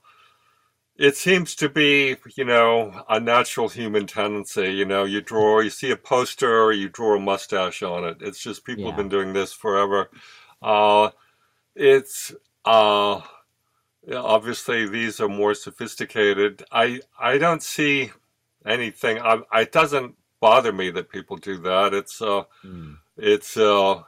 it 1.01 1.17
seems 1.17 1.55
to 1.55 1.71
be, 1.71 2.15
you 2.37 2.45
know, 2.45 3.05
a 3.09 3.19
natural 3.19 3.71
human 3.71 4.07
tendency. 4.07 4.71
You 4.75 4.85
know, 4.85 5.05
you 5.05 5.23
draw, 5.23 5.61
you 5.61 5.71
see 5.71 5.91
a 5.91 5.97
poster, 5.97 6.73
you 6.73 6.91
draw 6.91 7.17
a 7.17 7.21
mustache 7.21 7.83
on 7.83 8.05
it. 8.05 8.19
It's 8.21 8.39
just 8.39 8.67
people 8.67 8.85
have 8.85 8.99
been 8.99 9.09
doing 9.09 9.33
this 9.33 9.51
forever. 9.55 10.11
Uh, 10.61 11.09
it's 11.75 12.35
uh, 12.67 13.23
obviously 14.15 14.87
these 14.87 15.21
are 15.21 15.29
more 15.29 15.55
sophisticated. 15.55 16.65
I 16.71 17.01
I 17.19 17.39
don't 17.39 17.63
see 17.63 18.11
anything. 18.67 19.21
I, 19.21 19.41
it 19.55 19.73
doesn't 19.73 20.17
bother 20.39 20.73
me 20.73 20.91
that 20.91 21.09
people 21.09 21.39
do 21.39 21.57
that. 21.63 21.95
It's 21.95 22.21
uh, 22.21 22.45
Hmm, 22.61 22.93
it's 23.17 23.57
uh, 23.57 24.03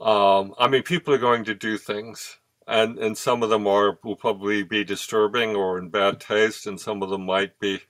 um, 0.00 0.54
I 0.58 0.68
mean, 0.68 0.84
people 0.84 1.12
are 1.12 1.18
going 1.18 1.44
to 1.44 1.54
do 1.54 1.76
things, 1.76 2.36
and 2.66 2.98
and 2.98 3.16
some 3.16 3.42
of 3.42 3.50
them 3.50 3.66
are 3.66 3.98
will 4.02 4.16
probably 4.16 4.62
be 4.62 4.84
disturbing 4.84 5.54
or 5.54 5.78
in 5.78 5.88
bad 5.88 6.20
taste, 6.20 6.66
and 6.66 6.80
some 6.80 7.02
of 7.02 7.10
them 7.10 7.26
might 7.26 7.58
be 7.60 7.80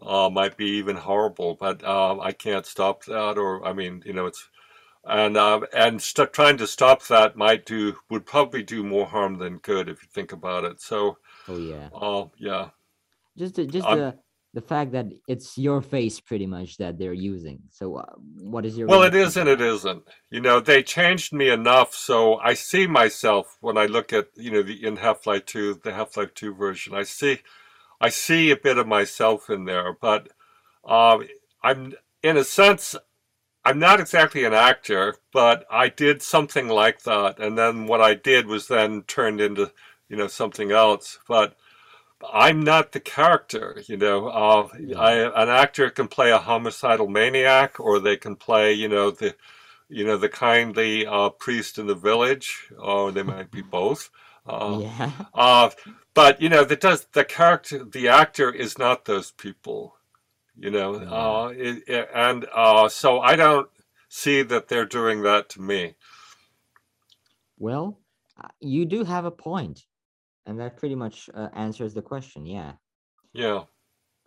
uh, 0.00 0.30
might 0.30 0.56
be 0.56 0.66
even 0.66 0.96
horrible. 0.96 1.56
But 1.58 1.84
um, 1.84 2.20
I 2.20 2.32
can't 2.32 2.66
stop 2.66 3.04
that, 3.04 3.38
or 3.38 3.66
I 3.66 3.72
mean, 3.72 4.02
you 4.06 4.12
know, 4.12 4.26
it's 4.26 4.48
and 5.04 5.36
uh, 5.36 5.60
and 5.74 6.00
st- 6.00 6.32
trying 6.32 6.58
to 6.58 6.66
stop 6.66 7.06
that 7.06 7.36
might 7.36 7.66
do 7.66 7.96
would 8.10 8.26
probably 8.26 8.62
do 8.62 8.84
more 8.84 9.06
harm 9.06 9.36
than 9.36 9.58
good 9.58 9.88
if 9.88 10.02
you 10.02 10.08
think 10.12 10.32
about 10.32 10.64
it. 10.64 10.80
So, 10.80 11.18
oh 11.48 11.58
yeah. 11.58 11.88
uh, 11.94 12.26
yeah, 12.36 12.70
just 13.36 13.56
the, 13.56 13.66
just 13.66 13.86
I'm- 13.86 14.14
the 14.52 14.60
fact 14.60 14.92
that 14.92 15.06
it's 15.28 15.56
your 15.56 15.80
face 15.80 16.18
pretty 16.18 16.46
much 16.46 16.76
that 16.78 16.98
they're 16.98 17.12
using. 17.12 17.60
So 17.70 17.96
uh, 17.96 18.14
what 18.40 18.66
is 18.66 18.76
your 18.76 18.88
Well, 18.88 19.04
it 19.04 19.14
is 19.14 19.36
and 19.36 19.48
it 19.48 19.60
isn't. 19.60 20.02
You 20.30 20.40
know, 20.40 20.58
they 20.58 20.82
changed 20.82 21.32
me 21.32 21.50
enough 21.50 21.94
so 21.94 22.38
I 22.38 22.54
see 22.54 22.86
myself 22.86 23.56
when 23.60 23.78
I 23.78 23.86
look 23.86 24.12
at, 24.12 24.28
you 24.34 24.50
know, 24.50 24.62
the 24.62 24.84
in 24.84 24.96
Half-Life 24.96 25.46
2, 25.46 25.80
the 25.84 25.92
Half-Life 25.92 26.34
2 26.34 26.54
version. 26.54 26.94
I 26.94 27.04
see 27.04 27.38
I 28.00 28.08
see 28.08 28.50
a 28.50 28.56
bit 28.56 28.78
of 28.78 28.88
myself 28.88 29.50
in 29.50 29.66
there, 29.66 29.96
but 30.00 30.28
um, 30.84 31.28
I'm 31.62 31.92
in 32.22 32.36
a 32.36 32.44
sense 32.44 32.96
I'm 33.64 33.78
not 33.78 34.00
exactly 34.00 34.44
an 34.44 34.54
actor, 34.54 35.16
but 35.32 35.66
I 35.70 35.90
did 35.90 36.22
something 36.22 36.66
like 36.66 37.02
that 37.02 37.38
and 37.38 37.56
then 37.56 37.86
what 37.86 38.00
I 38.00 38.14
did 38.14 38.46
was 38.46 38.66
then 38.66 39.02
turned 39.02 39.40
into, 39.40 39.70
you 40.08 40.16
know, 40.16 40.26
something 40.26 40.72
else. 40.72 41.20
But 41.28 41.54
I'm 42.28 42.62
not 42.62 42.92
the 42.92 43.00
character, 43.00 43.82
you 43.86 43.96
know. 43.96 44.28
Uh, 44.28 44.68
I, 44.96 45.12
an 45.42 45.48
actor 45.48 45.90
can 45.90 46.08
play 46.08 46.30
a 46.30 46.38
homicidal 46.38 47.08
maniac, 47.08 47.80
or 47.80 47.98
they 47.98 48.16
can 48.16 48.36
play, 48.36 48.72
you 48.72 48.88
know, 48.88 49.10
the, 49.10 49.34
you 49.88 50.04
know, 50.04 50.16
the 50.16 50.28
kindly 50.28 51.06
uh, 51.06 51.30
priest 51.30 51.78
in 51.78 51.86
the 51.86 51.94
village, 51.94 52.68
or 52.78 53.12
they 53.12 53.22
might 53.22 53.50
be 53.50 53.62
both. 53.70 54.10
Uh, 54.46 54.78
yeah. 54.82 55.10
uh, 55.34 55.70
but 56.14 56.40
you 56.42 56.48
know, 56.48 56.64
that 56.64 56.80
does 56.80 57.06
the 57.12 57.24
character, 57.24 57.84
the 57.84 58.08
actor 58.08 58.50
is 58.52 58.78
not 58.78 59.04
those 59.04 59.30
people, 59.32 59.96
you 60.58 60.70
know. 60.70 61.00
Yeah. 61.00 61.10
Uh, 61.10 61.48
it, 61.56 61.84
it- 61.88 62.08
and 62.14 62.46
uh, 62.54 62.88
so 62.88 63.20
I 63.20 63.36
don't 63.36 63.68
see 64.08 64.42
that 64.42 64.68
they're 64.68 64.86
doing 64.86 65.22
that 65.22 65.48
to 65.50 65.60
me. 65.62 65.94
Well, 67.58 67.98
uh, 68.42 68.48
you 68.60 68.86
do 68.86 69.04
have 69.04 69.24
a 69.24 69.30
point, 69.30 69.84
and 70.50 70.58
that 70.58 70.76
pretty 70.76 70.96
much 70.96 71.30
uh, 71.32 71.48
answers 71.54 71.94
the 71.94 72.02
question. 72.02 72.44
Yeah. 72.44 72.72
Yeah. 73.32 73.64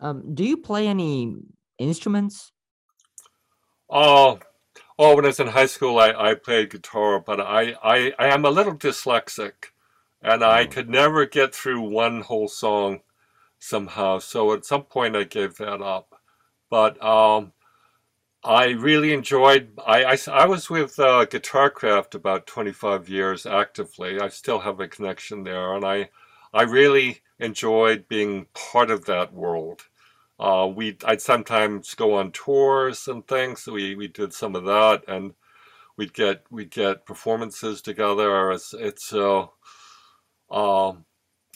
Um, 0.00 0.34
do 0.34 0.42
you 0.42 0.56
play 0.56 0.88
any 0.88 1.36
instruments? 1.78 2.50
Oh, 3.90 4.40
oh, 4.98 5.14
when 5.14 5.26
I 5.26 5.28
was 5.28 5.38
in 5.38 5.48
high 5.48 5.66
school, 5.66 5.98
I, 5.98 6.12
I 6.12 6.34
played 6.34 6.70
guitar, 6.70 7.20
but 7.20 7.40
I, 7.40 7.74
I, 7.82 8.12
I 8.18 8.28
am 8.28 8.46
a 8.46 8.50
little 8.50 8.74
dyslexic, 8.74 9.52
and 10.22 10.42
I 10.42 10.64
Oh. 10.64 10.66
could 10.66 10.88
never 10.88 11.26
get 11.26 11.54
through 11.54 11.82
one 11.82 12.22
whole 12.22 12.48
song 12.48 13.00
somehow. 13.58 14.18
So 14.18 14.52
at 14.54 14.64
some 14.64 14.84
point, 14.84 15.16
I 15.16 15.24
gave 15.24 15.56
that 15.56 15.82
up. 15.82 16.20
But 16.70 17.02
um, 17.04 17.52
I 18.44 18.70
really 18.72 19.14
enjoyed. 19.14 19.70
I, 19.86 20.04
I, 20.04 20.18
I 20.30 20.46
was 20.46 20.68
with 20.68 20.98
uh, 20.98 21.24
Guitarcraft 21.26 22.14
about 22.14 22.46
25 22.46 23.08
years 23.08 23.46
actively. 23.46 24.20
I 24.20 24.28
still 24.28 24.60
have 24.60 24.80
a 24.80 24.88
connection 24.88 25.44
there, 25.44 25.72
and 25.74 25.84
I, 25.84 26.10
I 26.52 26.62
really 26.62 27.22
enjoyed 27.38 28.06
being 28.06 28.46
part 28.54 28.90
of 28.90 29.06
that 29.06 29.32
world. 29.32 29.84
Uh, 30.38 30.70
we 30.74 30.98
I'd 31.04 31.22
sometimes 31.22 31.94
go 31.94 32.14
on 32.14 32.32
tours 32.32 33.08
and 33.08 33.26
things. 33.26 33.66
We 33.66 33.94
we 33.94 34.08
did 34.08 34.34
some 34.34 34.54
of 34.56 34.64
that, 34.64 35.04
and 35.08 35.34
we'd 35.96 36.12
get 36.12 36.44
we'd 36.50 36.70
get 36.70 37.06
performances 37.06 37.80
together. 37.80 38.50
It's 38.52 38.74
it's 38.74 39.12
uh, 39.14 39.46
um, 40.50 41.06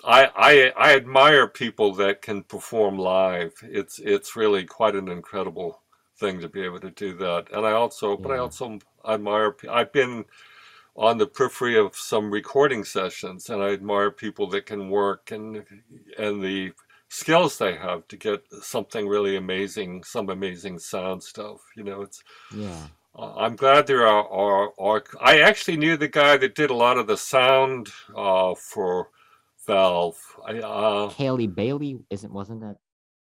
I 0.04 0.30
I 0.36 0.72
I 0.76 0.96
admire 0.96 1.48
people 1.48 1.94
that 1.96 2.22
can 2.22 2.44
perform 2.44 2.98
live. 2.98 3.52
It's 3.62 3.98
it's 3.98 4.36
really 4.36 4.64
quite 4.64 4.94
an 4.94 5.08
incredible 5.08 5.82
thing 6.18 6.40
to 6.40 6.48
be 6.48 6.62
able 6.62 6.80
to 6.80 6.90
do 6.90 7.14
that. 7.18 7.46
And 7.52 7.66
I 7.66 7.72
also 7.72 8.16
but 8.16 8.32
I 8.32 8.36
Yeah. 8.36 8.42
also 8.42 8.78
admire. 9.06 9.56
I've 9.70 9.92
been 9.92 10.24
on 10.96 11.18
the 11.18 11.26
periphery 11.26 11.78
of 11.78 11.96
some 11.96 12.30
recording 12.30 12.84
sessions, 12.84 13.50
and 13.50 13.62
I 13.62 13.68
admire 13.72 14.10
people 14.10 14.48
that 14.48 14.66
can 14.66 14.90
work 14.90 15.30
and 15.30 15.64
and 16.18 16.42
the 16.42 16.72
skills 17.08 17.56
they 17.58 17.74
have 17.76 18.06
to 18.08 18.16
get 18.16 18.42
something 18.62 19.08
really 19.08 19.36
amazing, 19.36 20.04
some 20.04 20.28
amazing 20.28 20.78
sound 20.78 21.22
stuff. 21.22 21.60
You 21.76 21.84
know, 21.84 22.02
it's. 22.02 22.22
Yeah. 22.54 22.88
Uh, 23.16 23.34
I'm 23.36 23.56
glad 23.56 23.86
there 23.86 24.06
are, 24.06 24.28
are, 24.28 24.72
are. 24.78 25.02
I 25.20 25.40
actually 25.40 25.76
knew 25.76 25.96
the 25.96 26.08
guy 26.08 26.36
that 26.36 26.54
did 26.54 26.70
a 26.70 26.74
lot 26.74 26.98
of 26.98 27.06
the 27.06 27.16
sound 27.16 27.88
uh, 28.14 28.54
for 28.54 29.08
Valve. 29.66 30.18
I, 30.46 30.58
uh, 30.58 31.10
Kelly 31.10 31.46
Bailey 31.46 31.98
isn't 32.10 32.32
wasn't 32.32 32.60
that? 32.60 32.76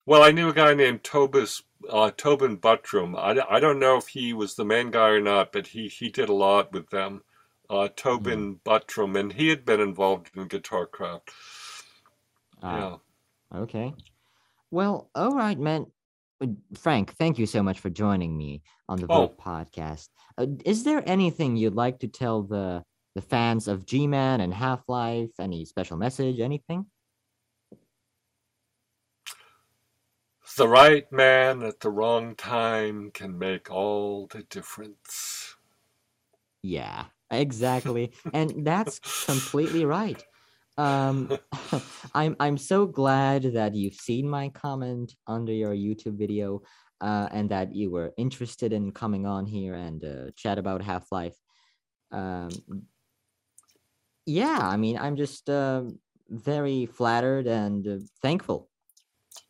Well, 0.09 0.22
I 0.22 0.30
knew 0.30 0.48
a 0.48 0.54
guy 0.54 0.72
named 0.72 1.02
Tobis, 1.02 1.62
uh, 1.90 2.11
Tobin 2.16 2.56
Buttram. 2.56 3.14
I, 3.14 3.56
I 3.56 3.61
don't 3.61 3.78
know 3.78 3.98
if 3.98 4.09
he 4.09 4.32
was 4.32 4.54
the 4.54 4.64
main 4.64 4.90
guy 4.90 5.09
or 5.11 5.20
not, 5.20 5.52
but 5.52 5.66
he, 5.66 5.88
he 5.88 6.09
did 6.09 6.30
a 6.30 6.34
lot 6.34 6.72
with 6.72 6.88
them. 6.88 7.20
Uh, 7.68 7.88
Tobin 7.94 8.59
Buttram, 8.64 9.20
and 9.20 9.30
he 9.34 9.48
had 9.48 9.66
been 9.66 9.80
involved 9.80 10.30
in 10.34 10.48
Guitarcraft. 10.48 11.28
Ah, 12.62 12.98
Yeah. 13.52 13.59
Okay. 13.59 13.92
Well, 14.70 15.11
all 15.14 15.34
right, 15.34 15.59
man. 15.59 15.88
Uh, 16.42 16.46
Frank, 16.74 17.12
thank 17.16 17.38
you 17.38 17.44
so 17.44 17.62
much 17.62 17.78
for 17.78 17.90
joining 17.90 18.34
me 18.34 18.62
on 18.88 18.96
the 19.00 19.06
Oh. 19.11 19.28
VŌC 19.28 19.36
podcast. 19.36 20.09
Uh, 20.38 20.46
is 20.64 20.84
there 20.84 21.02
anything 21.06 21.54
you'd 21.59 21.74
like 21.74 21.98
to 21.98 22.09
tell 22.09 22.44
the 22.44 22.82
the 23.14 23.20
fans 23.20 23.68
of 23.68 23.84
G-Man 23.84 24.40
and 24.40 24.54
Half-Life? 24.54 25.32
Any 25.38 25.66
special 25.66 25.98
message? 25.98 26.40
Anything? 26.40 26.86
The 30.57 30.68
right 30.68 31.11
man 31.12 31.62
at 31.62 31.80
the 31.80 31.90
wrong 31.90 32.34
time 32.34 33.11
can 33.12 33.38
make 33.38 33.70
all 33.70 34.26
the 34.26 34.42
difference. 34.44 35.57
Yeah, 36.62 37.05
exactly. 37.30 38.12
and 38.32 38.66
that's 38.66 38.99
completely 39.26 39.84
right. 39.84 40.22
Um, 40.76 41.36
I'm 42.14 42.36
I'm 42.40 42.57
so 42.57 42.86
glad 42.86 43.42
that 43.55 43.74
you've 43.74 43.94
seen 43.94 44.28
my 44.28 44.49
comment 44.49 45.14
under 45.26 45.53
your 45.53 45.74
YouTube 45.74 46.18
video, 46.18 46.62
uh, 47.01 47.28
and 47.30 47.51
that 47.51 47.74
you 47.74 47.90
were 47.90 48.12
interested 48.16 48.72
in 48.72 48.92
coming 48.92 49.26
on 49.26 49.46
here 49.46 49.74
and 49.74 50.05
uh, 50.05 50.30
chat 50.36 50.59
about 50.59 50.82
Half 50.82 51.12
Life. 51.12 51.36
Um, 52.11 52.51
yeah, 54.26 54.61
I 54.62 54.76
mean, 54.76 54.99
I'm 54.99 55.16
just 55.16 55.49
uh, 55.49 55.82
very 56.28 56.86
flattered 56.86 57.46
and 57.46 57.86
uh, 57.86 57.99
thankful. 58.22 58.68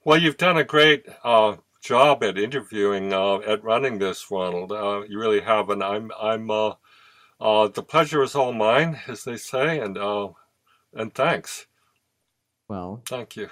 Well, 0.09 0.17
you've 0.17 0.39
done 0.39 0.57
a 0.57 0.65
great 0.65 1.05
uh, 1.23 1.57
job 1.83 2.25
at 2.25 2.39
interviewing, 2.39 3.13
uh, 3.13 3.41
at 3.41 3.63
running 3.63 3.99
this, 3.99 4.25
Ronald. 4.31 4.73
Uh, 4.73 5.03
you 5.07 5.19
really 5.19 5.43
have, 5.43 5.69
and 5.69 5.85
I'm, 5.85 6.11
I'm, 6.19 6.51
uh, 6.51 6.73
uh, 7.39 7.69
the 7.69 7.83
pleasure 7.83 8.23
is 8.23 8.35
all 8.35 8.55
mine, 8.55 8.99
as 9.07 9.25
they 9.25 9.37
say, 9.37 9.79
and, 9.79 9.99
uh, 9.99 10.29
and 10.95 11.15
thanks. 11.15 11.67
Well, 12.71 13.03
Thank 13.07 13.37
you. 13.37 13.51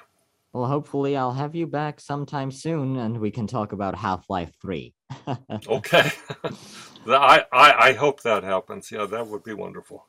well, 0.54 0.64
hopefully 0.64 1.14
I'll 1.14 1.34
have 1.34 1.54
you 1.54 1.66
back 1.66 2.00
sometime 2.00 2.50
soon, 2.50 2.96
and 2.96 3.20
we 3.20 3.30
can 3.30 3.46
talk 3.46 3.72
about 3.72 3.94
Half 3.94 4.30
Life 4.30 4.54
Three. 4.58 4.94
Okay. 5.68 6.10
I, 7.06 7.44
I, 7.52 7.88
I 7.88 7.92
hope 7.92 8.22
that 8.22 8.44
happens. 8.44 8.90
Yeah, 8.90 9.04
that 9.04 9.26
would 9.26 9.44
be 9.44 9.52
wonderful. 9.52 10.06